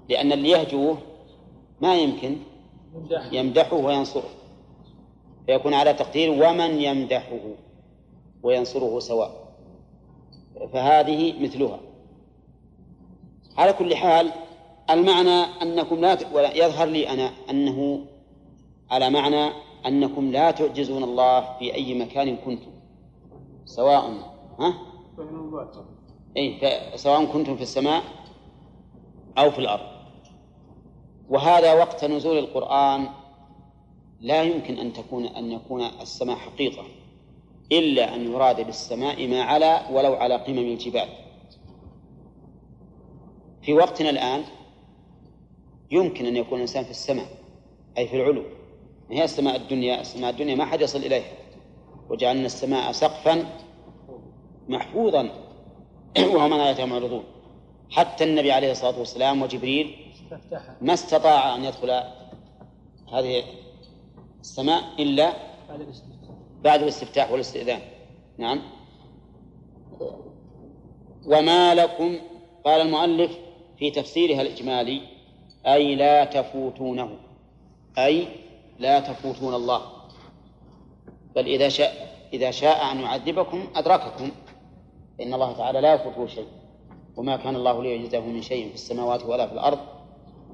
لأن 0.08 0.32
اللي 0.32 0.50
يهجوه 0.50 0.98
ما 1.80 1.96
يمكن 1.96 2.36
يمدح 2.94 3.32
يمدحه 3.32 3.76
وينصره 3.76 4.28
فيكون 5.46 5.74
على 5.74 5.94
تقدير 5.94 6.30
ومن 6.30 6.80
يمدحه. 6.80 7.40
وينصره 8.42 8.98
سواء. 8.98 9.48
فهذه 10.72 11.42
مثلها. 11.42 11.80
على 13.58 13.72
كل 13.72 13.96
حال 13.96 14.32
المعنى 14.90 15.44
أنكم 15.62 16.00
لا. 16.00 16.18
ولا 16.32 16.56
يظهر 16.56 16.88
لي 16.88 17.08
أنا 17.08 17.30
أنه 17.50 18.06
على 18.90 19.10
معنى 19.10 19.52
أنكم 19.86 20.30
لا 20.30 20.50
تعجزون 20.50 21.04
الله 21.04 21.58
في 21.58 21.74
أي 21.74 21.94
مكان 21.94 22.36
كنتم. 22.36 22.70
سواء 23.64 24.04
ها؟ 24.58 24.74
أي 26.36 26.60
سواء 26.96 27.24
كنتم 27.24 27.56
في 27.56 27.62
السماء 27.62 28.02
أو 29.38 29.50
في 29.50 29.58
الأرض. 29.58 29.88
وهذا 31.28 31.72
وقت 31.74 32.04
نزول 32.04 32.38
القرآن 32.38 33.08
لا 34.20 34.42
يمكن 34.42 34.78
أن 34.78 34.92
تكون 34.92 35.24
أن 35.24 35.52
يكون 35.52 35.82
السماء 35.82 36.36
حقيقة. 36.36 36.84
إلا 37.72 38.14
أن 38.14 38.32
يراد 38.32 38.66
بالسماء 38.66 39.26
ما 39.26 39.42
علا 39.42 39.90
ولو 39.90 40.14
على 40.14 40.36
قمم 40.36 40.58
الجبال. 40.58 41.08
في 43.62 43.74
وقتنا 43.74 44.10
الآن 44.10 44.44
يمكن 45.90 46.26
أن 46.26 46.36
يكون 46.36 46.54
الإنسان 46.54 46.84
في 46.84 46.90
السماء 46.90 47.26
أي 47.98 48.08
في 48.08 48.16
العلو. 48.16 48.44
هي 49.10 49.24
السماء 49.24 49.56
الدنيا؟ 49.56 50.00
السماء 50.00 50.30
الدنيا 50.30 50.54
ما 50.54 50.64
حد 50.64 50.80
يصل 50.80 50.98
إليها. 50.98 51.32
وجعلنا 52.10 52.46
السماء 52.46 52.92
سقفا 52.92 53.60
محفوظا. 54.68 55.30
وهم 56.18 56.52
عن 56.52 56.60
آياتها 56.60 56.84
معرضون 56.86 57.24
حتى 57.90 58.24
النبي 58.24 58.52
عليه 58.52 58.70
الصلاة 58.70 58.98
والسلام 58.98 59.42
وجبريل 59.42 59.96
ما 60.80 60.94
استطاع 60.94 61.54
أن 61.54 61.64
يدخل 61.64 61.90
هذه 63.12 63.44
السماء 64.40 64.82
إلا 64.98 65.32
بعد 66.64 66.82
الاستفتاح 66.82 67.30
والاستئذان. 67.32 67.80
نعم. 68.38 68.62
وما 71.26 71.74
لكم 71.74 72.18
قال 72.64 72.80
المؤلف 72.80 73.38
في 73.78 73.90
تفسيرها 73.90 74.42
الإجمالي 74.42 75.00
أي 75.66 75.94
لا 75.94 76.24
تفوتونه. 76.24 77.10
أي 77.98 78.28
لا 78.78 79.00
تفوتون 79.00 79.54
الله. 79.54 79.82
بل 81.36 81.46
إذا 81.46 81.68
شاء 81.68 82.18
إذا 82.32 82.50
شاء 82.50 82.92
أن 82.92 83.00
يعذبكم 83.00 83.68
أدرككم. 83.74 84.30
إن 85.20 85.34
الله 85.34 85.52
تعالى 85.52 85.80
لا 85.80 85.94
يفوته 85.94 86.26
شيء. 86.26 86.46
وما 87.16 87.36
كان 87.36 87.56
الله 87.56 87.82
ليعجزه 87.82 88.20
من 88.20 88.42
شيء 88.42 88.68
في 88.68 88.74
السماوات 88.74 89.24
ولا 89.24 89.46
في 89.46 89.52
الأرض. 89.52 89.78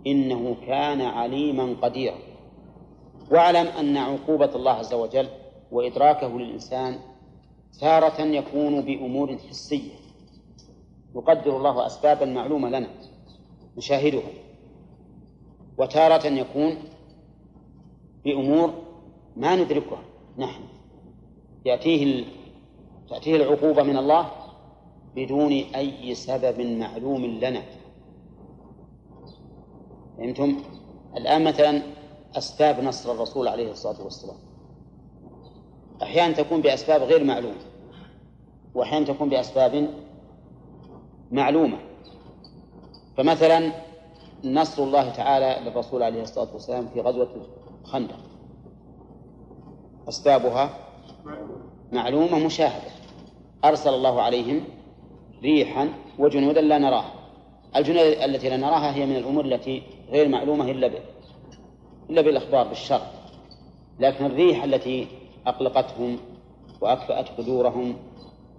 إنه 0.07 0.57
كان 0.67 1.01
عليما 1.01 1.77
قديرا. 1.83 2.19
واعلم 3.31 3.67
أن 3.67 3.97
عقوبة 3.97 4.55
الله 4.55 4.73
عز 4.73 4.95
وجل 4.95 5.29
وإدراكه 5.75 6.39
للإنسان 6.39 6.99
تارة 7.81 8.21
يكون 8.21 8.81
بأمور 8.81 9.39
حسية 9.39 9.93
يقدر 11.15 11.57
الله 11.57 11.87
أسبابا 11.87 12.27
معلومة 12.27 12.69
لنا 12.69 12.89
نشاهدها 13.77 14.31
وتارة 15.79 16.27
يكون 16.27 16.77
بأمور 18.25 18.75
ما 19.37 19.57
ندركها 19.57 20.03
نحن 20.39 20.63
يأتيه. 21.65 22.25
تأتيه 23.09 23.37
العقوبة 23.37 23.83
من 23.83 23.97
الله 23.97 24.31
بدون 25.17 25.53
أي 25.53 26.15
سبب 26.15 26.61
معلوم 26.61 27.25
لنا 27.25 27.63
فهمتم؟ 30.19 30.57
الآن 31.17 31.45
مثلا 31.45 31.83
أسباب 32.37 32.81
نصر 32.81 33.13
الرسول 33.13 33.49
عليه 33.49 33.71
الصلاة 33.71 34.05
والسلام 34.05 34.54
أحيانا 36.03 36.35
تكون 36.35 36.61
بأسباب 36.61 37.03
غير 37.03 37.25
معلومة 37.25 37.61
وأحيانا 38.75 39.05
تكون 39.05 39.29
بأسباب 39.29 39.89
معلومة. 41.31 41.79
فمثلا 43.17 43.73
نصر 44.45 44.83
الله 44.83 45.11
تعالى 45.11 45.71
للرسول 45.71 46.03
عليه 46.03 46.23
الصلاة 46.23 46.53
والسلام 46.53 46.89
في 46.89 47.01
غزوة 47.01 47.29
الخندق. 47.85 48.19
أسبابها 50.09 50.79
معلومة 51.93 52.39
مشاهدة. 52.47 52.91
أرسل 53.65 53.95
الله 53.95 54.23
عليهم 54.23 54.65
ريحا 55.43 55.89
وجنودا 56.19 56.61
لا 56.61 56.79
نراها. 56.79 57.15
الجنود 57.77 57.99
التي 57.99 58.49
لا 58.49 58.57
نراها 58.57 58.95
هي 58.95 59.07
من 59.07 59.17
الأمور 59.17 59.45
التي 59.45 59.83
غير 60.09 60.29
معلومة 60.29 60.71
إلا. 60.71 60.91
إلا 62.11 62.21
بالإخبار 62.21 62.69
بالشر. 62.69 63.01
لكن 64.01 64.25
الريح 64.25 64.65
التي 64.65 65.07
أقلقتهم 65.47 66.19
وأكفأت 66.81 67.29
قدورهم 67.39 67.97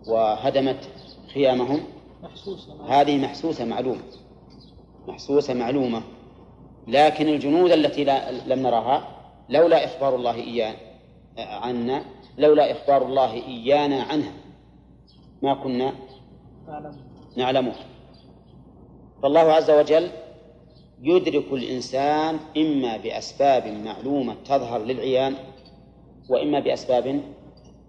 وهدمت 0.07 0.89
خيامهم. 1.33 1.79
محسوسة 2.23 2.73
هذه 3.01 3.17
محسوسة 3.17 3.65
معلومة. 3.65 4.01
محسوسة 5.07 5.53
معلومة. 5.53 6.01
لكن 6.87 7.27
الجنود 7.27 7.71
التي 7.71 8.03
لا 8.03 8.31
لم 8.31 8.59
نراها 8.59 9.07
لولا 9.49 9.85
إخبار 9.85 10.15
الله 10.15 10.35
إيانا 10.35 10.77
عنا 11.37 12.05
لولا 12.37 12.71
إخبار 12.71 13.05
الله 13.05 13.33
إيانا 13.33 14.03
عنها 14.03 14.31
ما 15.41 15.53
كنا 15.53 15.93
أعلم 16.69 16.97
نعلمها 17.37 17.85
فالله 19.23 19.39
عز 19.39 19.71
وجل 19.71 20.09
يدرك 21.01 21.53
الإنسان 21.53 22.39
إما 22.57 22.97
بأسباب 22.97 23.67
معلومة 23.67 24.35
تظهر 24.45 24.83
للعيان 24.83 25.35
وإما 26.29 26.59
بأسباب 26.59 27.21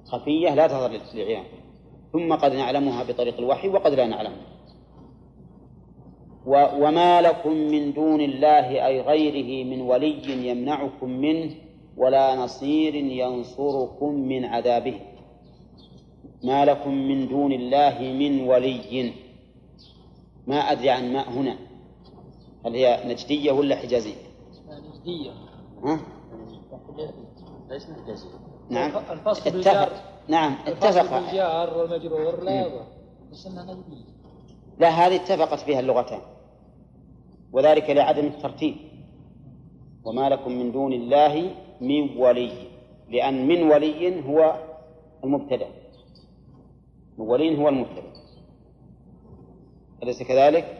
خفية 0.05 0.55
لا 0.55 0.67
تظهر 0.67 1.01
للعيان 1.15 1.45
ثم 2.13 2.35
قد 2.35 2.53
نعلمها 2.53 3.05
بطريق 3.05 3.39
الوحي 3.39 3.69
وقد 3.69 3.95
لا 3.95 4.07
نعلمها 4.07 4.47
وما 6.47 7.23
لكم 7.23 7.53
من 7.53 7.93
دون 7.93 8.21
الله 8.21 8.87
أي 8.87 9.01
غيره 9.01 9.65
من 9.67 9.81
ولي 9.81 10.49
يمنعكم 10.49 11.11
منه 11.11 11.55
ولا 11.97 12.37
نصير 12.37 12.95
ينصركم 12.95 14.15
من 14.15 14.45
عذابه. 14.45 15.01
ما 16.45 16.65
لكم 16.65 16.95
من 16.95 17.29
دون 17.29 17.53
الله 17.53 17.99
من 18.01 18.41
ولي. 18.41 19.13
ما 20.47 20.57
أدري 20.57 20.91
عن 20.91 21.13
ماء 21.13 21.31
هنا. 21.31 21.59
هل 22.67 22.75
هي 22.75 23.03
نجدية 23.07 23.53
ولا 23.53 23.77
حجازية؟ 23.77 24.15
نجدية. 24.69 25.31
ها؟ 25.85 26.01
ليس 27.69 27.91
نجازي 27.91 28.27
نعم. 28.71 28.91
الفصل 29.11 29.41
اتفق. 29.41 29.53
بالجار. 29.53 29.89
نعم 30.29 30.57
الفصل 30.67 30.99
اتفق. 30.99 31.19
بالجار 31.19 31.79
والمجرور. 31.79 32.43
لا. 32.43 32.61
يضر 32.61 32.87
بس 33.33 33.47
إنها 33.47 33.77
لا 34.79 34.89
هذه 34.89 35.17
اتفقت 35.17 35.61
فيها 35.61 35.81
اللغتان. 35.81 36.21
وذلك 37.53 37.91
لعدم 37.91 38.27
الترتيب. 38.27 38.77
وما 40.05 40.29
لكم 40.29 40.53
من 40.53 40.73
دون 40.73 40.93
الله 40.93 41.55
من 41.81 42.17
ولي. 42.17 42.53
لأن 43.09 43.47
من 43.49 43.63
ولي 43.63 44.29
هو 44.29 44.63
المبتدأ. 45.25 45.69
من 47.19 47.27
ولي 47.29 47.59
هو 47.59 47.69
المبتدأ. 47.69 48.13
أليس 50.03 50.23
كذلك؟ 50.23 50.79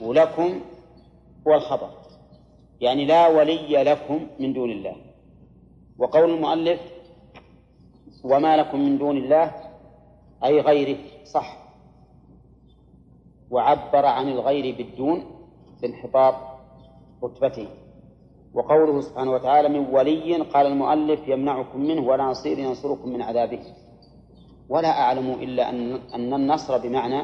ولكم 0.00 0.60
هو 1.48 1.54
الخبر. 1.54 1.90
يعني 2.80 3.04
لا 3.04 3.28
ولي 3.28 3.84
لكم 3.84 4.26
من 4.40 4.52
دون 4.52 4.70
الله. 4.70 5.11
وقول 6.02 6.30
المؤلف 6.30 6.80
وما 8.24 8.56
لكم 8.56 8.80
من 8.80 8.98
دون 8.98 9.16
الله 9.16 9.52
أي 10.44 10.60
غيره 10.60 10.98
صح. 11.24 11.58
وعبر 13.50 14.06
عن 14.06 14.28
الغير 14.28 14.76
بالدون 14.76 15.24
بانحطاط 15.82 16.34
رتبته. 17.24 17.68
وقوله 18.54 19.00
سبحانه 19.00 19.30
وتعالى 19.30 19.68
من 19.68 19.94
ولي 19.94 20.36
قال 20.36 20.66
المؤلف 20.66 21.28
يمنعكم 21.28 21.80
منه 21.80 22.02
ولا 22.02 22.24
نصير 22.24 22.58
ينصركم 22.58 23.08
من 23.08 23.22
عذابه. 23.22 23.62
ولا 24.68 25.00
أعلم 25.00 25.30
إلا 25.30 25.70
أن 25.70 25.92
أن 26.14 26.34
النصر 26.34 26.78
بمعنى 26.78 27.22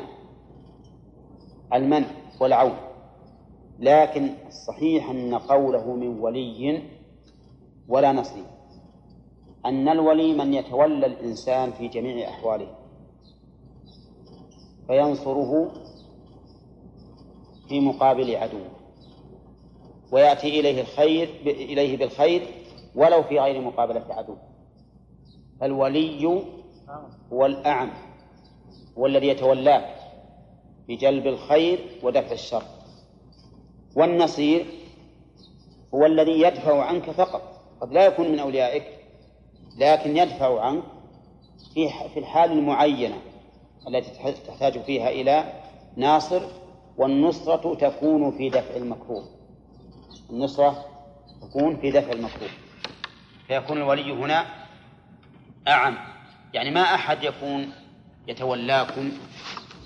المنع 1.75 2.07
والعون. 2.41 2.77
لكن 3.79 4.31
الصحيح 4.47 5.11
أن 5.11 5.35
قوله 5.35 5.95
من 5.95 6.21
ولي 6.21 6.83
ولا 7.89 8.13
نصير. 8.13 8.58
أن 9.67 9.89
الولي 9.89 10.33
من 10.33 10.55
يتولى 10.55 11.07
الإنسان 11.07 11.73
في 11.73 11.89
جميع 11.89 12.29
أحواله 12.29 12.75
فينصره 14.87 15.73
في 17.69 17.81
مقابل 17.81 18.37
عدوه 18.37 18.69
ويأتي 20.13 20.61
إليه 20.61 20.81
الخير 20.81 21.29
إليه 21.47 21.97
بالخير 21.97 22.47
ولو 22.95 23.23
في 23.23 23.41
غير 23.41 23.61
مقابلة 23.61 24.05
عدو. 24.11 24.37
فالولي 25.61 26.43
هو 27.33 27.47
الأعم 27.47 27.91
هو 28.99 29.07
الذي 29.07 29.29
يتولاك 29.29 29.95
بجلب 30.89 31.27
الخير 31.27 31.79
ودفع 32.03 32.33
الشر. 32.33 32.63
والنصير 33.97 34.67
هو 35.95 36.07
الذي 36.07 36.41
يدفع 36.41 36.83
عنك 36.85 37.11
فقط 37.11 37.43
قد 37.81 37.93
لا 37.93 38.07
يكون 38.07 38.33
من 38.33 38.39
أوليائك. 38.39 38.98
لكن 39.77 40.16
يدفع 40.16 40.61
عنك 40.61 40.82
في 41.74 41.89
في 42.15 42.19
الحال 42.20 42.53
المعينة 42.53 43.16
التي 43.89 44.11
تحتاج 44.47 44.82
فيها 44.82 45.09
إلى 45.11 45.53
ناصر 45.97 46.43
والنصرة 46.97 47.74
تكون 47.74 48.31
في 48.39 48.49
دفع 48.49 48.77
المكروه. 48.77 49.24
النصرة 50.31 50.85
تكون 51.43 51.77
في 51.77 51.90
دفع 51.90 52.12
المكروه. 52.12 52.51
فيكون 53.49 53.77
الولي 53.77 54.12
هنا 54.12 54.47
أعم. 55.69 55.99
يعني 56.55 56.70
ما 56.70 56.81
أحد 56.82 57.23
يكون 57.24 57.73
يتولاكم 58.28 59.11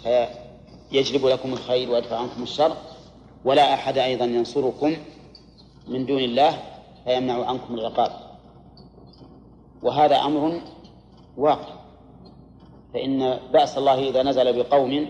فيجلب 0.03 1.27
لكم 1.27 1.53
الخير 1.53 1.91
ويدفع 1.91 2.19
عنكم 2.19 2.43
الشر 2.43 2.77
ولا 3.45 3.75
أحد 3.75 3.99
أيضا 3.99 4.25
ينصركم 4.25 4.97
من 5.89 6.07
دون 6.07 6.19
الله 6.19 6.59
فيمنع 7.05 7.47
عنكم 7.47 7.75
العقاب. 7.75 8.13
وهذا 9.83 10.17
أمر 10.17 10.61
واقع. 11.37 11.75
فإن 12.95 13.39
بأس 13.53 13.79
الله 13.79 14.09
إذا 14.09 14.23
نزل 14.23 14.63
بقوم 14.63 15.09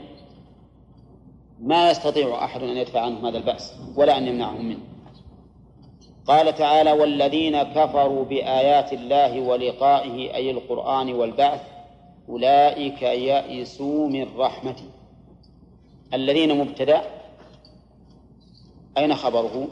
ما 1.60 1.90
يستطيع 1.90 2.44
أحد 2.44 2.62
أن 2.62 2.76
يدفع 2.76 3.00
عنهم 3.00 3.26
هذا 3.26 3.38
البأس 3.38 3.74
ولا 3.96 4.18
أن 4.18 4.26
يمنعهم 4.26 4.64
منه. 4.68 4.80
قال 6.26 6.54
تعالى 6.54 6.92
والذين 6.92 7.62
كفروا 7.62 8.24
بآيات 8.24 8.92
الله 8.92 9.40
ولقائه 9.40 10.34
أي 10.34 10.50
القرآن 10.50 11.12
والبعث 11.12 11.60
أولئك 12.28 13.02
يئسوا 13.02 14.08
من 14.08 14.36
رحمته 14.36 14.84
الذين 16.14 16.58
مبتدأ 16.58 17.02
أين 18.98 19.14
خبره؟ 19.14 19.68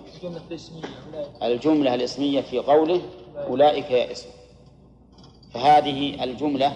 الجملة 1.43 1.94
الاسمية 1.94 2.40
في 2.40 2.59
قوله 2.59 3.01
أولئك 3.36 3.90
يئسوا. 3.90 4.31
فهذه 5.51 6.24
الجملة 6.24 6.72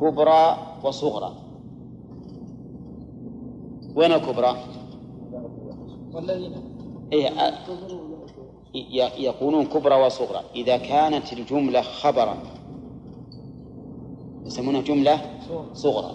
كبرى 0.00 0.56
وصغرى. 0.84 1.34
وين 3.94 4.12
الكبرى؟ 4.12 4.56
والذين 6.12 6.52
إيه 7.12 7.30
يقولون 9.18 9.66
كبرى 9.66 10.04
وصغرى. 10.04 10.40
إذا 10.54 10.76
كانت 10.76 11.32
الجملة 11.32 11.82
خبرا 11.82 12.36
يسمونها 14.44 14.80
جملة 14.80 15.20
صغرى. 15.72 16.14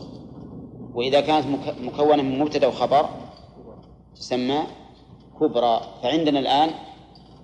وإذا 0.93 1.21
كانت 1.21 1.45
مكونة 1.81 2.23
من 2.23 2.39
مبتدأ 2.39 2.67
وخبر 2.67 3.09
تسمى 4.15 4.59
كبرى. 5.39 5.81
فعندنا 6.03 6.39
الآن 6.39 6.69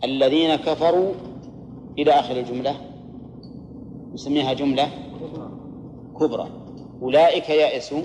الذين 0.04 0.56
كفروا 0.56 1.14
إلى 1.98 2.12
آخر 2.12 2.40
الجملة. 2.40 2.91
نسميها 4.14 4.54
جملة 4.54 4.90
كبرى. 6.20 6.48
أولئك 7.02 7.50
يأسوا 7.50 8.02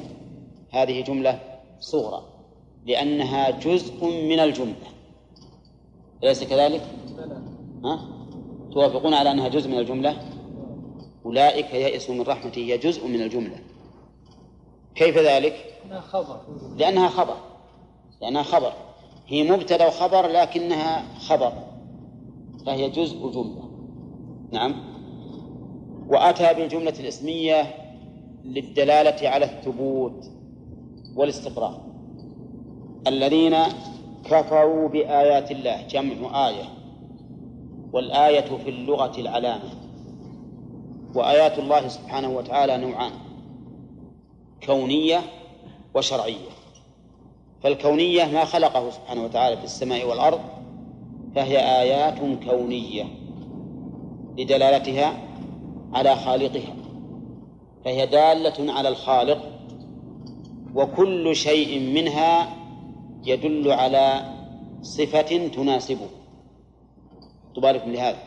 هذه 0.70 1.00
جملة 1.00 1.40
صغرى 1.80 2.22
لأنها 2.86 3.50
جزء 3.50 4.04
من 4.04 4.40
الجملة. 4.40 4.86
أليس 6.22 6.44
كذلك؟ 6.44 6.82
ها؟ 7.84 8.08
توافقون 8.72 9.14
على 9.14 9.30
أنها 9.30 9.48
جزء 9.48 9.68
من 9.68 9.78
الجملة؟ 9.78 10.16
أولئك 11.26 11.74
يئسوا 11.74 12.14
من 12.14 12.22
رحمته 12.22 12.58
هي 12.58 12.78
جزء 12.78 13.08
من 13.08 13.22
الجملة. 13.22 13.58
كيف 14.94 15.18
ذلك؟ 15.18 15.80
خبر. 16.00 16.40
لأنها 16.76 17.08
خبر. 17.08 17.36
لأنها 18.22 18.42
خبر. 18.42 18.72
هي 19.26 19.50
مبتدأ 19.50 19.86
وخبر 19.86 20.26
لكنها 20.26 21.18
خبر. 21.18 21.52
فهي 22.66 22.90
جزء 22.90 23.30
جملة. 23.30 23.70
نعم. 24.52 24.95
وأتى 26.08 26.54
بالجملة 26.54 26.94
الإسمية 27.00 27.74
للدلالة 28.44 29.28
على 29.28 29.44
الثبوت 29.44 30.30
والاستقرار. 31.16 31.80
الذين 33.06 33.56
كفروا 34.24 34.88
بآيات 34.88 35.50
الله 35.50 35.86
جمع 35.86 36.48
آية 36.48 36.64
والآية 37.92 38.56
في 38.64 38.70
اللغة 38.70 39.20
العلامة. 39.20 39.70
وآيات 41.14 41.58
الله 41.58 41.88
سبحانه 41.88 42.30
وتعالى 42.30 42.76
نوعان 42.76 43.12
كونية 44.66 45.20
وشرعية. 45.94 46.56
فالكونية 47.62 48.24
ما 48.24 48.44
خلقه 48.44 48.90
سبحانه 48.90 49.24
وتعالى 49.24 49.56
في 49.56 49.64
السماء 49.64 50.08
والأرض 50.08 50.40
فهي 51.34 51.58
آيات 51.58 52.18
كونية 52.48 53.04
لدلالتها 54.38 55.25
على 55.97 56.16
خالقها 56.16 56.74
فهي 57.85 58.06
دالة 58.06 58.73
على 58.73 58.89
الخالق 58.89 59.39
وكل 60.74 61.36
شيء 61.36 61.81
منها 61.81 62.56
يدل 63.24 63.73
على 63.73 64.32
صفة 64.82 65.48
تناسبه. 65.48 66.09
تبارك 67.56 67.82
لهذا. 67.86 68.18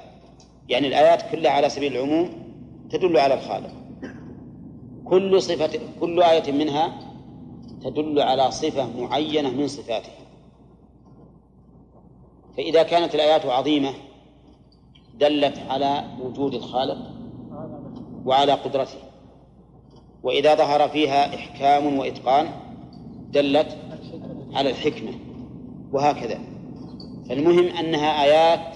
يعني 0.70 0.88
الآيات 0.88 1.32
كلها 1.32 1.52
على 1.52 1.70
سبيل 1.70 1.96
العموم 1.96 2.30
تدل 2.90 3.18
على 3.18 3.34
الخالق. 3.34 3.72
كل 5.06 5.41
صفة 5.41 5.80
كل 6.00 6.22
آية 6.22 6.52
منها 6.52 7.00
تدل 7.84 8.22
على 8.22 8.52
صفة 8.52 8.90
معينة 9.00 9.50
من 9.50 9.68
صفاته. 9.68 10.12
فإذا 12.58 12.84
كانت 12.84 13.16
الآيات 13.16 13.46
عظيمة 13.46 13.94
دلت 15.20 15.58
على 15.70 16.04
وجود 16.22 16.54
الخالق 16.54 17.19
وعلى 18.26 18.54
قدرته. 18.54 18.98
وإذا 20.24 20.56
ظهر 20.56 20.90
فيها 20.90 21.36
إحكام 21.36 22.00
وإتقان 22.00 22.48
دلت 23.32 23.78
على 24.54 24.70
الحكمة. 24.70 25.12
وهكذا. 25.91 26.40
فالمهم 27.30 27.66
أنها 27.68 28.24
آيات 28.24 28.76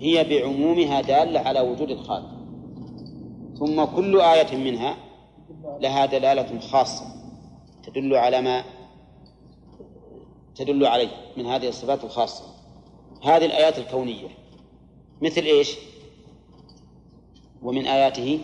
هي 0.00 0.24
بعمومها 0.24 1.00
دالة 1.00 1.40
على 1.40 1.60
وجود 1.60 1.90
الخالق. 1.90 2.30
ثم 3.58 3.84
كل 3.84 4.20
آية 4.20 4.56
منها 4.56 4.96
لها 5.80 6.06
دلالة 6.06 6.60
خاصة 6.60 7.04
تدل 7.82 8.14
على 8.14 8.40
ما 8.40 8.64
تدل 10.54 10.86
عليه 10.86 11.08
من 11.36 11.46
هذه 11.46 11.68
الصفات 11.68 12.04
الخاصة. 12.04 12.44
هذه 13.22 13.44
الآيات 13.44 13.78
الكونية. 13.78 14.28
مثل 15.22 15.40
إيش؟ 15.40 15.76
ومن 17.62 17.86
آياته 17.86 18.40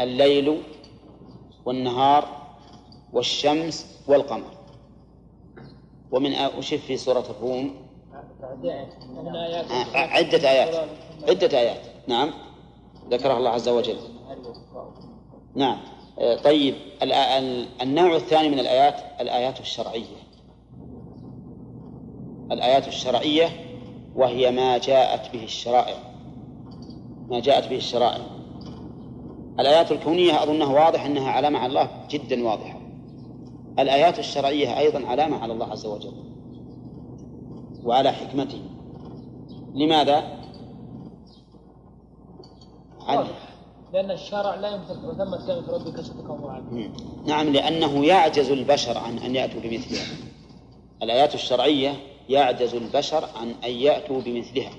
الليل 0.00 0.62
والنهار 1.64 2.28
والشمس 3.12 4.00
والقمر. 4.08 4.50
ومن 6.10 6.32
وش 6.58 6.74
في 6.74 6.96
سورة 6.96 7.24
الروم؟ 7.30 7.74
عدة 9.94 10.50
آيات. 10.50 10.88
عدة 11.28 11.58
آيات. 11.58 11.80
نعم. 12.08 12.30
ذكرها 13.10 13.38
الله 13.38 13.50
عز 13.50 13.68
وجل. 13.68 13.96
نعم. 15.54 15.78
طيب. 16.44 16.74
النوع 17.82 18.16
الثاني 18.16 18.48
من 18.48 18.58
الآيات 18.58 19.00
الآيات 19.20 19.60
الشرعية. 19.60 20.16
الآيات 22.52 22.88
الشرعية 22.88 23.48
وهي 24.16 24.50
ما 24.50 24.78
جاءت 24.78 25.32
به 25.32 25.44
الشرائع. 25.44 25.96
ما 27.28 27.40
جاءت 27.40 27.68
به 27.68 27.76
الشرائع. 27.76 28.24
الآيات 29.60 29.92
الكونية 29.92 30.42
أظنها 30.42 30.84
واضح 30.84 31.04
أنها 31.04 31.30
علامة 31.30 31.58
على 31.58 31.68
الله 31.68 31.90
جدا 32.10 32.44
واضحة. 32.44 32.80
الآيات 33.78 34.18
الشرعية 34.18 34.78
أيضا 34.78 35.06
علامة 35.06 35.38
على 35.42 35.52
الله 35.52 35.66
عز 35.66 35.86
وجل 35.86 36.12
وعلى 37.84 38.12
حكمته. 38.12 38.62
لماذا؟ 39.74 40.38
عن 43.00 43.26
لأن 43.92 44.10
الشرع 44.10 44.54
لا 44.54 44.74
وثمت 44.74 45.46
كلمة 45.46 45.72
ربك 45.72 46.00
نعم 47.26 47.48
لأنه 47.48 48.06
يعجز 48.06 48.50
البشر 48.50 48.98
عن 48.98 49.18
أن 49.18 49.34
يأتوا 49.34 49.60
بمثلها. 49.60 50.16
الآيات 51.02 51.34
الشرعية 51.34 51.94
يعجز 52.28 52.74
البشر 52.74 53.24
عن 53.40 53.54
أن 53.64 53.70
يأتوا 53.70 54.20
بمثلها 54.20 54.72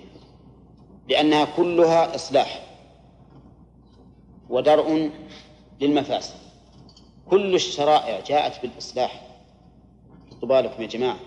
لأنها 1.10 1.46
كلها 1.58 2.16
إصلاح. 2.16 2.65
ودرء 4.50 5.12
للمفاسد. 5.82 6.36
كل 7.30 7.56
الشرائع 7.56 8.20
جاءت 8.20 8.62
بالإصلاح. 8.62 9.22
بالكم 10.44 10.82
يا 10.82 10.88
جماعة. 10.88 11.20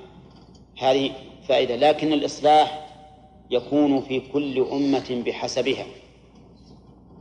هذه 0.78 1.10
فائدة 1.48 1.76
لكن 1.76 2.12
الإصلاح 2.12 2.88
يكون 3.50 4.00
في 4.00 4.20
كل 4.20 4.66
أمة 4.72 5.22
بحسبها. 5.26 5.86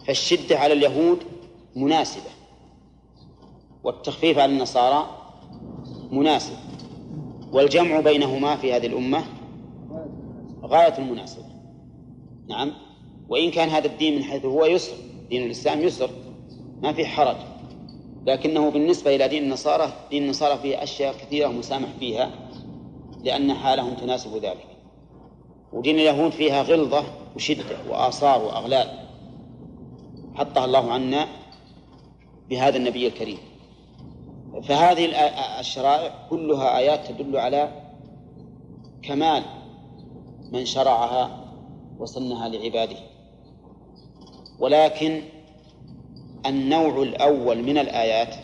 فالشدة 0.07 0.59
على 0.59 0.73
اليهود 0.73 1.19
مناسبة. 1.75 2.29
والتخفيف 3.83 4.37
على 4.37 4.53
النصارى 4.53 5.07
مناسب. 6.11 6.55
والجمع 7.51 7.99
بينهما 7.99 8.55
في 8.55 8.73
هذه 8.73 8.87
الأمة 8.87 9.23
غاية 10.63 10.97
المناسبة. 10.97 11.43
نعم؟ 12.49 12.71
وإن 13.29 13.51
كان 13.51 13.69
هذا 13.69 13.87
الدين 13.87 14.15
من 14.15 14.23
حيث 14.23 14.45
هو 14.45 14.65
يسر. 14.65 14.93
دين 15.29 15.43
الإسلام 15.43 15.81
يسر 15.81 16.09
ما 16.81 16.93
في 16.93 17.05
حرج. 17.05 17.37
لكنه 18.25 18.69
بالنسبة 18.71 19.15
إلى 19.15 19.27
دين 19.27 19.43
النصارى 19.43 19.93
دين 20.09 20.23
النصارى 20.23 20.57
فيه 20.57 20.83
أشياء 20.83 21.13
كثيرة 21.13 21.47
مسامح 21.47 21.89
فيها 21.99 22.31
لأن 23.23 23.53
حالهم 23.53 23.93
تناسب 23.93 24.35
ذلك. 24.35 24.67
ودين 25.73 25.95
اليهود 25.95 26.31
فيها 26.31 26.61
غلظة 26.61 27.03
وشدة 27.35 27.77
وآثار 27.89 28.43
وأغلال. 28.43 29.07
حطها 30.35 30.65
الله 30.65 30.91
عنا 30.91 31.27
بهذا 32.49 32.77
النبي 32.77 33.07
الكريم. 33.07 33.37
فهذه 34.63 35.05
الشرائع 35.59 36.27
كلها 36.29 36.77
آيات 36.77 37.07
تدل 37.07 37.37
على 37.37 37.71
كمال 39.03 39.43
من 40.51 40.65
شرعها 40.65 41.45
وسنها 41.99 42.49
لعباده. 42.49 42.97
ولكن 44.59 45.21
النوع 46.45 47.03
الأول 47.03 47.63
من 47.63 47.77
الآيات 47.77 48.35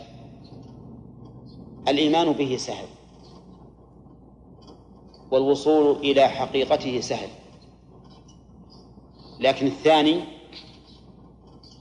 الإيمان 1.88 2.32
به 2.32 2.58
سهل 2.58 2.86
والوصول 5.32 5.98
إلى 5.98 6.28
حقيقته 6.28 7.00
سهل. 7.02 7.30
لكن 9.40 9.66
الثاني 9.68 10.20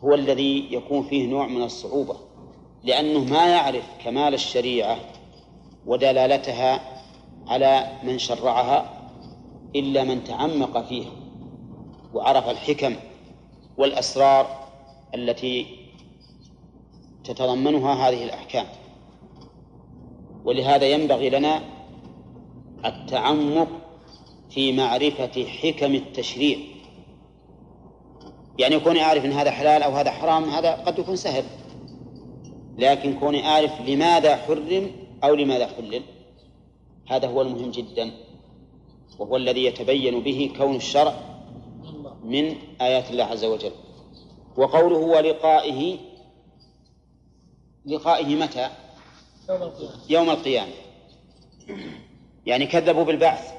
هو 0.04 0.14
الذي 0.14 0.68
يكون 0.74 1.02
فيه 1.02 1.26
نوع 1.26 1.46
من 1.46 1.62
الصعوبة 1.62 2.16
لأنه 2.84 3.24
ما 3.24 3.46
يعرف 3.48 3.84
كمال 4.04 4.34
الشريعة 4.34 4.98
ودلالتها 5.86 6.80
على 7.46 7.98
من 8.02 8.18
شرعها 8.18 9.08
إلا 9.76 10.04
من 10.04 10.24
تعمق 10.24 10.88
فيها 10.88 11.10
وعرف 12.14 12.48
الحكم 12.48 12.96
والأسرار 13.76 14.68
التي 15.14 15.66
تتضمنها 17.24 18.08
هذه 18.08 18.24
الأحكام. 18.24 18.66
ولهذا 20.44 20.86
ينبغي 20.86 21.30
لنا 21.30 21.62
التعمق 22.84 23.68
في 24.50 24.72
معرفة 24.72 25.46
حكم 25.46 25.94
التشريع. 25.94 26.58
يعني 28.58 28.80
كوني 28.80 29.02
أعرف 29.02 29.24
أن 29.24 29.32
هذا 29.32 29.50
حلال 29.50 29.82
أو 29.82 29.92
هذا 29.92 30.10
حرام 30.10 30.44
هذا 30.44 30.74
قد 30.74 30.98
يكون 30.98 31.16
سهل. 31.16 31.44
لكن 32.78 33.18
كوني 33.18 33.46
أعرف 33.46 33.80
لماذا 33.80 34.36
حرم 34.36 34.90
أو 35.24 35.34
لماذا 35.34 35.66
حلل 35.66 36.02
هذا 37.06 37.28
هو 37.28 37.42
المهم 37.42 37.70
جدا. 37.70 38.10
وهو 39.18 39.36
الذي 39.36 39.64
يتبين 39.64 40.20
به 40.20 40.50
كون 40.58 40.76
الشرع 40.76 41.31
من 42.32 42.56
آيات 42.80 43.10
الله 43.10 43.24
عز 43.24 43.44
وجل. 43.44 43.72
وقوله 44.56 44.96
ولقائه 44.96 45.98
لقائه 47.86 48.36
متى؟ 48.36 48.70
يوم 49.48 49.62
القيامة. 49.62 49.94
يوم 50.08 50.30
القيامة 50.30 50.72
يعني 52.46 52.66
كذبوا 52.66 53.04
بالبعث. 53.04 53.52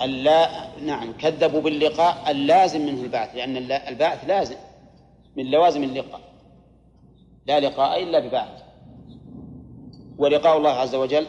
اللا 0.00 0.68
نعم 0.78 1.12
كذبوا 1.12 1.60
باللقاء 1.60 2.30
اللازم 2.30 2.80
منه 2.86 3.02
البعث 3.02 3.34
لأن 3.36 3.56
البعث 3.72 4.24
لازم 4.24 4.56
من 5.36 5.50
لوازم 5.50 5.82
اللقاء. 5.84 6.20
لا 7.46 7.60
لقاء 7.60 8.02
إلا 8.02 8.18
ببعث. 8.18 8.62
ولقاء 10.18 10.56
الله 10.56 10.70
عز 10.70 10.94
وجل 10.94 11.26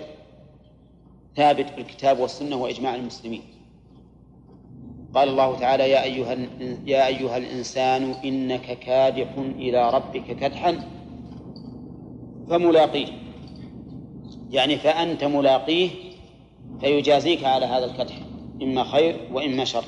ثابت 1.36 1.72
بالكتاب 1.76 2.20
والسنة 2.20 2.56
وإجماع 2.56 2.96
المسلمين. 2.96 3.44
قال 5.14 5.30
الله 5.30 5.60
تعالى 5.60 5.90
يا 5.90 6.04
أيها 6.04 6.38
يا 6.86 7.08
أيها 7.08 7.38
الإنسان 7.38 8.12
إنك 8.26 8.80
كادح 8.80 9.28
إلى 9.38 9.90
ربك 9.90 10.38
كدحا 10.40 10.90
فملاقيه. 12.50 13.08
يعني 14.52 14.78
فأنت 14.78 15.24
ملاقيه 15.24 15.90
فيجازيك 16.80 17.44
على 17.44 17.66
هذا 17.66 17.86
الكدح 17.86 18.16
إما 18.62 18.84
خير 18.84 19.30
وإما 19.34 19.66
شر. 19.66 19.86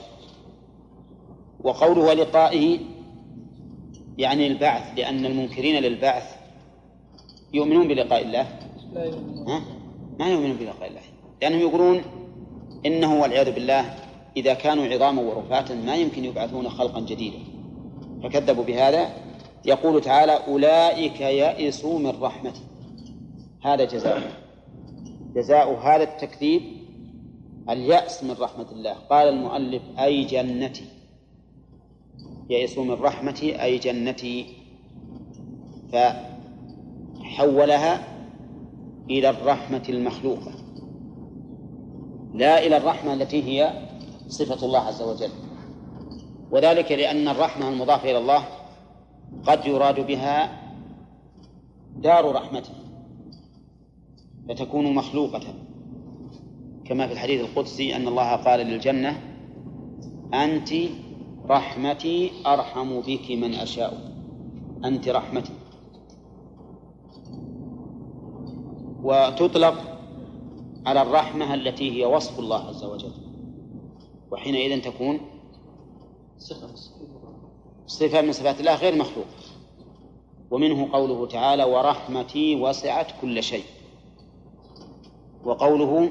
وقوله 1.64 2.02
ولقائه 2.02 2.80
يعني 4.18 4.47
البعث 4.47 4.97
لأن 4.97 5.26
المنكرين 5.26 5.84
للبعث 5.84 6.35
يؤمنون 7.53 7.88
بلقاء 7.88 8.22
الله. 8.22 8.47
لا 8.93 9.06
يؤمنون؟ 9.06 9.61
ما 10.19 10.31
يؤمنون 10.31 10.57
بلقاء 10.57 10.89
الله. 10.89 11.02
لأنهم 11.41 11.60
يقولون 11.60 12.02
إنه 12.85 13.22
والعياذ 13.22 13.52
بالله 13.52 14.05
إذا 14.37 14.53
كانوا 14.53 14.85
عظاما 14.85 15.21
ورفاتا 15.21 15.75
ما 15.75 15.95
يمكن 15.95 16.25
يبعثون 16.25 16.69
خلقا 16.69 16.99
جديدا. 16.99 17.37
فكذبوا 18.23 18.63
بهذا. 18.63 19.09
يقول 19.65 20.01
تعالى 20.01 20.31
أولئك 20.47 21.21
يئسوا 21.21 21.99
من 21.99 22.13
رحمتي 22.21 22.61
هذا 23.63 23.85
جزاء 23.85 24.21
جزاء 25.35 25.73
هذا 25.73 26.03
التكذيب 26.03 26.61
اليأس 27.69 28.23
من 28.23 28.35
رحمة 28.39 28.71
الله. 28.71 28.93
قال 28.93 29.27
المؤلف 29.27 29.81
أي 29.99 30.23
جنتي. 30.23 30.85
يئسوا 32.49 32.83
من 32.83 32.91
رحمتي 32.91 33.61
أي 33.63 33.77
جنتي. 33.77 34.45
فحولها 37.23 38.03
إلى 39.09 39.29
الرحمة 39.29 39.83
المخلوقة. 39.89 40.51
لا 42.33 42.65
إلى 42.67 42.77
الرحمة 42.77 43.13
التي 43.13 43.43
هي 43.43 43.84
صفة 44.27 44.65
الله 44.65 44.80
عز 44.80 45.02
وجل. 45.02 45.30
وذلك 46.52 46.91
لأن 46.91 47.27
الرحمة 47.27 47.69
المضافة 47.69 48.11
إلى 48.11 48.18
الله 48.18 48.43
قد 49.47 49.65
يراد 49.65 50.07
بها 50.07 50.61
دار 51.95 52.31
رحمته 52.31 52.73
فتكون 54.49 54.95
مخلوقة. 54.95 55.41
كما 56.85 57.07
في 57.07 57.14
الحديث 57.14 57.41
القدسي 57.41 57.95
أن 57.95 58.07
الله 58.07 58.35
قال 58.35 58.60
للجنة 58.60 59.22
أنت 60.34 60.69
رحمتي 61.49 62.31
أرحم 62.45 63.02
بك 63.02 63.31
من 63.31 63.53
أشاء. 63.53 64.15
أنت 64.85 65.10
رحمتي. 65.10 65.53
وتطلق 69.03 69.76
على 70.85 71.02
الرحمة 71.02 71.53
التي 71.53 71.91
هي 71.91 72.06
وصف 72.06 72.39
الله 72.39 72.68
عز 72.68 72.84
وجل. 72.84 73.24
وحينئذ 74.35 74.81
تكون 74.81 75.19
صفة 77.87 78.21
من 78.21 78.31
صفات 78.31 78.59
الله. 78.59 78.75
غير 78.75 78.95
مخلوق. 78.95 79.25
ومنه 80.51 80.93
قوله 80.93 81.27
تعالى 81.27 81.63
ورحمتي 81.63 82.55
وسعت 82.55 83.07
كل 83.21 83.43
شيء 83.43 83.63
وقوله 85.43 86.09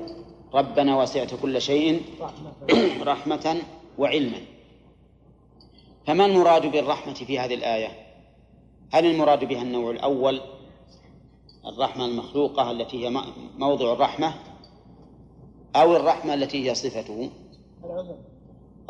ربنا 0.55 0.99
وسعت 1.03 1.35
كل 1.35 1.61
شيء 1.61 2.03
رحمة. 3.03 3.63
وعلما 3.99 4.39
فما 6.07 6.27
المراد 6.27 6.67
بالرحمة 6.67 7.15
في 7.15 7.39
هذه 7.39 7.55
الآية؟ 7.55 7.89
هل 8.93 9.07
المراد 9.07 9.45
بها 9.45 9.63
النوع 9.63 9.91
الأول؟ 9.91 10.41
الرحمة 11.67 12.05
المخلوقة 12.05 12.71
التي 12.71 13.07
هي 13.07 13.23
موضع 13.59 13.93
الرحمة 13.93 14.35
أو 15.77 15.97
الرحمة 15.97 16.35
التي 16.35 16.71
هي 16.71 16.75
صفته؟ 16.75 17.31
العذر. 17.85 18.17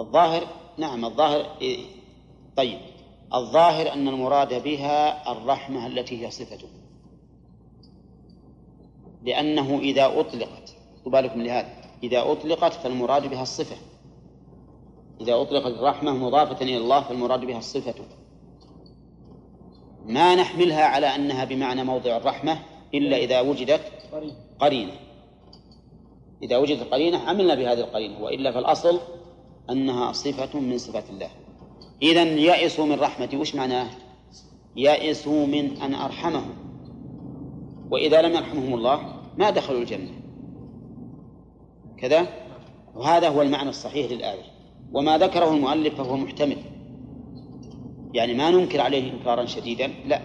الظاهر 0.01 0.47
نعم 0.79 1.05
الظاهر 1.05 1.47
إيه، 1.61 1.87
طيب. 2.57 2.79
الظاهر 3.35 3.93
أن 3.93 4.09
المراد 4.09 4.63
بها 4.63 5.33
الرحمة 5.33 5.87
التي 5.87 6.27
هي 6.27 6.31
صفته. 6.31 6.69
لأنه 9.23 9.79
إذا 9.79 10.21
أطلقت 10.21 10.77
بالكم 11.07 11.43
لهذا 11.43 11.69
إذا 12.03 12.33
أطلقت 12.33 12.73
فالمراد 12.73 13.31
بها 13.31 13.43
الصفة. 13.43 13.77
إذا 15.21 15.35
أطلقت 15.43 15.73
الرحمة 15.73 16.13
مضافة 16.13 16.65
إلى 16.65 16.77
الله 16.77 17.01
فالمراد 17.01 17.41
بها 17.41 17.59
الصفة. 17.59 17.95
ما 20.07 20.35
نحملها 20.35 20.85
على 20.85 21.07
أنها 21.07 21.45
بمعنى 21.45 21.85
موضع 21.85 22.17
الرحمة 22.17 22.59
إلا 22.95 23.17
إذا 23.17 23.41
وجدت 23.41 23.93
قرينة. 24.61 24.93
إذا 26.45 26.57
وجدت 26.57 26.93
قرينة 26.93 27.19
عملنا 27.19 27.55
بهذه 27.55 27.81
القرينة 27.81 28.21
وإلا 28.21 28.53
فالأصل 28.53 29.01
أنها 29.71 30.13
صفة 30.13 30.61
من 30.61 30.79
صفات 30.79 31.11
الله. 31.11 31.29
إذا 32.03 32.23
يئسوا 32.23 32.87
من 32.87 33.01
رحمتي 33.01 33.37
وش 33.37 33.55
معناه؟ 33.55 33.87
يئسوا 34.77 35.47
من 35.47 35.77
أن 35.83 35.95
أرحمهم. 35.95 36.55
وإذا 37.91 38.23
لم 38.23 38.33
يرحمهم 38.33 38.75
الله 38.75 39.15
ما 39.39 39.51
دخلوا 39.51 39.81
الجنة. 39.81 40.11
كذا؟ 41.99 42.27
وهذا 42.95 43.29
هو 43.29 43.43
المعنى 43.43 43.69
الصحيح 43.69 44.11
للآية. 44.11 44.43
وما 44.93 45.19
ذكره 45.19 45.55
المؤلف 45.55 45.95
فهو 45.95 46.17
محتمل. 46.17 46.57
يعني 48.15 48.35
ما 48.35 48.51
ننكر 48.51 48.81
عليه 48.81 49.13
إنكارا 49.13 49.47
شديدا 49.47 49.91
لا. 50.07 50.21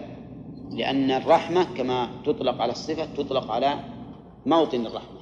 لأن 0.70 1.10
الرحمة 1.10 1.64
كما 1.76 2.10
تطلق 2.24 2.60
على 2.62 2.72
الصفة 2.72 3.04
تطلق 3.04 3.50
على 3.50 3.74
موطن 4.46 4.86
الرحمة. 4.86 5.19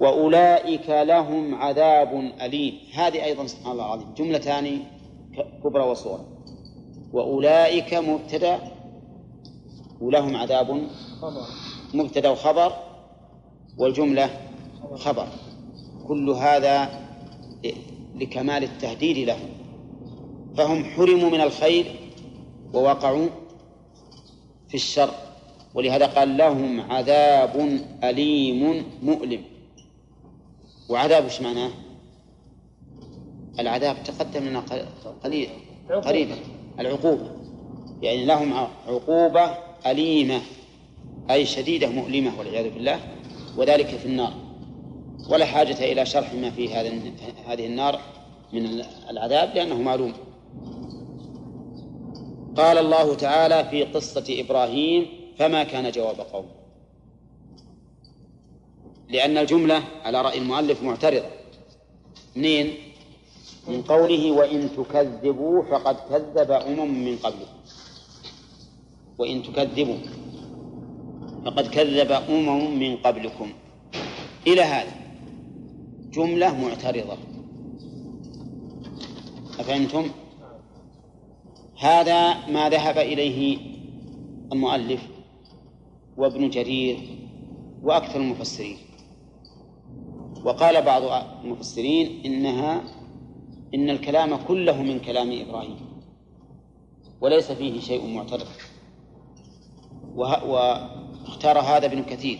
وأولئك 0.00 0.90
لهم 0.90 1.54
عذاب 1.54 2.32
أليم. 2.42 2.74
هذه 2.94 3.24
أيضا 3.24 3.46
سبحان 3.46 3.72
الله 3.72 3.86
العظيم. 3.86 4.14
جملتان 4.14 4.78
كبرى 5.64 5.84
وصورة. 5.84 6.24
وأولئك 7.12 7.94
مبتدأ 7.94 8.58
ولهم 10.00 10.36
عذاب 10.36 10.88
مبتدأ 11.94 12.30
وخبر 12.30 12.72
والجملة 13.78 14.30
خبر. 14.94 15.28
كل 16.08 16.30
هذا 16.30 16.88
لكمال 18.14 18.64
التهديد 18.64 19.28
لهم. 19.28 19.48
فهم 20.56 20.84
حرموا 20.84 21.30
من 21.30 21.40
الخير 21.40 21.86
ووقعوا 22.74 23.28
في 24.68 24.74
الشر. 24.74 25.10
ولهذا 25.74 26.06
قال 26.06 26.36
لهم 26.36 26.80
عذاب 26.80 27.80
أليم 28.04 28.84
مؤلم. 29.02 29.57
وعذاب 30.88 31.24
إيش 31.24 31.40
معناه؟ 31.40 31.70
العذاب 33.58 33.96
تقدم 34.04 34.44
لنا 34.44 34.62
قليل 35.24 35.48
قريبا. 36.04 36.34
العقوبة. 36.80 37.30
يعني 38.02 38.24
لهم 38.24 38.52
عقوبة 38.88 39.50
أليمة 39.86 40.40
أي 41.30 41.46
شديدة 41.46 41.88
مؤلمة 41.88 42.38
والعياذ 42.38 42.70
بالله. 42.70 43.00
وذلك 43.56 43.86
في 43.86 44.06
النار. 44.06 44.32
ولا 45.30 45.44
حاجة 45.46 45.92
إلى 45.92 46.06
شرح 46.06 46.34
ما 46.34 46.50
في 46.50 46.74
هذا 46.74 46.92
هذه 47.46 47.66
النار 47.66 48.00
من 48.52 48.82
العذاب 49.10 49.54
لأنه 49.54 49.82
معلوم. 49.82 50.12
قال 52.56 52.78
الله 52.78 53.14
تعالى 53.14 53.64
في 53.70 53.84
قصة 53.84 54.24
إبراهيم 54.28 55.06
فما 55.38 55.64
كان 55.64 55.90
جواب 55.90 56.20
قومه. 56.20 56.57
لأن 59.08 59.38
الجملة 59.38 59.82
على 60.04 60.22
رأي 60.22 60.38
المؤلف 60.38 60.82
معترضة 60.82 61.26
منين؟ 62.36 62.74
من 63.68 63.82
قوله 63.82 64.30
وإن 64.30 64.68
تكذبوا 64.76 65.62
فقد 65.62 65.96
كذب 66.10 66.50
أمم 66.50 67.04
من 67.04 67.16
قبلكم 67.16 67.58
وإن 69.18 69.42
تكذبوا 69.42 69.96
فقد 71.44 71.66
كذب 71.68 72.12
أمم 72.12 72.78
من 72.78 72.96
قبلكم 72.96 73.52
إلى 74.46 74.62
هذا 74.62 74.92
جملة 76.12 76.60
معترضة 76.64 77.16
أفهمتم؟ 79.58 80.08
هذا 81.78 82.46
ما 82.46 82.68
ذهب 82.68 82.98
إليه 82.98 83.58
المؤلف 84.52 85.00
وابن 86.16 86.50
جرير 86.50 86.98
وأكثر 87.82 88.20
المفسرين 88.20 88.76
وقال 90.44 90.82
بعض 90.82 91.02
المفسرين 91.44 92.24
إنها 92.24 92.82
إن 93.74 93.90
الكلام 93.90 94.36
كله 94.48 94.82
من 94.82 95.00
كلام 95.00 95.30
إبراهيم 95.40 95.76
وليس 97.20 97.52
فيه 97.52 97.80
شيء 97.80 98.14
معترض. 98.14 98.46
واختار 100.16 101.58
هذا 101.58 101.86
ابن 101.86 102.02
كثير. 102.02 102.38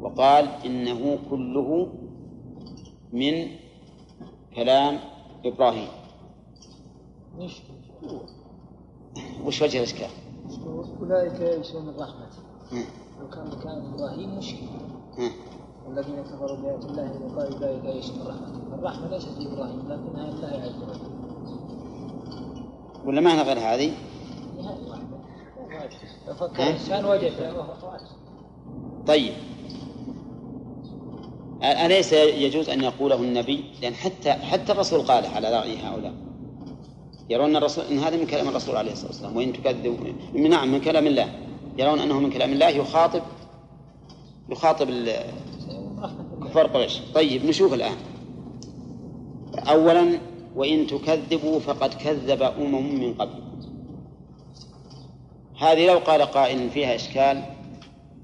وقال 0.00 0.48
إنه 0.64 1.18
كله 1.30 1.92
من 3.12 3.48
كلام 4.56 4.98
إبراهيم. 5.44 5.88
وش 9.44 9.62
وجه 9.62 9.78
الإشكال؟ 9.78 10.10
أولئك 11.00 11.40
من 11.74 11.94
رحمته 11.98 12.42
لو 13.20 13.28
كان 13.28 13.46
مكان 13.46 13.94
إبراهيم 13.94 14.38
مشكلة 14.38 14.68
والذين 15.88 16.22
كفروا 16.22 16.56
بآيات 16.56 16.84
الله 16.84 17.20
وقالوا 17.24 17.58
أولئك 17.58 17.84
يئسون 17.96 18.18
من 18.18 18.26
رحمته 18.26 18.74
الرحمة 18.78 19.08
ليست 19.10 19.28
في 19.28 19.46
إبراهيم 19.46 19.78
لكنها 19.88 20.30
لله 20.30 20.62
عز 20.62 20.82
وجل 20.82 21.00
ولا 23.04 23.20
معنى 23.20 23.42
غير 23.42 23.58
هذه؟ 23.58 23.92
لو 26.28 26.34
فكر 26.34 26.62
الإنسان 26.62 27.04
وجد 27.04 27.32
طيب. 29.06 29.32
أليس 31.62 32.12
يجوز 32.12 32.68
أن 32.68 32.80
يقوله 32.80 33.16
النبي؟ 33.16 33.64
لأن 33.82 33.94
حتى 33.94 34.32
حتى 34.32 34.72
الرسول 34.72 35.02
قال 35.02 35.26
على 35.26 35.58
رأي 35.58 35.78
هؤلاء. 35.78 36.14
يرون 37.30 37.56
الرسول 37.56 37.84
إن 37.84 37.98
هذا 37.98 38.16
من 38.16 38.26
كلام 38.26 38.48
الرسول 38.48 38.76
عليه 38.76 38.92
الصلاة 38.92 39.08
والسلام 39.08 39.36
وإن 39.36 39.52
تكذبوا 39.52 39.96
نعم 40.34 40.72
من 40.72 40.80
كلام 40.80 41.06
الله. 41.06 41.28
يرون 41.78 41.98
أنه 41.98 42.20
من 42.20 42.30
كلام 42.30 42.52
الله 42.52 42.68
يخاطب 42.68 43.22
يخاطب 44.48 44.88
كفار 46.56 46.66
قريش 46.66 47.00
طيب 47.14 47.44
نشوف 47.44 47.74
الآن. 47.74 47.96
اولا 49.68 50.18
وإن 50.56 50.86
تكذبوا 50.86 51.60
فقد 51.60 51.94
كذب 51.94 52.42
أمم 52.42 53.00
من 53.00 53.14
قبل. 53.14 53.42
هذه 55.58 55.86
لو 55.86 55.98
قال 55.98 56.22
قائل 56.22 56.70
فيها 56.70 56.94
إشكال 56.94 57.42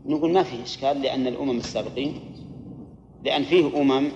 نقول 0.07 0.33
ما 0.33 0.43
فيه 0.43 0.63
إشكال 0.63 1.03
لأن 1.03 1.27
الأمم 1.27 1.57
السابقين 1.59 2.21
لأن 3.25 3.43
فيه 3.43 3.81
أمم 3.81 4.09